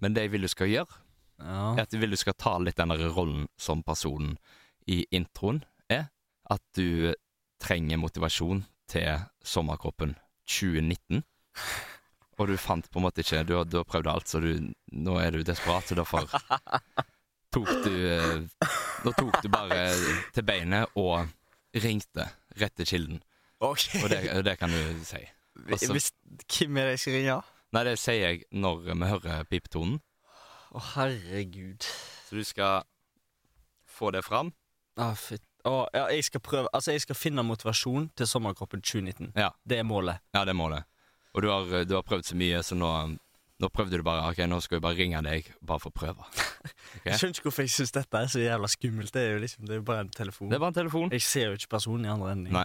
Men 0.00 0.14
det 0.16 0.26
jeg 0.26 0.32
vil 0.34 0.42
du 0.46 0.48
skal 0.50 0.68
gjøre, 0.72 0.98
Ja. 1.40 1.74
er 1.76 1.82
at 1.86 1.92
jeg 1.94 2.00
vil 2.02 2.10
du 2.12 2.16
skal 2.20 2.34
ta 2.36 2.58
litt 2.58 2.76
den 2.76 2.92
rollen 3.14 3.46
som 3.56 3.82
personen 3.82 4.36
i 4.86 5.04
introen 5.10 5.62
er. 5.88 6.08
At 6.50 6.60
du 6.76 7.14
trenger 7.62 7.96
motivasjon 8.00 8.64
til 8.90 9.22
sommerkroppen 9.44 10.16
2019. 10.50 11.22
Og 12.40 12.48
du 12.48 12.56
fant 12.56 12.86
på 12.90 12.98
en 12.98 13.04
måte 13.04 13.20
ikke 13.20 13.44
Du 13.46 13.54
har, 13.58 13.64
du 13.68 13.76
har 13.76 13.84
prøvd 13.84 14.06
alt, 14.08 14.28
så 14.28 14.40
du, 14.40 14.72
nå 14.92 15.16
er 15.20 15.30
du 15.36 15.42
desperat, 15.44 15.84
så 15.86 15.94
derfor 15.94 16.24
tok 17.52 17.68
du 17.84 17.92
eh, 18.08 18.40
Nå 19.04 19.12
tok 19.16 19.40
du 19.44 19.48
bare 19.52 19.90
til 20.34 20.44
beinet 20.48 20.88
og 20.98 21.28
ringte 21.84 22.26
rett 22.58 22.74
til 22.76 22.86
kilden. 22.86 23.22
Ok. 23.60 23.86
Og 24.02 24.08
det, 24.10 24.20
det 24.44 24.58
kan 24.58 24.70
du 24.72 25.04
si. 25.04 25.20
altså- 25.68 25.92
Hvis, 25.92 26.12
hvem 26.58 26.76
er 26.76 26.84
det 26.90 26.90
jeg 26.96 26.98
skal 27.04 27.12
ringe? 27.18 27.42
Nei, 27.72 27.84
det 27.86 27.98
sier 28.02 28.22
jeg 28.28 28.44
når 28.50 28.80
vi 28.86 28.94
hører 29.06 29.44
pipetonen. 29.44 30.00
Å, 30.74 30.80
herregud. 30.94 31.82
Så 32.28 32.36
du 32.38 32.44
skal 32.44 32.82
få 33.86 34.10
det 34.14 34.24
fram. 34.24 34.52
Å, 34.98 35.12
fytt. 35.18 35.42
Oh, 35.68 35.84
ja, 35.92 36.06
jeg 36.08 36.24
skal 36.24 36.40
prøve 36.40 36.68
Altså, 36.72 36.94
jeg 36.94 37.02
skal 37.04 37.18
finne 37.18 37.42
motivasjon 37.44 38.06
til 38.16 38.26
sommerkroppen 38.26 38.80
2019. 38.80 39.34
Ja. 39.36 39.50
Det 39.68 39.78
er 39.78 39.84
målet. 39.84 40.22
Ja, 40.32 40.44
det 40.48 40.54
er 40.54 40.56
målet. 40.56 40.86
Og 41.34 41.42
du 41.44 41.50
har, 41.50 41.84
du 41.84 41.94
har 41.94 42.02
prøvd 42.02 42.24
så 42.30 42.36
mye, 42.40 42.62
så 42.64 42.74
nå, 42.78 42.88
nå 43.60 43.68
prøvde 43.68 43.98
du 44.00 44.02
bare 44.06 44.22
Ok, 44.30 44.38
nå 44.48 44.56
skal 44.64 44.78
jeg 44.78 44.82
bare 44.86 44.96
ringe 44.98 45.20
deg, 45.26 45.48
bare 45.68 45.82
for 45.82 45.92
å 45.92 45.96
prøve. 46.00 46.26
Okay? 46.90 47.12
Jeg 47.12 47.20
skjønner 47.20 47.36
ikke 47.38 47.46
hvorfor 47.46 47.62
jeg 47.64 47.70
syns 47.72 47.92
dette 47.94 48.18
er 48.18 48.28
så 48.32 48.40
jævla 48.42 48.68
skummelt. 48.72 49.12
Det 49.14 49.20
er 49.22 49.28
jo 49.36 49.40
liksom, 49.44 49.62
det 49.68 49.76
er 49.76 49.78
jo 49.78 49.84
bare 49.86 50.02
en 50.04 50.08
telefon. 50.12 50.48
Det 50.50 50.56
er 50.56 50.62
bare 50.64 50.72
en 50.74 50.78
telefon. 50.80 51.12
Jeg 51.14 51.22
ser 51.22 51.44
jo 51.52 51.58
ikke 51.60 51.70
personen 51.76 52.04
i 52.08 52.10
andre 52.10 52.32
enden. 52.34 52.52
Nei. 52.56 52.64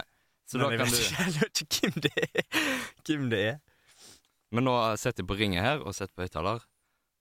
Så 0.50 0.58
da 0.60 0.66
jeg 0.72 0.80
kan 0.80 0.90
vet 0.90 0.96
du 0.96 1.04
ikke, 1.04 1.22
jeg 1.26 1.34
vet 1.36 1.62
ikke 1.62 1.80
hvem 1.84 2.02
det 2.02 2.12
er. 2.24 2.64
Hvem 3.06 3.28
det 3.32 3.40
er. 3.52 3.56
Men 4.56 4.66
nå 4.66 4.74
setter 4.98 5.22
jeg 5.22 5.28
på 5.30 5.36
ringet 5.38 5.62
her, 5.64 5.80
og 5.86 5.94
setter 5.96 6.12
på 6.18 6.26
høyttaler, 6.26 6.66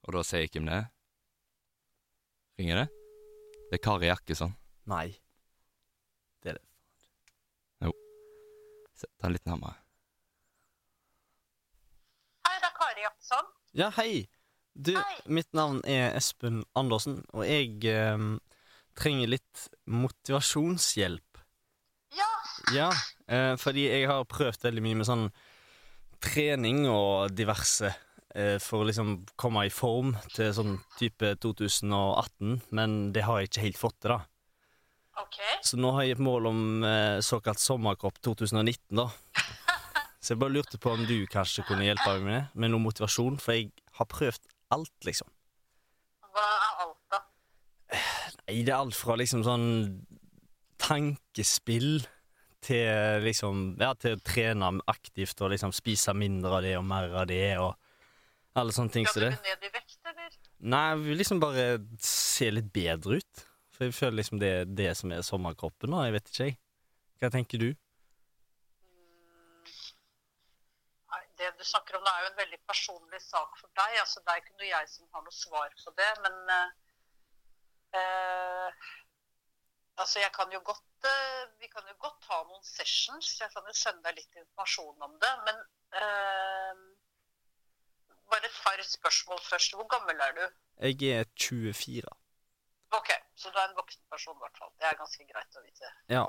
og 0.07 0.17
da 0.17 0.23
sier 0.25 0.43
jeg 0.47 0.51
hvem 0.55 0.67
det 0.71 0.75
er. 0.81 0.88
Ringer 2.61 2.81
det? 2.81 2.88
Det 3.69 3.77
er 3.79 3.83
Kari 3.85 4.09
Jakkesson. 4.09 4.53
Nei. 4.91 5.07
Det 6.43 6.53
er 6.55 6.59
det. 6.59 7.93
Se- 8.97 9.09
Ta 9.19 9.27
den 9.29 9.35
litt 9.38 9.45
nærmere. 9.49 9.77
Hei, 12.45 12.55
det 12.61 12.69
er 12.69 12.75
Kari 12.77 13.03
Jakkesson. 13.05 13.49
Ja, 13.75 13.89
hei. 13.97 14.29
Du, 14.75 14.93
Hei. 14.95 15.15
mitt 15.27 15.51
navn 15.55 15.81
er 15.88 16.13
Espen 16.15 16.61
Andersen, 16.79 17.17
og 17.35 17.43
jeg 17.47 17.81
eh, 17.91 18.21
trenger 18.95 19.31
litt 19.33 19.65
motivasjonshjelp. 19.88 21.41
Ja, 22.15 22.29
Ja, 22.71 22.88
eh, 23.27 23.55
fordi 23.59 23.83
jeg 23.89 24.07
har 24.07 24.23
prøvd 24.31 24.63
veldig 24.63 24.83
mye 24.83 24.99
med 25.01 25.07
sånn 25.09 25.25
trening 26.23 26.85
og 26.88 27.35
diverse 27.35 27.91
eh, 28.31 28.55
for 28.63 28.83
å 28.83 28.88
liksom 28.88 29.17
komme 29.35 29.65
i 29.67 29.73
form 29.75 30.15
til 30.31 30.53
sånn 30.55 30.77
type 30.99 31.33
2018, 31.43 32.61
men 32.71 32.95
det 33.15 33.27
har 33.27 33.41
jeg 33.43 33.51
ikke 33.51 33.65
helt 33.67 33.81
fått 33.83 33.99
til, 33.99 34.15
da. 34.15 34.21
ok. 35.19 35.39
Så 35.67 35.79
nå 35.79 35.91
har 35.97 36.07
jeg 36.07 36.15
et 36.15 36.23
mål 36.23 36.47
om 36.51 36.63
eh, 36.88 37.19
såkalt 37.23 37.59
sommerkropp 37.59 38.23
2019, 38.23 39.03
da. 39.03 39.09
Så 40.25 40.33
jeg 40.33 40.41
bare 40.41 40.55
lurte 40.55 40.79
på 40.81 40.89
om 40.89 41.03
du 41.05 41.19
kanskje 41.29 41.61
kunne 41.67 41.85
hjelpe 41.85 42.15
meg 42.17 42.23
med 42.25 42.57
med 42.57 42.71
noe 42.73 42.81
motivasjon, 42.81 43.38
for 43.38 43.53
jeg 43.53 43.69
har 43.99 44.07
prøvd 44.09 44.47
alt, 44.73 44.95
liksom. 45.05 45.29
Hva 46.33 46.45
er 46.49 46.81
alt, 46.88 47.01
da? 47.13 47.19
Nei, 48.47 48.55
det 48.65 48.73
er 48.73 48.79
alt 48.79 48.97
fra 48.97 49.15
liksom 49.21 49.43
sånn 49.45 49.67
tankespill 50.81 52.01
til 52.65 53.21
liksom 53.23 53.75
Ja, 53.79 53.91
til 53.93 54.17
å 54.17 54.23
trene 54.25 54.71
aktivt 54.89 55.39
og 55.45 55.53
liksom 55.53 55.73
spise 55.75 56.15
mindre 56.17 56.57
av 56.57 56.65
det 56.65 56.73
og 56.79 56.88
mer 56.89 57.13
av 57.21 57.27
det 57.29 57.57
og 57.61 57.75
alle 58.57 58.73
sånne 58.73 58.93
ting 58.95 59.05
som 59.05 59.19
Skal 59.19 59.29
det. 59.29 59.38
du 59.38 59.49
ned 59.51 59.69
i 59.69 59.71
vekt, 59.77 59.99
eller? 60.09 60.35
Nei, 60.65 60.83
jeg 60.89 61.01
vil 61.05 61.17
liksom 61.21 61.41
bare 61.43 61.65
se 62.01 62.49
litt 62.55 62.69
bedre 62.73 63.19
ut. 63.21 63.41
For 63.75 63.85
jeg 63.85 63.93
føler 63.97 64.21
liksom 64.21 64.39
det 64.41 64.51
er 64.61 64.69
det 64.71 64.91
som 64.97 65.11
er 65.11 65.25
sommerkroppen 65.27 65.91
nå. 65.91 65.99
Jeg 66.07 66.15
vet 66.15 66.29
ikke, 66.31 66.45
jeg. 66.47 66.57
Hva 67.19 67.29
tenker 67.33 67.61
du? 67.61 67.67
Mm. 68.79 69.67
Nei, 71.11 71.21
det 71.53 71.63
du 71.63 71.67
snakker 71.69 71.97
om, 71.97 72.03
det 72.05 72.12
er 72.13 72.25
jo 72.25 72.31
en 72.31 72.41
veldig 72.41 72.60
personlig 72.71 73.21
sak 73.21 73.58
for 73.62 73.71
deg. 73.79 73.95
Altså, 74.01 74.21
det 74.25 74.34
er 74.34 74.43
ikke 74.43 74.58
noe 74.60 74.69
jeg 74.71 74.91
som 74.91 75.10
har 75.13 75.25
noe 75.25 75.38
svar 75.38 75.75
på 75.84 75.95
det, 76.01 76.12
men 76.25 76.53
eh, 76.58 76.69
eh, 78.01 78.93
Altså, 79.95 80.19
jeg 80.19 80.31
kan 80.36 80.51
jo 80.51 80.60
godt 80.69 81.05
eh, 81.08 81.43
Vi 81.62 81.67
kan 81.71 81.86
jo 81.88 81.93
godt 82.05 82.25
ha 82.29 82.41
noen 82.43 82.63
sessions. 82.67 83.29
Jeg 83.39 83.51
kan 83.53 83.63
jo 83.69 83.75
sende 83.79 84.03
deg 84.03 84.17
litt 84.17 84.41
informasjon 84.41 85.05
om 85.08 85.13
det. 85.23 85.31
Men 85.47 85.62
eh, 86.01 86.81
bare 88.31 88.49
et 88.49 88.60
par 88.65 88.84
spørsmål 88.89 89.39
først. 89.49 89.77
Hvor 89.79 89.88
gammel 89.95 90.19
er 90.27 90.36
du? 90.39 90.45
Jeg 90.89 91.12
er 91.19 91.23
24. 91.39 92.12
Ok, 92.97 93.10
så 93.36 93.49
du 93.49 93.58
er 93.60 93.69
en 93.69 93.77
voksen 93.79 94.03
person 94.12 94.36
i 94.36 94.43
hvert 94.43 94.58
fall. 94.60 94.71
Det 94.79 94.88
er 94.89 94.99
ganske 94.99 95.27
greit 95.31 95.60
å 95.60 95.63
vite. 95.63 95.91
Ja. 96.12 96.25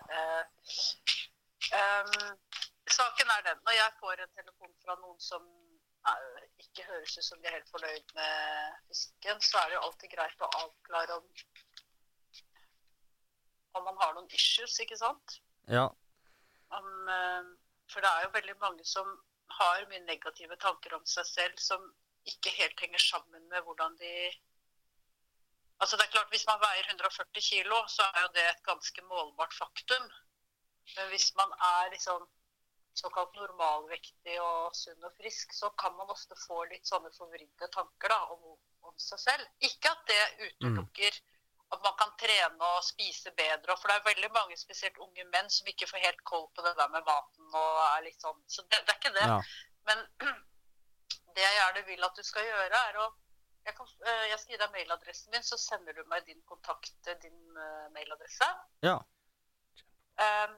Ehm, 1.78 2.38
saken 2.96 3.32
er 3.34 3.44
den, 3.48 3.60
når 3.66 3.76
jeg 3.76 3.96
får 4.00 4.22
en 4.22 4.34
telefon 4.38 4.74
fra 4.84 4.96
noen 5.02 5.20
som 5.22 5.44
eh, 6.10 6.40
ikke 6.64 6.86
høres 6.88 7.18
ut 7.18 7.28
som 7.28 7.42
de 7.42 7.50
er 7.50 7.58
helt 7.58 7.72
fornøyd 7.74 8.16
med 8.18 8.80
fisken, 8.88 9.42
så 9.48 9.60
er 9.60 9.68
det 9.68 9.78
jo 9.78 9.84
alltid 9.88 10.14
greit 10.14 10.44
å 10.46 10.50
avklare 10.62 11.20
om, 11.20 11.28
om 13.78 13.86
man 13.90 14.02
har 14.02 14.16
noen 14.16 14.32
issues, 14.40 14.78
ikke 14.84 14.98
sant? 15.00 15.38
Ja. 15.72 15.86
Om, 16.78 16.90
eh, 17.18 17.54
for 17.92 18.04
det 18.04 18.12
er 18.12 18.26
jo 18.26 18.34
veldig 18.38 18.58
mange 18.64 18.88
som 18.88 19.14
har 19.60 19.86
mye 19.90 20.02
negative 20.04 20.58
tanker 20.62 20.96
om 20.96 21.04
seg 21.08 21.28
selv, 21.28 21.62
som 21.62 21.84
ikke 22.26 22.52
helt 22.58 22.80
henger 22.82 23.02
sammen 23.02 23.48
med 23.52 23.64
hvordan 23.66 23.96
de 24.02 24.12
Altså 25.76 25.96
det 25.96 26.06
er 26.06 26.12
klart, 26.14 26.30
Hvis 26.32 26.46
man 26.48 26.60
veier 26.60 26.86
140 26.88 27.42
kilo, 27.44 27.78
så 27.92 28.02
er 28.16 28.22
jo 28.24 28.28
det 28.32 28.44
et 28.48 28.62
ganske 28.64 29.02
målbart 29.10 29.52
faktum. 29.54 30.06
Men 30.96 31.10
hvis 31.12 31.26
man 31.36 31.52
er 31.52 31.90
liksom 31.92 32.24
såkalt 32.98 33.34
normalvektig 33.38 34.36
og 34.42 34.74
sunn 34.76 35.04
og 35.04 35.14
frisk, 35.20 35.52
så 35.54 35.70
kan 35.80 35.94
man 35.98 36.10
ofte 36.12 36.36
få 36.46 36.64
litt 36.70 36.88
sånne 36.88 37.12
forvridde 37.16 37.70
tanker 37.74 38.12
da, 38.12 38.20
om, 38.34 38.56
om 38.88 38.96
seg 39.00 39.22
selv. 39.22 39.48
Ikke 39.68 39.92
at 39.92 40.04
det 40.10 40.22
utelukker 40.48 41.20
at 41.74 41.82
man 41.82 41.94
kan 41.98 42.12
trene 42.20 42.72
og 42.76 42.84
spise 42.86 43.32
bedre. 43.38 43.74
For 43.76 43.90
det 43.90 43.96
er 43.98 44.08
veldig 44.10 44.30
mange, 44.34 44.58
spesielt 44.60 44.98
unge 45.02 45.24
menn, 45.32 45.48
som 45.50 45.68
ikke 45.70 45.88
får 45.90 46.04
helt 46.04 46.22
koll 46.28 46.46
på 46.54 46.64
det 46.66 46.76
der 46.78 46.90
med 46.92 47.06
maten. 47.06 47.48
og 47.52 47.80
er 47.90 48.04
litt 48.06 48.20
sånn. 48.22 48.38
Så 48.46 48.62
det, 48.70 48.82
det 48.86 48.94
er 48.94 49.00
ikke 49.00 49.16
det. 49.16 49.30
ja. 49.32 49.40
Men 49.86 50.04
det 51.36 51.42
jeg 51.44 51.56
gjerne 51.58 51.82
vil 51.88 52.06
at 52.06 52.18
du 52.18 52.26
skal 52.26 52.46
gjøre, 52.50 52.82
er 52.90 53.00
å 53.04 53.12
Jeg, 53.66 53.74
kan, 53.74 53.88
eh, 54.06 54.24
jeg 54.30 54.38
skal 54.38 54.52
gi 54.52 54.58
deg 54.60 54.74
mailadressen 54.76 55.32
min, 55.34 55.42
så 55.42 55.56
sender 55.58 55.96
du 55.98 56.04
meg 56.06 56.22
din 56.22 56.38
kontakt, 56.46 56.94
eh, 57.10 57.16
din 57.18 57.56
eh, 57.58 57.88
mailadresse. 57.96 58.46
Ja. 58.86 59.00
Eh, 60.22 60.52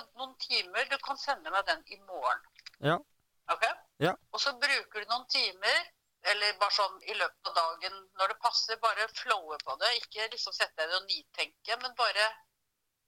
også 0.00 0.20
noen 0.22 0.34
timer. 0.42 0.88
Du 0.90 0.96
kan 1.04 1.18
sende 1.20 1.50
meg 1.50 1.66
den 1.68 1.82
i 1.94 1.98
morgen. 2.08 2.40
Ja. 2.84 2.96
Ok? 3.52 3.64
Ja. 4.02 4.14
Og 4.32 4.40
så 4.42 4.52
bruker 4.60 5.04
du 5.04 5.12
noen 5.12 5.26
timer, 5.32 5.78
eller 6.26 6.56
bare 6.60 6.74
sånn 6.74 6.96
i 7.06 7.14
løpet 7.14 7.50
av 7.50 7.54
dagen 7.60 8.00
når 8.18 8.32
det 8.32 8.38
passer, 8.42 8.80
bare 8.82 9.06
flowe 9.14 9.58
på 9.64 9.76
det. 9.82 9.92
Ikke 10.00 10.26
liksom 10.32 10.52
sette 10.56 10.74
deg 10.80 10.90
ned 10.90 10.98
og 11.00 11.06
nitenke, 11.10 11.76
men 11.82 11.94
bare 11.98 12.26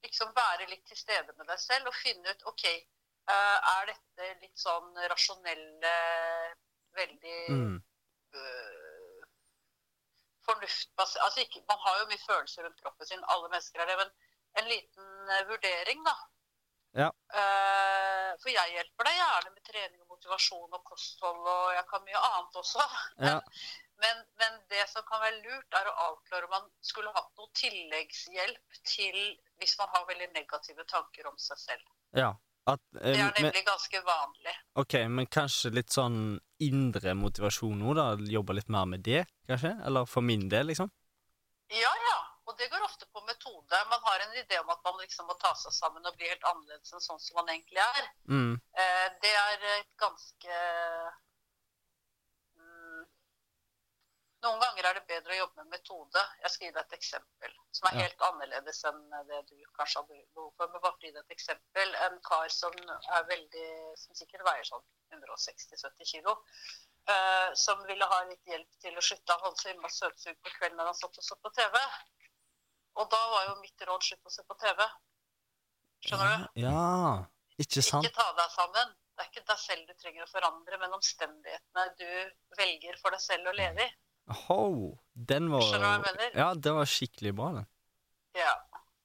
liksom 0.05 0.31
være 0.35 0.69
litt 0.71 0.85
til 0.87 0.97
stede 0.97 1.33
med 1.35 1.49
deg 1.51 1.59
selv 1.59 1.89
og 1.91 1.97
finne 1.99 2.31
ut 2.31 2.45
OK, 2.53 2.63
eh, 2.69 3.57
er 3.75 3.89
dette 3.91 4.29
litt 4.45 4.57
sånn 4.57 4.95
rasjonelle, 5.11 5.95
veldig 6.95 7.39
Mm. 7.53 7.75
øh, 8.33 9.25
fornuftbasert 10.47 11.21
altså 11.25 11.39
ikke, 11.43 11.61
Man 11.69 11.77
har 11.85 11.99
jo 11.99 12.07
mye 12.09 12.23
følelser 12.25 12.63
rundt 12.65 12.81
kroppen 12.81 13.05
sin, 13.07 13.23
alle 13.27 13.49
mennesker 13.51 13.81
er 13.83 13.85
det, 13.91 13.97
men 13.97 14.11
en 14.63 14.69
liten 14.71 15.29
eh, 15.35 15.43
vurdering, 15.51 16.03
da. 16.07 16.15
Ja. 16.97 17.09
Uh, 17.29 18.31
for 18.41 18.49
jeg 18.49 18.73
hjelper 18.73 19.05
deg 19.09 19.17
gjerne 19.19 19.51
med 19.53 19.63
trening 19.67 20.01
og 20.01 20.15
motivasjon 20.15 20.73
og 20.73 20.83
kosthold, 20.87 21.43
og 21.45 21.69
jeg 21.75 21.85
kan 21.91 22.03
mye 22.07 22.25
annet 22.31 22.59
også. 22.63 22.85
Ja. 23.29 23.39
Men, 23.99 24.21
men 24.39 24.53
det 24.71 24.85
som 24.87 25.03
kan 25.03 25.19
være 25.19 25.41
lurt, 25.43 25.75
er 25.75 25.87
å 25.89 25.95
avklare 26.05 26.47
om 26.47 26.53
man 26.55 26.67
skulle 26.87 27.11
hatt 27.11 27.33
noe 27.35 27.49
tilleggshjelp 27.59 28.77
til 28.87 29.17
hvis 29.59 29.73
man 29.81 29.89
har 29.91 30.05
veldig 30.07 30.29
negative 30.37 30.85
tanker 30.87 31.27
om 31.27 31.35
seg 31.37 31.59
selv. 31.69 31.89
ja. 32.15 32.35
At, 32.69 32.81
eh, 32.99 33.15
Det 33.15 33.17
er 33.17 33.31
men, 33.33 33.45
nemlig 33.47 33.63
ganske 33.65 33.99
vanlig. 34.05 34.51
ok, 34.77 34.93
men 35.09 35.25
kanskje 35.31 35.71
litt 35.73 35.89
sånn 35.95 36.37
indre 36.61 37.15
motivasjon 37.17 37.79
nå, 37.81 37.95
da? 37.97 38.03
Jobbe 38.29 38.53
litt 38.53 38.69
mer 38.69 38.85
med 38.85 39.01
det, 39.07 39.23
kanskje? 39.49 39.71
Eller 39.87 40.05
for 40.05 40.21
min 40.21 40.43
del, 40.51 40.67
liksom? 40.69 40.91
Ja, 41.73 41.93
ja. 42.03 42.17
Og 42.49 42.57
det 42.57 42.67
går 42.71 42.81
ofte 42.81 43.05
på 43.13 43.21
metode. 43.27 43.79
Man 43.91 44.01
har 44.07 44.23
en 44.25 44.35
idé 44.41 44.57
om 44.59 44.69
at 44.73 44.81
man 44.85 44.97
liksom 45.03 45.27
må 45.29 45.35
ta 45.41 45.51
seg 45.59 45.73
sammen 45.75 46.05
og 46.09 46.15
bli 46.17 46.29
helt 46.31 46.45
annerledes 46.49 46.93
enn 46.97 47.03
sånn 47.03 47.21
som 47.21 47.37
man 47.37 47.51
egentlig 47.53 47.81
er. 47.83 48.07
Mm. 48.25 48.55
Eh, 48.83 49.07
det 49.21 49.33
er 49.37 49.65
et 49.75 49.91
ganske 50.01 50.55
mm, 52.57 53.05
Noen 54.45 54.61
ganger 54.63 54.87
er 54.89 54.97
det 54.97 55.05
bedre 55.11 55.35
å 55.35 55.39
jobbe 55.41 55.61
med 55.65 55.73
metode. 55.77 56.21
Jeg 56.41 56.53
skal 56.55 56.65
gi 56.69 56.73
deg 56.77 56.81
et 56.85 56.97
eksempel 56.97 57.55
som 57.75 57.89
er 57.89 57.97
Ja. 57.97 58.03
helt 58.07 58.21
annerledes 58.29 58.83
enn 58.89 59.01
det 59.27 59.39
du 59.49 59.57
kanskje 59.77 59.99
hadde 60.01 60.19
behov 60.33 60.53
for. 60.57 60.67
Men 60.71 60.81
bare 60.81 60.93
for 60.95 61.03
å 61.03 61.07
gi 61.07 61.11
deg 61.11 61.25
et 61.25 61.35
eksempel. 61.35 61.95
En 62.07 62.19
kar 62.29 62.47
som 62.49 62.73
er 63.17 63.27
veldig 63.33 63.69
Som 63.99 64.15
sikkert 64.15 64.45
veier 64.47 64.63
sånn 64.63 64.85
160-70 65.11 66.05
kilo. 66.13 66.39
Uh, 67.09 67.49
som 67.57 67.79
ville 67.87 68.05
ha 68.05 68.23
litt 68.29 68.45
hjelp 68.45 68.73
til 68.79 68.97
å 68.97 69.01
slutte. 69.01 69.33
Han 69.33 69.41
holdt 69.41 69.61
så 69.61 69.69
innmari 69.71 69.91
søtsug 69.95 70.37
på 70.45 70.51
kvelden 70.59 70.77
når 70.77 70.91
han 70.91 70.97
satt 70.97 71.17
og 71.17 71.23
så 71.25 71.35
på 71.41 71.49
TV. 71.57 71.77
Og 72.99 73.07
da 73.11 73.19
var 73.33 73.45
jo 73.49 73.57
mitt 73.61 73.87
råd 73.87 74.05
slutt 74.05 74.27
å 74.27 74.33
se 74.33 74.43
på 74.47 74.57
TV. 74.59 74.83
Skjønner 76.05 76.43
du? 76.43 76.61
Ja, 76.63 76.83
ikke 77.59 77.83
sant? 77.85 78.07
Ikke 78.07 78.19
ta 78.19 78.27
deg 78.37 78.53
sammen. 78.55 78.95
Det 79.15 79.25
er 79.25 79.31
ikke 79.33 79.47
deg 79.51 79.59
selv 79.59 79.87
du 79.87 79.95
trenger 79.99 80.23
å 80.23 80.31
forandre, 80.31 80.79
men 80.79 80.95
omstendighetene 80.95 81.85
du 81.99 82.59
velger 82.59 82.99
for 83.01 83.15
deg 83.15 83.23
selv 83.23 83.51
å 83.51 83.55
leve 83.55 83.87
i. 83.87 83.89
Ho, 84.45 84.63
den 85.31 85.49
var 85.51 85.65
Skjønner 85.65 85.83
du 85.83 85.87
hva 85.87 85.93
jeg 85.97 86.05
mener? 86.05 86.33
Ja, 86.37 86.49
det 86.67 86.73
var 86.77 86.91
skikkelig 86.91 87.33
bra, 87.39 87.53
den. 87.59 87.69
Ja. 88.37 88.55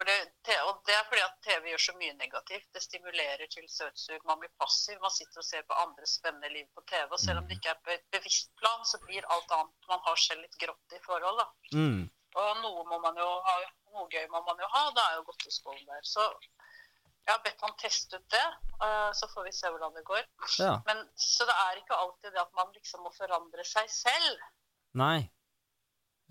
Det, 0.04 0.56
og 0.68 0.82
det 0.84 0.92
er 0.92 1.04
fordi 1.08 1.22
at 1.24 1.36
TV 1.46 1.70
gjør 1.70 1.80
så 1.80 1.92
mye 1.96 2.14
negativt. 2.18 2.66
Det 2.76 2.82
stimulerer 2.84 3.48
til 3.48 3.64
søtsug. 3.72 4.18
Man 4.28 4.40
blir 4.42 4.50
passiv. 4.60 4.98
Man 5.00 5.14
sitter 5.14 5.40
og 5.40 5.46
ser 5.46 5.62
på 5.64 5.78
andres 5.80 6.18
spennende 6.18 6.50
liv 6.52 6.66
på 6.76 6.82
TV. 6.90 7.06
Og 7.08 7.20
selv 7.22 7.40
om 7.40 7.46
det 7.48 7.56
ikke 7.56 7.72
er 7.72 7.78
på 7.86 7.94
et 7.94 8.04
bevisst 8.12 8.50
plan, 8.60 8.82
så 8.84 9.00
blir 9.06 9.24
alt 9.32 9.54
annet 9.56 9.88
man 9.88 10.02
har 10.04 10.20
selv 10.20 10.44
litt 10.44 10.58
grått 10.60 10.98
i 10.98 11.00
forhold. 11.06 11.40
da. 11.40 11.78
Mm. 11.78 12.02
Og 12.40 12.60
noe 12.62 12.84
må 12.88 12.98
man 13.02 13.18
jo 13.18 13.26
ha, 13.46 13.56
noe 13.94 14.08
gøy 14.10 14.24
må 14.32 14.40
man 14.46 14.58
jo 14.62 14.68
ha. 14.72 14.84
Da 14.96 15.04
er 15.10 15.18
jo 15.20 15.26
godteskålen 15.28 15.84
der. 15.86 16.02
Så 16.06 16.24
jeg 17.24 17.32
har 17.32 17.42
bedt 17.44 17.62
han 17.64 17.76
teste 17.80 18.18
ut 18.20 18.26
det, 18.34 18.46
eh, 18.84 19.10
så 19.16 19.28
får 19.32 19.46
vi 19.46 19.52
se 19.56 19.70
hvordan 19.72 19.94
det 19.96 20.02
går. 20.08 20.24
Ja. 20.60 20.74
Men, 20.88 21.04
så 21.16 21.46
det 21.48 21.54
er 21.62 21.80
ikke 21.80 21.96
alltid 21.96 22.34
det 22.34 22.42
at 22.42 22.52
man 22.58 22.74
liksom 22.74 23.06
må 23.06 23.12
forandre 23.16 23.64
seg 23.68 23.88
selv. 23.92 24.42
Nei. 25.00 25.30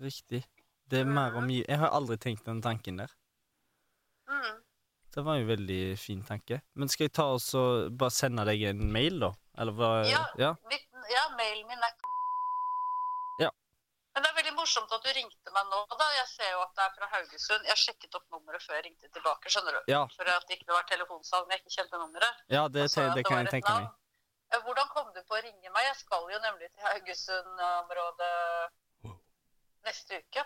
Riktig. 0.02 0.44
Det 0.90 1.00
er 1.00 1.08
mer 1.08 1.34
om 1.38 1.48
Jeg 1.50 1.78
har 1.80 1.94
aldri 1.96 2.18
tenkt 2.20 2.46
den 2.46 2.60
tanken 2.62 3.00
der. 3.00 3.12
Mm. 4.28 4.60
Det 5.14 5.22
var 5.24 5.38
jo 5.38 5.46
en 5.46 5.50
veldig 5.52 5.82
fin 5.98 6.22
tanke. 6.26 6.60
Men 6.74 6.90
skal 6.92 7.08
jeg 7.08 7.14
ta 7.16 7.26
og 7.32 7.96
bare 7.98 8.14
sende 8.14 8.44
deg 8.46 8.62
en 8.70 8.84
mail, 8.92 9.18
da? 9.22 9.30
Eller 9.58 9.76
hva 9.78 9.90
Ja. 10.10 10.24
ja? 10.38 10.52
Ja, 11.14 11.24
mailen 11.38 11.66
min 11.68 11.78
er. 11.78 11.94
Men 14.14 14.22
det 14.22 14.30
er 14.30 14.36
veldig 14.36 14.54
morsomt 14.54 14.92
at 14.94 15.02
du 15.02 15.10
ringte 15.10 15.52
meg 15.56 15.70
nå. 15.72 15.80
da. 15.90 16.06
Jeg 16.20 16.28
ser 16.30 16.50
jo 16.52 16.60
at 16.62 16.72
det 16.78 16.84
er 16.84 16.92
fra 16.94 17.08
Haugesund. 17.16 17.66
Jeg 17.66 17.80
sjekket 17.82 18.14
opp 18.14 18.26
nummeret 18.30 18.62
før 18.62 18.78
jeg 18.78 18.86
ringte 18.86 19.10
tilbake, 19.10 19.50
skjønner 19.50 19.74
du. 19.74 19.80
Ja, 19.90 20.04
For 20.14 20.30
at 20.30 20.46
det 20.46 20.60
ikke 20.60 20.70
var 20.70 20.86
telefonsalg, 20.90 21.48
men 21.48 21.56
jeg 21.56 21.64
ikke 21.64 21.76
kjente 21.80 21.98
nummeret. 21.98 22.42
ja 22.54 22.64
det, 22.70 22.86
det 22.94 23.08
det 23.18 23.24
kan 23.26 23.42
jeg 23.42 23.54
tenke 23.56 23.74
meg. 23.74 23.90
Hvordan 24.54 24.90
kom 24.94 25.08
du 25.10 25.18
på 25.26 25.34
å 25.34 25.42
ringe 25.42 25.70
meg? 25.74 25.86
Jeg 25.88 25.96
skal 26.04 26.28
jo 26.30 26.38
nemlig 26.44 26.70
til 26.70 26.86
Haugesund-området 26.86 28.34
neste 29.88 30.20
uke. 30.22 30.44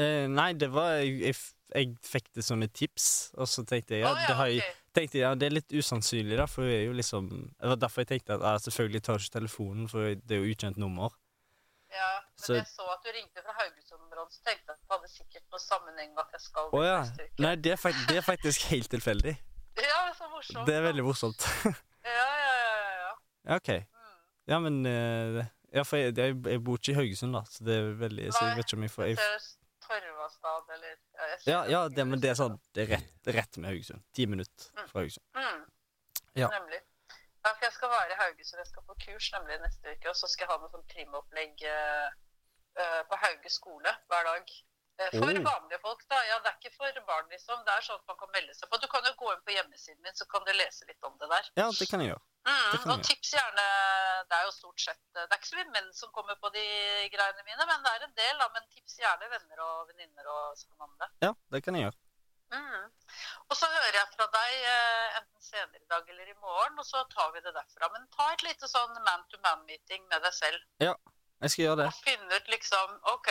Eh, 0.00 0.24
nei, 0.32 0.52
det 0.56 0.70
var 0.72 0.94
jeg, 1.02 1.18
jeg, 1.20 1.36
jeg 1.76 1.90
fikk 2.06 2.30
det 2.38 2.44
som 2.46 2.62
et 2.64 2.72
tips, 2.72 3.06
og 3.36 3.48
så 3.50 3.64
tenkte 3.68 3.98
jeg 3.98 4.06
ja, 4.06 4.12
oh, 4.12 4.16
ja, 4.16 4.28
det, 4.30 4.36
har 4.38 4.48
jeg, 4.48 4.62
ok. 4.64 4.78
tenkte, 4.96 5.18
ja, 5.20 5.32
det 5.36 5.48
er 5.48 5.56
litt 5.58 5.74
usannsynlig, 5.76 6.38
da, 6.40 6.46
for 6.48 6.64
hun 6.64 6.72
er 6.72 6.86
jo 6.86 6.94
liksom 6.96 7.28
Det 7.28 7.72
var 7.74 7.82
derfor 7.82 8.06
jeg 8.06 8.10
tenkte 8.14 8.38
at 8.38 8.46
ja, 8.46 8.54
selvfølgelig 8.66 9.02
tar 9.04 9.20
ikke 9.20 9.36
telefonen, 9.36 9.90
for 9.92 10.14
det 10.16 10.38
er 10.38 10.40
jo 10.40 10.54
ukjent 10.54 10.80
nummer. 10.80 11.12
Men 12.42 12.46
Så- 12.46 12.54
jeg 12.58 12.66
så 12.66 12.84
at 12.92 13.04
du 13.06 13.08
ringte 13.14 13.42
fra 13.46 13.52
Haugesund-området, 13.60 14.32
så 14.34 14.40
tenkte 14.48 14.66
jeg 14.66 14.74
at 14.74 14.80
det 14.82 14.90
hadde 14.94 15.08
sikkert 15.12 15.44
noe 15.54 15.60
sammenheng 15.62 16.10
med 16.14 16.22
at 16.24 16.32
jeg 16.32 16.40
skal 16.40 16.74
oh, 16.74 16.84
ja. 16.84 17.00
Nei, 17.38 17.54
det 17.54 17.72
er, 17.72 17.96
det 18.08 18.16
er 18.18 18.24
faktisk 18.26 18.68
helt 18.74 18.90
tilfeldig. 18.90 19.34
Ja, 19.72 19.98
det 20.04 20.10
er 20.10 20.16
så 20.18 20.26
morsomt. 20.28 20.66
Det 20.68 20.74
er 20.74 20.82
veldig 20.84 21.04
morsomt. 21.06 21.46
Ja, 22.02 22.10
ja, 22.44 22.54
ja, 22.66 22.88
ja, 22.98 23.56
OK. 23.56 23.68
Mm. 23.68 24.16
Ja, 24.50 24.58
men 24.58 24.86
uh, 24.86 25.44
Ja, 25.72 25.84
for 25.86 25.96
jeg, 25.96 26.16
jeg, 26.18 26.34
jeg 26.44 26.64
bor 26.64 26.76
ikke 26.80 26.92
i 26.92 26.94
Haugesund, 26.98 27.36
da, 27.38 27.44
så 27.48 27.64
det 27.64 27.76
er 27.78 27.92
veldig 28.00 28.32
Så 28.34 28.44
jeg 28.44 28.56
vet 28.58 28.66
ikke 28.66 28.76
om 28.76 28.82
jeg 28.82 28.90
får 28.90 29.04
jeg, 29.12 29.18
Torvastad, 29.86 30.72
eller 30.74 30.96
ja, 31.46 31.52
Ja, 31.52 31.60
ja 31.70 31.88
det, 31.88 32.06
men 32.10 32.20
det 32.22 32.32
er 32.32 32.38
sånn 32.38 32.58
Det 32.74 32.84
er 32.84 32.90
rett, 32.96 33.30
rett 33.38 33.58
med 33.62 33.70
Haugesund. 33.70 34.02
Ti 34.12 34.26
minutter 34.26 34.86
fra 34.90 35.00
Haugesund. 35.00 35.24
Mm. 35.38 35.62
Ja. 36.42 36.48
Nemlig. 36.58 36.82
Ja, 37.42 37.50
for 37.50 37.64
jeg 37.66 37.72
skal 37.74 37.90
være 37.90 38.14
i 38.14 38.18
Haugesund. 38.20 38.60
Jeg 38.62 38.70
skal 38.70 38.84
på 38.86 38.98
kurs 39.06 39.30
nemlig 39.34 39.58
neste 39.62 39.94
uke. 39.94 40.10
Og 40.12 40.16
så 40.18 40.28
skal 40.30 40.46
jeg 40.46 40.52
ha 40.52 40.58
noe 40.62 40.70
sånn 40.72 40.84
trimopplegg 40.92 41.64
eh, 41.66 42.12
eh, 42.76 43.02
på 43.08 43.16
Hauge 43.24 43.50
skole 43.50 43.96
hver 44.08 44.24
dag. 44.28 44.52
Eh, 45.00 45.08
for 45.18 45.24
Oh. 45.32 45.42
vanlige 45.44 45.80
folk, 45.80 46.02
da. 46.08 46.18
Ja, 46.28 46.38
det 46.44 46.50
er 46.52 46.58
ikke 46.60 46.74
for 46.76 47.00
barn, 47.08 47.28
liksom. 47.32 47.64
Det 47.64 47.72
er 47.72 47.80
sånn 47.86 47.96
at 48.00 48.06
man 48.06 48.16
kan 48.20 48.30
melde 48.34 48.54
seg 48.54 48.68
på. 48.70 48.78
Du 48.80 48.86
kan 48.92 49.04
jo 49.04 49.12
gå 49.16 49.32
inn 49.32 49.40
på 49.46 49.54
hjemmesiden 49.56 50.02
min, 50.04 50.14
så 50.14 50.26
kan 50.28 50.44
du 50.44 50.52
lese 50.52 50.84
litt 50.86 51.02
om 51.08 51.16
det 51.18 51.28
der. 51.32 51.48
Ja, 51.56 51.70
det 51.78 51.88
kan 51.90 52.00
jeg 52.04 52.12
gjøre. 52.12 52.22
Mm, 52.42 52.90
og 52.90 53.02
tips 53.06 53.28
gjerne 53.36 53.64
Det 54.26 54.34
er 54.34 54.44
jo 54.48 54.50
stort 54.50 54.80
sett 54.82 54.98
Det 55.14 55.20
er 55.30 55.36
ikke 55.36 55.46
så 55.46 55.58
mye 55.60 55.70
menn 55.76 55.92
som 55.94 56.10
kommer 56.10 56.34
på 56.42 56.48
de 56.50 56.64
greiene 57.12 57.44
mine, 57.46 57.66
men 57.70 57.84
det 57.84 57.92
er 57.92 58.02
en 58.08 58.14
del, 58.18 58.38
da. 58.38 58.48
Men 58.54 58.66
tips 58.74 58.96
gjerne 58.98 59.28
venner 59.30 59.60
og 59.62 59.88
venninner 59.92 60.26
og 60.26 60.56
sånn 60.58 60.80
om 60.88 60.96
det. 60.98 61.08
Ja, 61.22 61.32
det 61.54 61.62
kan 61.64 61.78
jeg 61.78 61.86
gjøre. 61.86 61.98
Mm. 62.52 62.90
Og 63.48 63.56
så 63.56 63.68
hører 63.70 63.96
jeg 63.96 64.08
fra 64.16 64.26
deg 64.34 64.56
eh, 64.74 65.16
enten 65.22 65.40
senere 65.46 65.80
i 65.80 65.88
dag 65.88 66.08
eller 66.12 66.28
i 66.28 66.34
morgen, 66.42 66.78
og 66.78 66.84
så 66.84 67.00
tar 67.14 67.30
vi 67.32 67.40
det 67.40 67.54
derfra. 67.56 67.88
Men 67.94 68.08
ta 68.12 68.26
et 68.34 68.42
lite 68.44 68.68
sånn 68.68 68.92
man-to-man-meeting 69.06 70.04
med 70.10 70.22
deg 70.26 70.34
selv. 70.36 70.66
Jeg 71.42 71.50
skal 71.54 71.64
gjøre 71.66 71.80
det. 71.82 71.86
Og 71.90 72.04
finne 72.06 72.38
ut 72.38 72.48
liksom 72.52 72.94
OK. 73.14 73.28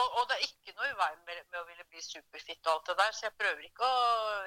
Og, 0.00 0.06
og 0.20 0.28
det 0.30 0.36
er 0.38 0.44
ikke 0.46 0.72
noe 0.78 0.86
i 0.88 0.94
veien 0.96 1.18
med, 1.26 1.40
med 1.50 1.58
å 1.60 1.64
ville 1.68 1.84
bli 1.90 2.00
superfit 2.02 2.66
og 2.66 2.72
alt 2.76 2.86
det 2.90 2.94
der, 3.00 3.10
så 3.16 3.24
jeg 3.26 3.34
prøver 3.40 3.64
ikke 3.66 3.84
å 3.84 4.04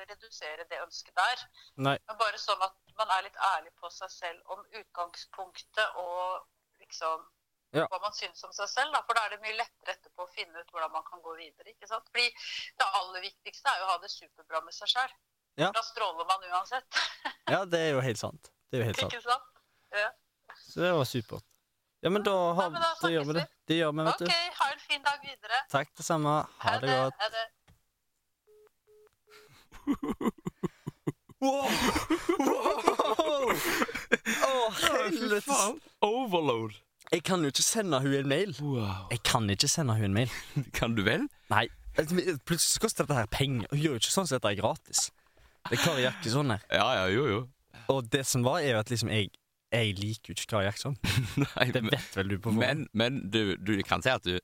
redusere 0.10 0.66
det 0.72 0.80
ønsket 0.82 1.14
der. 1.20 1.44
Nei. 1.88 1.98
Men 2.08 2.18
bare 2.22 2.40
sånn 2.42 2.64
at 2.64 2.78
man 2.98 3.12
er 3.18 3.26
litt 3.28 3.38
ærlig 3.52 3.74
på 3.82 3.92
seg 3.92 4.10
selv 4.14 4.56
om 4.56 4.64
utgangspunktet 4.82 6.00
og 6.02 6.48
liksom 6.84 7.26
Ja. 7.74 7.88
hva 7.90 8.00
man 8.02 8.14
syns 8.14 8.44
om 8.46 8.52
seg 8.54 8.70
selv. 8.70 8.92
Da. 8.94 9.02
For 9.08 9.18
da 9.18 9.26
er 9.26 9.36
det 9.36 9.42
mye 9.44 9.56
lettere 9.58 9.96
etterpå 9.98 10.24
å 10.28 10.32
finne 10.34 10.62
ut 10.62 10.72
hvordan 10.72 10.92
man 10.94 11.04
kan 11.08 11.22
gå 11.26 11.36
videre. 11.40 11.70
ikke 11.74 11.88
sant? 11.90 12.06
Fordi 12.14 12.28
det 12.80 12.90
aller 13.02 13.22
viktigste 13.28 13.70
er 13.72 13.80
jo 13.82 13.88
å 13.88 13.92
ha 13.94 13.98
det 14.04 14.12
superbra 14.14 14.62
med 14.64 14.74
seg 14.78 14.92
sjøl. 14.96 15.16
Ja. 15.58 15.72
Da 15.74 15.82
stråler 15.86 16.26
man 16.30 16.46
uansett. 16.52 17.00
Ja, 17.50 17.64
det 17.66 17.80
er 17.80 17.92
jo 17.98 18.02
helt 18.02 18.18
sant. 18.22 18.52
Det 18.72 18.78
er 18.80 18.84
jo 18.86 18.90
helt 18.92 19.00
sant. 19.04 19.14
ikke 19.14 19.26
sant? 19.26 19.66
Ja. 19.94 20.12
Så 20.62 20.80
det 20.86 20.94
var 20.94 21.06
supert. 21.10 21.50
Ja, 22.04 22.10
men 22.10 22.24
da, 22.24 22.54
har, 22.54 22.70
men 22.70 22.82
da 22.82 22.88
da 23.00 23.10
gjør 23.14 23.28
vi 23.30 23.34
det. 23.38 23.44
Det 23.68 23.76
gjør 23.78 23.92
vi, 23.96 24.04
vet 24.04 24.20
du. 24.20 24.26
OK, 24.28 24.56
ha 24.60 24.66
en 24.74 24.82
fin 24.84 25.04
dag 25.06 25.22
videre. 25.24 25.60
Takk, 25.72 25.92
det 25.98 26.04
samme. 26.06 26.32
Ha 26.60 26.74
det 26.84 26.90
godt. 26.92 27.22
Ha 27.22 27.28
det. 27.32 27.46
Wow! 31.44 31.68
wow! 32.40 33.54
Å, 34.48 34.52
helvete! 34.82 35.60
Overload. 36.04 36.76
Jeg 37.14 37.24
kan 37.28 37.44
jo 37.44 37.52
ikke 37.54 37.64
sende 37.64 38.00
hun 38.04 38.18
en 38.18 38.28
mail. 38.32 38.52
Wow. 38.60 39.08
Jeg 39.12 39.24
kan 39.28 39.48
ikke 39.56 39.70
sende 39.72 39.96
hun 39.96 40.10
en 40.10 40.16
mail. 40.18 40.36
Kan 40.78 40.96
du 40.98 41.04
vel? 41.08 41.28
Nei. 41.54 41.70
Plutselig 41.96 42.84
koster 42.84 43.06
dette 43.06 43.20
her 43.22 43.32
penger. 43.32 43.68
Hun 43.72 43.80
gjør 43.80 43.96
jo 43.96 44.04
ikke 44.04 44.16
sånn 44.16 44.28
som 44.28 44.42
dette 44.42 44.52
er 44.52 44.60
gratis. 44.60 45.06
Det 45.70 45.78
er 45.78 45.84
Kari 45.86 46.04
Jakkesson 46.04 46.52
her. 46.52 46.68
Ja, 46.68 46.88
ja, 47.00 47.08
jo, 47.16 47.28
jo. 47.32 47.42
Og 47.94 48.12
det 48.12 48.26
som 48.28 48.44
var, 48.44 48.60
er 48.60 48.76
jo 48.76 48.84
at 48.84 48.92
liksom 48.92 49.12
jeg 49.14 49.32
Jeg 49.74 49.96
liker 49.98 50.32
jo 50.32 50.38
ikke 50.38 50.50
Kari 50.54 50.68
Jackson. 50.70 50.98
Nei, 51.44 51.70
Det 51.74 51.82
vet 51.90 52.18
vel 52.20 52.28
du 52.30 52.38
på 52.38 52.52
forhånd. 52.54 52.62
men, 52.62 52.84
men 52.94 53.22
du, 53.34 53.56
du 53.58 53.74
kan 53.88 54.04
si 54.06 54.12
at 54.14 54.24
du 54.28 54.38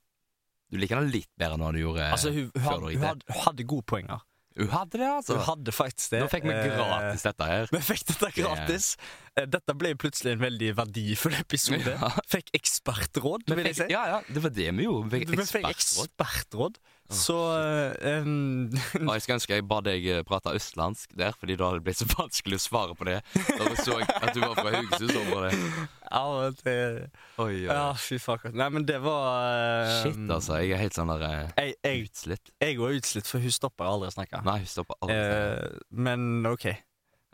Du 0.70 0.78
liker 0.78 0.98
henne 1.00 1.10
litt 1.14 1.30
bedre 1.38 1.54
enn 1.56 1.62
hva 1.64 1.70
du 1.74 1.80
gjorde 1.84 2.08
Altså, 2.14 2.30
hun, 2.34 2.50
hun, 2.54 2.62
før 2.66 2.76
du 2.82 2.84
hun, 2.84 2.90
ringte. 2.92 3.06
hadde, 3.12 3.30
hun 3.30 3.40
hadde 3.46 3.64
gode 3.72 3.86
poenger. 3.90 4.26
Hun 4.58 4.68
hadde 4.74 4.98
det, 4.98 5.06
altså. 5.08 5.36
Hun 5.38 5.44
hadde 5.46 5.72
faktisk 5.72 6.10
det. 6.12 6.20
Nå 6.24 6.28
fikk 6.32 6.44
vi 6.48 6.52
Eh, 6.52 6.72
gratis 6.74 7.22
dette 7.24 7.46
her. 7.46 7.68
Vi 7.70 7.80
fikk 7.86 8.02
dette 8.10 8.30
gratis. 8.34 8.86
Yeah. 9.38 9.46
Dette 9.54 9.74
ble 9.78 9.92
plutselig 10.02 10.32
en 10.34 10.42
veldig 10.42 10.72
verdifull 10.76 11.36
episode. 11.38 11.94
Ja. 11.94 12.10
Fikk 12.28 12.50
ekspertråd, 12.58 13.46
vil 13.54 13.70
jeg 13.70 13.78
si. 13.78 13.86
Ja, 13.94 14.02
ja, 14.16 14.18
det 14.26 14.42
var 14.44 14.52
det 14.58 14.66
vi 14.74 14.88
gjorde. 14.88 15.06
Vi 15.14 15.22
Vi 15.22 15.38
fikk 15.38 15.52
fikk 15.54 15.68
ekspertråd. 15.70 16.80
Så 17.10 17.34
um, 18.22 18.70
Og 18.70 19.08
jeg 19.16 19.22
skulle 19.24 19.36
ønske 19.40 19.56
jeg 19.56 19.64
ba 19.66 19.80
deg 19.82 20.04
eh, 20.06 20.20
prate 20.26 20.52
østlandsk 20.54 21.16
der, 21.18 21.32
fordi 21.34 21.56
da 21.58 21.66
hadde 21.70 21.80
det 21.80 21.86
blitt 21.88 21.98
så 21.98 22.06
vanskelig 22.20 22.58
å 22.60 22.62
svare 22.62 22.94
på 22.98 23.08
det. 23.08 23.16
Da 23.34 23.66
vi 23.66 23.78
så 23.80 23.96
at 24.04 24.30
du 24.36 24.40
var 24.44 24.54
fra 24.60 24.70
Haugesund-området. 24.76 25.50
Ja, 26.10 26.22
det, 26.62 26.76
Oi, 27.42 27.48
oi. 27.48 27.64
ja, 27.66 27.88
fy 27.98 28.18
fuck. 28.22 28.46
Nei, 28.54 28.68
men 28.76 28.86
det 28.86 29.00
var 29.02 29.26
um, 29.82 29.96
Shit, 30.04 30.20
altså. 30.30 30.60
Jeg 30.62 30.76
er 30.76 30.84
helt 30.84 30.94
sånn 30.98 31.10
der 31.10 31.26
Jeg, 31.58 31.74
jeg, 31.82 32.04
utslitt. 32.10 32.54
jeg 32.62 32.78
er 32.78 32.96
utslitt, 33.00 33.26
for 33.30 33.42
hun 33.42 33.56
stopper 33.58 33.90
aldri 33.90 34.12
å 34.12 34.14
snakke. 34.14 34.44
Nei, 34.46 34.56
hun 34.62 34.70
stopper 34.70 35.00
aldri. 35.02 35.18
uh, 35.18 35.82
men 36.06 36.46
OK. 36.50 36.68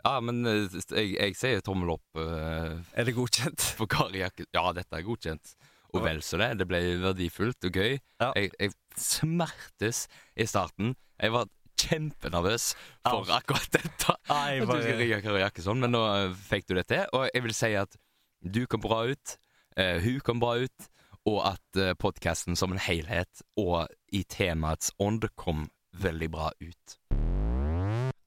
Ja, 0.07 0.17
men 0.23 0.41
jeg, 0.47 1.07
jeg 1.17 1.33
sier 1.37 1.61
tommel 1.65 1.93
opp 1.97 2.03
Uh, 2.17 2.77
Er 2.97 3.05
det 3.05 3.13
godkjent? 3.17 3.61
for 3.77 3.85
Kari 3.91 4.21
Jakke. 4.23 4.45
Ja, 4.55 4.71
dette 4.73 4.97
er 4.97 5.03
godkjent. 5.05 5.51
Og 5.97 6.05
vel 6.05 6.21
så 6.25 6.39
det. 6.41 6.49
Det 6.61 6.67
ble 6.69 6.81
verdifullt 7.01 7.67
og 7.69 7.77
gøy. 7.81 7.97
Ja. 8.21 8.31
Jeg, 8.37 8.51
jeg 8.59 8.73
smertes 8.97 10.05
i 10.37 10.45
starten. 10.49 10.95
Jeg 11.21 11.33
var 11.33 11.47
kjempenervøs 11.77 12.71
for 13.05 13.25
Ja. 13.29 13.37
akkurat 13.37 13.69
dette. 13.73 14.15
Nei, 14.29 14.59
At 14.61 14.67
du 14.67 14.81
skal 14.81 14.97
ringe 15.01 15.21
Kari 15.21 15.41
Jakkesson, 15.43 15.79
men 15.81 15.93
nå 15.93 16.03
eh, 16.09 16.35
fikk 16.49 16.67
du 16.69 16.75
det 16.77 16.87
til. 16.89 17.05
Og 17.13 17.29
jeg 17.33 17.43
vil 17.45 17.53
si 17.57 17.73
at 17.77 17.97
du 18.43 18.65
kom 18.69 18.81
bra 18.81 19.03
ut, 19.09 19.37
uh, 19.79 19.97
hun 20.03 20.19
kom 20.25 20.39
bra 20.41 20.55
ut, 20.61 20.89
og 21.27 21.39
at 21.53 21.79
uh, 21.81 21.93
podkasten 21.99 22.55
som 22.55 22.71
en 22.71 22.79
helhet 22.81 23.41
og 23.57 23.87
i 24.13 24.23
temaets 24.23 24.91
ånd 25.01 25.25
kom 25.35 25.67
veldig 25.97 26.29
bra 26.31 26.51
ut. 26.61 26.97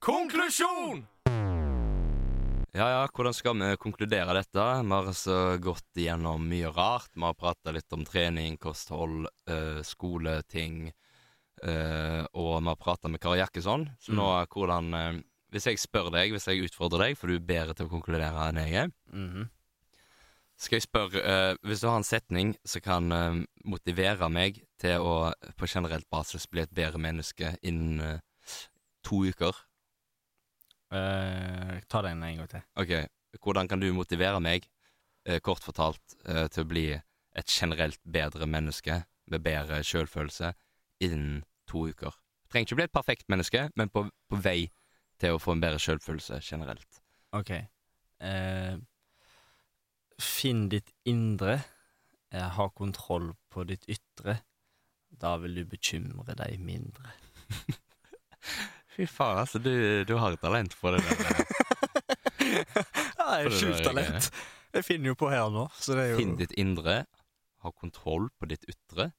Konklusjon! 0.00 1.06
Ja, 2.70 2.86
ja, 2.86 3.06
hvordan 3.10 3.34
skal 3.34 3.56
vi 3.58 3.68
konkludere 3.82 4.34
dette? 4.36 4.62
Vi 4.62 4.92
har 4.94 5.08
altså 5.10 5.36
gått 5.58 5.98
igjennom 5.98 6.44
mye 6.46 6.68
rart. 6.70 7.10
Vi 7.16 7.24
har 7.24 7.34
prata 7.34 7.72
litt 7.74 7.90
om 7.96 8.04
trening, 8.06 8.60
kosthold, 8.62 9.26
øh, 9.50 9.80
skoleting. 9.82 10.92
Øh, 11.66 12.22
og 12.30 12.52
vi 12.60 12.68
har 12.70 12.78
prata 12.78 13.10
med 13.10 13.20
Kari 13.20 13.40
Jakkesson. 13.40 13.88
Så 13.98 14.14
nå, 14.14 14.28
hvordan 14.54 14.94
øh, 14.94 15.18
Hvis 15.50 15.66
jeg 15.66 15.80
spør 15.82 16.12
deg, 16.14 16.30
hvis 16.30 16.46
jeg 16.46 16.62
utfordrer 16.62 17.08
deg, 17.08 17.16
for 17.18 17.26
du 17.26 17.34
er 17.34 17.42
bedre 17.42 17.74
til 17.74 17.88
å 17.88 17.90
konkludere 17.90 18.44
enn 18.48 18.60
jeg 18.62 18.74
er 18.84 18.92
Mhm. 19.12 19.48
Skal 20.56 20.76
jeg 20.76 20.82
spørre 20.82 21.56
Hvis 21.64 21.80
du 21.80 21.88
har 21.88 21.96
en 21.96 22.04
setning 22.04 22.54
som 22.64 22.80
kan 22.80 23.46
motivere 23.64 24.28
meg 24.30 24.62
til 24.78 25.00
å 25.00 25.32
på 25.56 25.66
generelt 25.66 26.06
basis 26.10 26.46
bli 26.46 26.62
et 26.62 26.74
bedre 26.74 26.98
menneske 26.98 27.56
innen 27.62 28.20
to 29.02 29.24
uker 29.24 29.56
Eh, 30.90 31.80
ta 31.88 32.02
den 32.02 32.22
en 32.22 32.36
gang 32.40 32.48
til. 32.50 32.62
Ok, 32.82 32.92
hvordan 33.38 33.68
kan 33.70 33.80
du 33.80 33.92
motivere 33.94 34.40
meg, 34.42 34.66
uh, 35.28 35.38
kort 35.38 35.62
fortalt, 35.62 36.16
uh, 36.26 36.48
til 36.50 36.64
å 36.64 36.70
bli 36.70 36.86
et 36.90 37.46
generelt 37.46 38.00
bedre 38.02 38.48
menneske 38.50 39.04
med 39.30 39.44
bedre 39.44 39.84
selvfølelse 39.86 40.50
innen 41.06 41.44
to 41.70 41.86
uker? 41.92 42.16
Trenger 42.50 42.66
ikke 42.66 42.78
bli 42.80 42.88
et 42.88 42.96
perfekt 42.96 43.28
menneske, 43.30 43.68
men 43.78 43.92
på, 43.94 44.08
på 44.26 44.40
vei 44.42 44.66
til 45.22 45.36
å 45.36 45.42
få 45.42 45.54
en 45.54 45.62
bedre 45.62 45.78
selvfølelse 45.78 46.40
generelt. 46.42 47.02
OK. 47.38 47.52
Finn 50.18 50.64
ditt 50.72 50.90
indre. 51.06 51.60
Ha 52.34 52.66
kontroll 52.74 53.30
på 53.52 53.62
ditt 53.68 53.86
ytre. 53.86 54.40
Da 55.22 55.36
vil 55.38 55.60
du 55.60 55.62
bekymre 55.70 56.34
deg 56.34 56.58
mindre. 56.58 57.14
Fy 59.00 59.06
faen, 59.08 59.38
altså, 59.40 59.58
du, 59.64 59.72
du 60.04 60.14
har 60.20 60.36
talent 60.42 60.74
for 60.76 60.92
det 60.92 61.00
der. 61.08 61.40
Ja, 63.20 63.36
jeg 63.38 63.46
er 63.46 63.48
det 63.52 63.58
sjukt 63.60 63.82
talent. 63.84 64.28
Jeg 64.74 64.84
finner 64.86 65.12
jo 65.12 65.16
på 65.18 65.28
her 65.30 65.48
nå, 65.52 65.64
så 65.78 65.94
det 65.96 66.02
er 66.04 66.12
jo 66.14 66.18
Finn 66.20 66.36
ditt 66.38 66.52
indre, 66.58 66.96
ha 67.64 67.72
kontroll 67.74 68.28
på 68.40 68.48
ditt 68.50 68.64
ytre. 68.70 69.10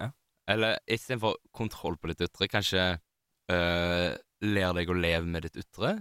Ja. 0.00 0.08
Eller 0.50 0.78
istedenfor 0.90 1.36
kontroll 1.54 1.96
på 2.00 2.10
ditt 2.10 2.22
ytre, 2.26 2.48
kanskje 2.50 2.84
øh, 3.52 4.10
lær 4.48 4.74
deg 4.78 4.90
å 4.90 4.96
leve 4.98 5.26
med 5.30 5.46
ditt 5.46 5.58
ytre. 5.64 5.92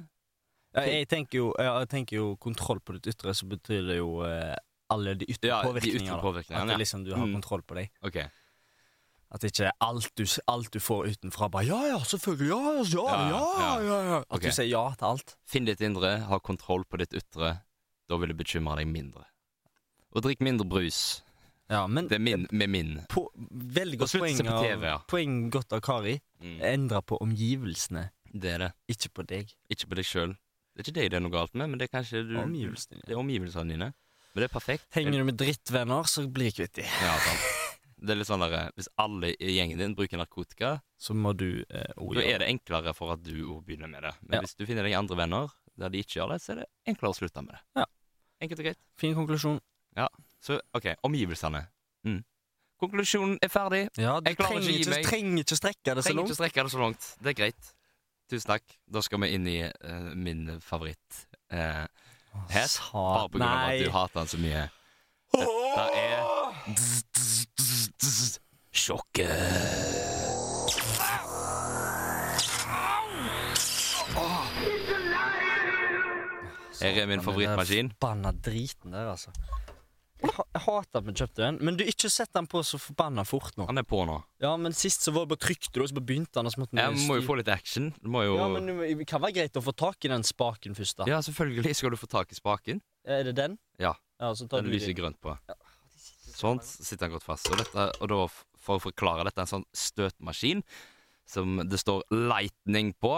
ja, 0.74 0.86
jeg, 0.88 1.07
tenker 1.11 1.41
jo, 1.43 1.49
jeg 1.61 1.89
tenker 1.93 2.19
jo 2.21 2.30
kontroll 2.41 2.82
på 2.86 2.95
ditt 2.97 3.11
ytre, 3.13 3.36
så 3.38 3.49
betyr 3.51 3.84
det 3.91 3.99
jo 3.99 4.15
øh, 4.26 4.53
alle 4.93 5.15
de 5.19 5.30
ytre 5.30 5.51
Ja, 5.51 5.61
de 5.61 5.69
påvirkningene. 5.71 6.15
da. 6.15 6.21
påvirkningene, 6.24 6.63
At 6.63 6.74
det 6.74 6.82
liksom 6.86 7.05
du 7.05 7.13
har 7.15 7.26
Mm. 7.28 7.36
kontroll 7.39 7.63
på 7.69 7.78
deg. 7.82 7.91
Ok. 8.05 8.21
At 9.34 9.42
ikke 9.48 9.72
alt 9.82 10.12
du, 10.20 10.24
alt 10.48 10.70
du 10.76 10.80
får 10.80 11.08
utenfra, 11.16 11.48
bare 11.50 11.66
Ja, 11.66 11.80
ja, 11.90 12.00
selvfølgelig. 12.06 12.50
Ja, 12.54 12.60
ja, 12.62 13.20
ja. 13.32 13.44
Ja, 13.60 13.70
ja, 13.82 14.00
ja. 14.12 14.18
At 14.22 14.38
Ok. 14.38 14.42
du 14.46 14.52
sier 14.54 14.70
ja 14.70 14.84
til 14.94 15.08
alt. 15.10 15.36
Finn 15.50 15.66
ditt 15.66 15.82
indre, 15.82 16.20
ha 16.30 16.38
kontroll 16.40 16.86
på 16.86 17.00
ditt 17.02 17.14
ytre. 17.18 17.56
Da 18.10 18.18
vil 18.22 18.30
det 18.30 18.38
bekymre 18.38 18.76
deg 18.78 18.88
mindre. 18.92 19.26
Og 20.14 20.22
drikk 20.22 20.44
mindre 20.46 20.68
brus. 20.70 21.24
Ja, 21.72 21.88
men 21.88 22.06
Det 22.08 22.20
er 22.20 22.22
min, 22.22 22.46
med 22.52 22.70
min. 22.70 22.92
på, 23.10 23.24
veldig 23.50 23.98
godt 24.04 24.12
slutt 24.12 24.22
å 24.22 24.26
poeng, 24.28 24.38
se 24.38 24.44
på 24.46 24.54
av, 24.54 24.64
TV, 24.68 24.86
ja. 24.86 24.98
poeng 25.10 25.50
godt 25.50 25.74
av 25.74 25.82
Kari. 25.82 26.20
Mm. 26.44 26.60
Endre 26.62 27.02
på 27.02 27.18
omgivelsene, 27.24 28.10
Det 28.34 28.52
er 28.54 28.58
det. 28.60 28.72
ikke 28.94 29.10
på 29.16 29.26
deg. 29.26 29.56
Ikke 29.72 29.88
på 29.90 29.96
deg 29.96 30.06
sjøl. 30.06 30.36
Det 30.76 30.82
er 30.82 30.86
ikke 30.92 30.96
deg 31.00 31.10
det 31.10 31.18
er 31.18 31.22
noe 31.26 31.32
galt 31.34 31.54
med, 31.56 31.70
men 31.70 31.80
det 31.80 31.90
er 31.90 31.98
kanskje 31.98 32.22
du, 32.28 32.38
Omgivelsene 32.38 33.02
Det 33.06 33.14
er 33.16 33.18
omgivelsene 33.18 33.70
dine. 33.74 33.94
Men 34.36 34.42
det 34.42 34.52
er 34.52 34.54
perfekt. 34.60 34.86
Henger 34.94 35.12
du 35.12 35.24
med 35.24 35.38
drittvenner, 35.38 36.04
så 36.10 36.28
blir 36.30 36.52
kvitt 36.52 36.74
dem. 36.76 36.86
Ja, 37.02 37.18
sant. 37.18 37.72
Det 38.04 38.12
er 38.12 38.18
litt 38.20 38.28
sånn 38.28 38.41
der, 38.43 38.72
Hvis 38.76 38.89
alle 38.99 39.30
i 39.39 39.54
gjengen 39.56 39.78
din 39.80 39.93
bruker 39.95 40.20
narkotika, 40.20 40.82
Så 40.99 41.14
må 41.16 41.32
du 41.36 41.64
eh, 41.70 41.93
da 41.95 42.22
er 42.22 42.39
det 42.43 42.49
enklere 42.51 42.93
for 42.93 43.14
at 43.14 43.24
du 43.24 43.45
òg 43.47 43.62
begynner 43.66 43.88
med 43.88 44.04
det. 44.04 44.12
Men 44.28 44.34
Ja. 44.38 44.41
hvis 44.43 44.56
du 44.60 44.66
finner 44.66 44.84
deg 44.84 44.93
andre 44.99 45.16
venner 45.16 45.47
der 45.78 45.89
de 45.89 45.99
ikke 46.04 46.20
gjør 46.20 46.34
det, 46.34 46.41
så 46.41 46.51
er 46.51 46.56
det 46.62 46.68
enklere 46.86 47.12
å 47.14 47.16
slutte 47.18 47.41
med 47.45 47.56
det. 47.56 47.62
Ja. 47.80 47.86
Enkelt 48.41 48.60
og 48.60 48.66
greit. 48.66 48.78
Fin 48.97 49.16
konklusjon. 49.16 49.60
Så 50.43 50.60
OK, 50.76 50.95
omgivelsene. 51.08 51.68
Mm. 52.06 52.24
Konklusjonen 52.82 53.38
er 53.41 53.47
ferdig. 53.47 53.88
Ja, 53.95 54.20
du 54.20 54.28
Jeg 54.30 54.36
klarer 54.38 54.60
trenger 54.60 54.68
ikke 54.68 54.74
å 54.74 54.76
gi 54.76 54.82
ikke, 54.84 54.89
meg. 54.97 55.06
trenger 55.08 55.43
ikke 55.45 55.56
strekke 55.62 55.84
det 55.95 56.04
så 56.04 56.04
Trenger 56.10 56.18
langt. 56.20 56.28
ikke 56.28 56.36
strekke 56.41 56.64
det 56.68 56.72
så 56.74 56.80
langt. 56.82 57.08
Det 57.24 57.30
er 57.32 57.38
greit. 57.39 57.74
Tusen 58.30 58.47
takk. 58.51 58.64
Da 58.91 59.01
skal 59.01 59.20
vi 59.24 59.30
inn 59.38 59.47
i 59.47 59.60
eh, 59.64 60.10
min 60.16 60.60
favoritt. 60.60 61.22
Uh, 61.54 61.86
hest. 62.49 62.82
Bare 62.91 63.30
på 63.30 63.38
grunn 63.38 63.47
av 63.47 63.70
at 63.70 63.80
du 63.80 63.89
hater 63.93 64.20
han 64.20 64.28
så 64.28 64.38
mye. 64.43 64.66
Dette 65.34 65.88
er 65.95 66.43
Sjokket. 68.72 69.28
Her 76.84 77.01
er 77.01 77.07
min 77.07 77.24
favorittmaskin. 77.24 77.91
Forbanna 77.91 78.32
driten 78.43 78.95
der, 78.95 79.11
altså. 79.11 79.32
Jeg, 80.24 80.32
hater 80.64 81.01
at 81.01 81.03
vi 81.03 81.14
kjøpte 81.20 81.41
den, 81.41 81.57
men 81.68 81.76
du 81.76 81.84
ikke 81.84 82.07
sett 82.07 82.32
den 82.32 82.47
på 82.47 82.61
så 82.64 82.80
forbanna 82.80 83.26
fort 83.28 83.57
nå. 83.59 83.66
Han 83.68 83.82
er 83.82 83.84
på 83.88 83.99
nå. 84.07 84.22
Ja, 84.39 84.53
men 84.55 84.72
sist 84.72 85.03
så 85.03 85.11
var 85.11 85.26
det 85.26 85.34
bare 85.34 85.43
trykte 85.49 85.76
du, 85.76 85.82
og 85.84 85.91
så 85.91 85.99
begynte 85.99 86.39
han, 86.39 86.47
og 86.47 86.55
så 86.55 86.64
måtte 86.64 86.80
Jeg 86.80 87.07
må 87.09 87.18
jo 87.20 87.26
få 87.28 87.36
litt 87.41 87.51
action. 87.51 87.91
Du 87.99 88.07
må 88.14 88.24
jo 88.24 88.38
Ja, 88.39 88.47
men 88.55 88.72
det 88.72 89.07
kan 89.09 89.20
være 89.24 89.36
greit 89.41 89.59
å 89.59 89.66
få 89.66 89.76
tak 89.76 90.07
i 90.07 90.14
den 90.14 90.24
spaken 90.24 90.80
først, 90.80 91.01
da. 91.01 91.09
Ja, 91.11 91.20
selvfølgelig 91.28 91.76
skal 91.76 91.91
du 91.91 91.99
få 91.99 92.07
tak 92.07 92.32
i 92.32 92.39
spaken. 92.39 92.80
Er 93.03 93.28
det 93.28 93.36
den? 93.36 93.59
Ja. 93.84 93.97
Ja, 94.24 94.32
så 94.32 94.47
tar 94.47 94.64
Den 94.64 94.72
du 94.72 94.78
lyser 94.78 94.95
grønt 94.95 95.20
på. 95.20 95.36
Sånn 96.44 96.60
så 96.64 96.84
sitter 96.84 97.08
den 97.08 97.16
godt 97.16 97.28
fast. 97.28 97.48
Og, 97.52 97.62
dette, 97.62 97.88
og 98.04 98.12
da, 98.12 98.20
for 98.60 98.80
å 98.80 98.84
forklare 98.84 99.28
dette, 99.28 99.39
er 99.39 99.48
en 99.48 99.54
sånn 99.54 99.70
støtmaskin 99.72 100.64
som 101.30 101.62
det 101.64 101.80
står 101.80 102.04
'lightning' 102.12 102.94
på. 103.00 103.14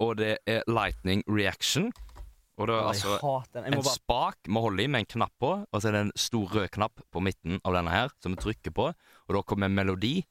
Og 0.00 0.16
det 0.16 0.38
er 0.48 0.64
'lightning 0.66 1.22
reaction'. 1.28 1.90
Og 2.60 2.66
det 2.68 2.74
er 2.76 2.88
altså 2.90 3.14
en 3.56 3.72
bare 3.72 3.92
spak 3.94 4.48
med 4.48 4.60
hold 4.60 4.80
i 4.80 4.86
med 4.86 5.00
en 5.00 5.12
knapp 5.14 5.32
på, 5.40 5.52
og 5.64 5.80
så 5.80 5.88
er 5.88 5.92
det 5.96 6.00
en 6.00 6.12
stor 6.16 6.44
rød 6.44 6.68
knapp 6.76 7.00
på 7.08 7.22
midten 7.24 7.60
av 7.64 7.72
denne 7.72 7.92
her 7.92 8.10
som 8.20 8.34
vi 8.34 8.42
trykker 8.42 8.74
på, 8.76 8.90
og 8.92 9.36
da 9.36 9.40
kommer 9.48 9.70
en 9.70 9.78
melodi. 9.78 10.26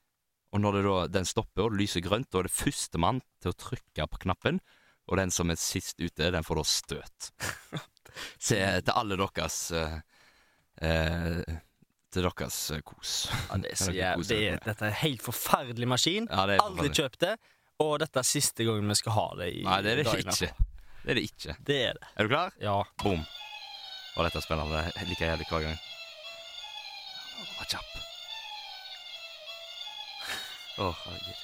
Og 0.54 0.62
når 0.62 0.78
det 0.78 0.84
da, 0.86 0.98
den 1.08 1.26
stopper 1.26 1.66
og 1.66 1.74
det 1.74 1.82
lyser 1.82 2.06
grønt, 2.06 2.30
da 2.30 2.42
er 2.42 2.46
det 2.46 2.54
førstemann 2.54 3.22
til 3.42 3.50
å 3.50 3.58
trykke 3.58 4.06
på 4.10 4.22
knappen, 4.26 4.62
og 5.10 5.18
den 5.18 5.34
som 5.34 5.50
er 5.50 5.58
sist 5.58 5.98
ute, 5.98 6.30
den 6.30 6.46
får 6.46 6.62
da 6.62 6.66
støt. 6.70 7.32
Se 8.50 8.62
til 8.62 8.94
alle 8.94 9.18
deres 9.18 9.58
uh, 9.74 9.98
eh, 10.86 11.42
Til 12.10 12.26
deres 12.26 12.58
eh, 12.74 12.80
kos. 12.82 13.14
ja, 13.30 13.58
det 13.62 13.72
er 13.72 13.78
så 13.78 13.92
jævlig. 14.02 14.28
det 14.32 14.40
er. 14.48 14.60
Dette 14.66 14.86
er 14.88 14.90
en 14.94 15.00
helt 15.04 15.22
forferdelig 15.26 15.88
maskin. 15.92 16.30
Ja, 16.32 16.46
det 16.50 16.58
Aldri 16.64 16.90
kjøpt 16.90 17.20
det. 17.22 17.36
Og 17.80 17.94
dette 18.02 18.20
er 18.20 18.28
siste 18.28 18.66
gangen 18.68 18.90
vi 18.92 18.96
skal 19.00 19.14
ha 19.16 19.28
det 19.40 19.52
i 19.56 19.62
Nei, 19.64 19.78
det 19.86 19.92
er 19.92 20.02
det 20.02 20.08
ikke. 20.10 20.50
Det 21.00 21.14
er 21.14 21.16
det 21.20 21.24
ikke. 21.30 21.54
Det 21.70 21.78
er 21.90 21.94
det. 22.00 22.10
Er 22.16 22.28
du 22.28 22.34
klar? 22.34 22.50
Ja. 22.60 22.74
Bom. 23.04 23.22
Og 24.18 24.26
dette 24.26 24.42
er 24.42 24.44
spennende. 24.44 24.82
Like 25.08 25.30
jævlig 25.30 25.48
hver 25.52 25.64
gang. 25.70 25.78
Vær 27.60 27.70
kjapp. 27.72 27.94
Å, 30.80 30.92
herregud. 31.06 31.38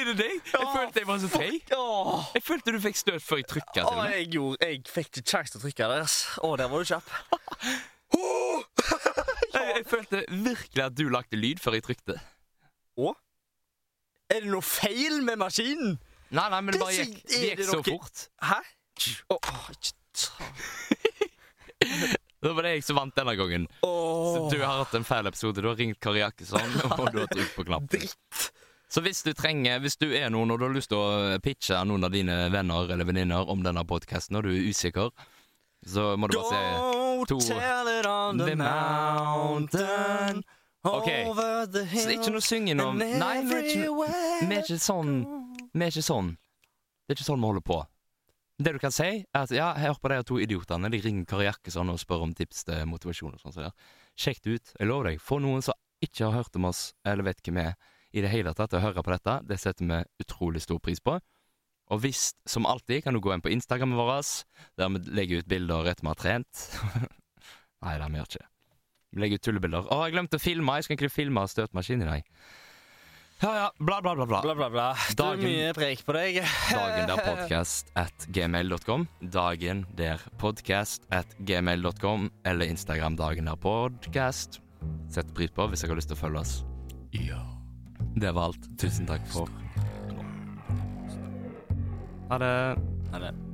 Ble 0.00 0.14
det 0.14 0.16
deg? 0.16 0.36
Jeg 0.48 0.68
følte 0.72 1.02
jeg 1.02 1.08
var 1.08 1.18
så 1.20 1.28
tøy. 1.34 1.58
Jeg 2.34 2.42
følte 2.46 2.72
du 2.72 2.78
fikk 2.80 2.96
støt 2.96 3.24
før 3.24 3.36
jeg 3.42 3.48
trykka 3.50 3.76
til 3.76 3.88
og 3.90 3.98
med. 4.00 4.14
jeg, 4.16 4.28
gjorde, 4.32 4.56
jeg 4.64 4.80
fikk 4.88 5.20
ikke 5.20 5.30
kjangs 5.34 5.52
til 5.52 5.60
å 5.60 5.62
trykke 5.66 5.88
der. 5.92 6.14
Å, 6.40 6.52
der 6.56 6.72
var 6.72 6.80
du 6.80 6.88
kjapp. 6.88 7.08
Jeg, 9.50 9.72
jeg 9.76 9.84
følte 9.90 10.24
virkelig 10.30 10.84
at 10.84 10.94
du 10.98 11.08
lagde 11.12 11.36
lyd 11.38 11.58
før 11.62 11.72
jeg 11.76 11.82
trykte. 11.86 12.14
Er 14.30 14.40
det 14.44 14.50
noe 14.50 14.62
feil 14.62 15.22
med 15.26 15.36
maskinen? 15.40 15.98
Nei, 16.30 16.48
nei, 16.52 16.60
men 16.62 16.72
det 16.74 16.80
bare 16.80 16.94
gikk, 16.94 17.22
det 17.26 17.38
gikk 17.48 17.64
så 17.66 17.82
fort. 17.82 18.28
Hæ? 18.46 18.58
Oh, 19.32 19.38
Det 22.40 22.50
var 22.56 22.62
det 22.64 22.70
jeg 22.76 22.84
som 22.86 22.96
vant 22.96 23.16
denne 23.16 23.34
gangen. 23.36 23.66
Så 23.82 24.48
du 24.52 24.58
har 24.62 24.78
hatt 24.84 24.94
en 24.96 25.04
feil 25.04 25.26
episode. 25.28 25.60
Du 25.60 25.68
har 25.68 25.76
ringt 25.76 26.00
Kari 26.00 26.18
Jakkesson, 26.22 26.60
og 26.86 27.12
du 27.12 27.18
har 27.20 27.26
trykt 27.32 27.54
på 27.56 27.64
knappen. 27.68 27.88
dritt. 27.92 28.52
Så 28.90 29.00
hvis 29.04 29.22
du 29.22 29.30
trenger, 29.38 29.78
hvis 29.84 29.94
du 30.00 30.08
er 30.18 30.30
noen 30.34 30.50
og 30.50 30.58
du 30.58 30.64
har 30.66 30.74
lyst 30.74 30.90
til 30.90 30.98
å 30.98 31.38
pitche 31.44 31.78
noen 31.86 32.02
av 32.08 32.10
dine 32.10 32.48
venner 32.50 32.90
eller 32.90 33.06
venninner 33.06 33.46
om 33.52 33.62
denne 33.62 33.84
podkasten, 33.86 34.34
og 34.40 34.48
du 34.48 34.50
er 34.50 34.64
usikker, 34.66 35.12
så 35.86 36.16
må 36.18 36.26
du 36.28 36.36
bare 36.40 36.50
si 36.50 37.28
to- 37.30 37.38
tell 37.46 37.88
it 37.92 38.06
on 38.10 38.36
the 38.38 38.56
mountain 38.56 40.42
Ok, 40.82 41.08
Over 41.28 41.66
the 41.66 41.84
hill, 41.84 42.02
Så 42.06 42.10
ikke 42.16 42.30
noe 42.32 42.40
synging 42.40 42.80
om 42.80 42.96
Nei, 42.98 43.42
vi 43.44 43.54
er 43.54 43.66
ikke, 43.68 43.88
vi 44.48 44.54
er 44.56 44.62
ikke 44.64 44.78
sånn 44.80 45.10
Vi 45.74 45.84
er 45.84 45.90
ikke 45.92 46.04
sånn. 46.06 46.30
Det 47.04 47.12
er 47.14 47.18
ikke 47.18 47.26
sånn 47.28 47.40
vi 47.42 47.46
holder 47.50 47.64
på. 47.66 47.76
Det 48.60 48.72
du 48.74 48.78
kan 48.82 48.92
si, 48.94 49.04
er 49.22 49.44
at 49.44 49.52
ja, 49.54 49.68
hør 49.78 49.98
på 50.02 50.08
de 50.10 50.16
to 50.26 50.38
idiotene. 50.42 50.90
De 50.90 50.98
ringer 51.04 51.24
Kari 51.30 51.44
Jakkesson 51.46 51.88
og 51.92 52.00
spør 52.02 52.24
om 52.26 52.32
tips 52.34 52.64
til 52.66 52.82
motivasjon 52.90 53.36
og 53.36 53.40
sånn. 53.44 53.54
Så. 53.54 53.70
Sjekk 54.18 54.40
det 54.44 54.56
ut. 54.56 54.72
Jeg 54.80 54.88
lover 54.90 55.10
deg. 55.12 55.20
For 55.22 55.38
noen 55.42 55.62
som 55.64 55.74
ikke 56.02 56.26
har 56.26 56.34
hørt 56.40 56.56
om 56.58 56.66
oss, 56.68 56.80
eller 57.06 57.22
vet 57.28 57.40
hvem 57.46 57.60
vi 57.60 57.64
er, 57.70 57.76
i 58.12 58.22
det 58.24 58.30
hele 58.32 58.54
tatt, 58.56 58.74
å 58.74 58.82
høre 58.82 59.04
på 59.04 59.12
dette. 59.12 59.36
Det 59.46 59.58
setter 59.60 59.86
vi 59.86 60.00
utrolig 60.24 60.62
stor 60.64 60.80
pris 60.82 61.02
på. 61.02 61.18
Og 61.90 62.02
hvis, 62.04 62.30
som 62.46 62.68
alltid, 62.70 63.02
kan 63.04 63.14
du 63.14 63.20
gå 63.22 63.32
inn 63.34 63.42
på 63.42 63.50
Instagrammen 63.50 63.98
vår, 63.98 64.22
der 64.78 64.92
vi 64.94 65.02
legger 65.10 65.42
ut 65.42 65.50
bilder 65.50 65.90
etter 65.90 66.06
vi 66.06 66.12
har 66.12 66.20
trent. 66.20 66.64
Nei, 67.82 67.96
det 67.96 68.04
har 68.04 68.10
vi 68.10 68.20
gjør 68.20 68.32
ikke. 68.32 68.48
Vi 69.10 69.22
legger 69.24 69.40
ut 69.40 69.46
tullebilder. 69.48 69.86
Å, 69.90 70.02
jeg 70.06 70.14
glemte 70.14 70.38
å 70.38 70.42
filme! 70.42 70.78
Jeg 70.78 70.86
skal 70.86 70.96
egentlig 70.96 71.14
filme 71.14 71.46
støtmaskin 71.50 72.04
i 72.04 72.10
dag. 72.10 72.34
Ja 73.40 73.50
ja, 73.56 73.68
bla, 73.78 74.02
bla, 74.04 74.12
bla. 74.14 74.26
bla. 74.28 74.40
Bla, 74.44 74.54
bla, 74.54 74.68
bla. 74.68 74.88
Det 75.16 75.24
er 75.24 75.38
mye 75.40 75.70
preik 75.74 76.02
på 76.04 76.12
deg. 76.12 76.42
Dagen 76.68 77.08
der 77.08 77.22
podcast 77.30 77.88
at 77.98 78.26
gmail.com. 78.36 79.06
Dagen 79.32 79.86
der 79.96 80.20
podcast 80.38 81.08
at 81.10 81.32
gmail.com. 81.38 82.28
Eller 82.44 82.68
Instagram 82.68 83.16
dagen 83.16 83.48
der 83.48 83.56
podcast. 83.56 84.60
Sett 85.08 85.32
pris 85.34 85.56
på 85.56 85.70
hvis 85.72 85.86
dere 85.86 85.96
har 85.96 86.02
lyst 86.02 86.12
til 86.12 86.20
å 86.20 86.22
følge 86.26 86.44
oss. 86.44 86.54
Ja. 87.16 87.40
Det 88.16 88.32
var 88.34 88.50
alt. 88.50 88.66
Tusen 88.78 89.06
takk 89.06 89.26
for 89.30 89.48
Ha 92.30 92.38
det. 92.38 92.78
Ha 93.12 93.18
det. 93.18 93.49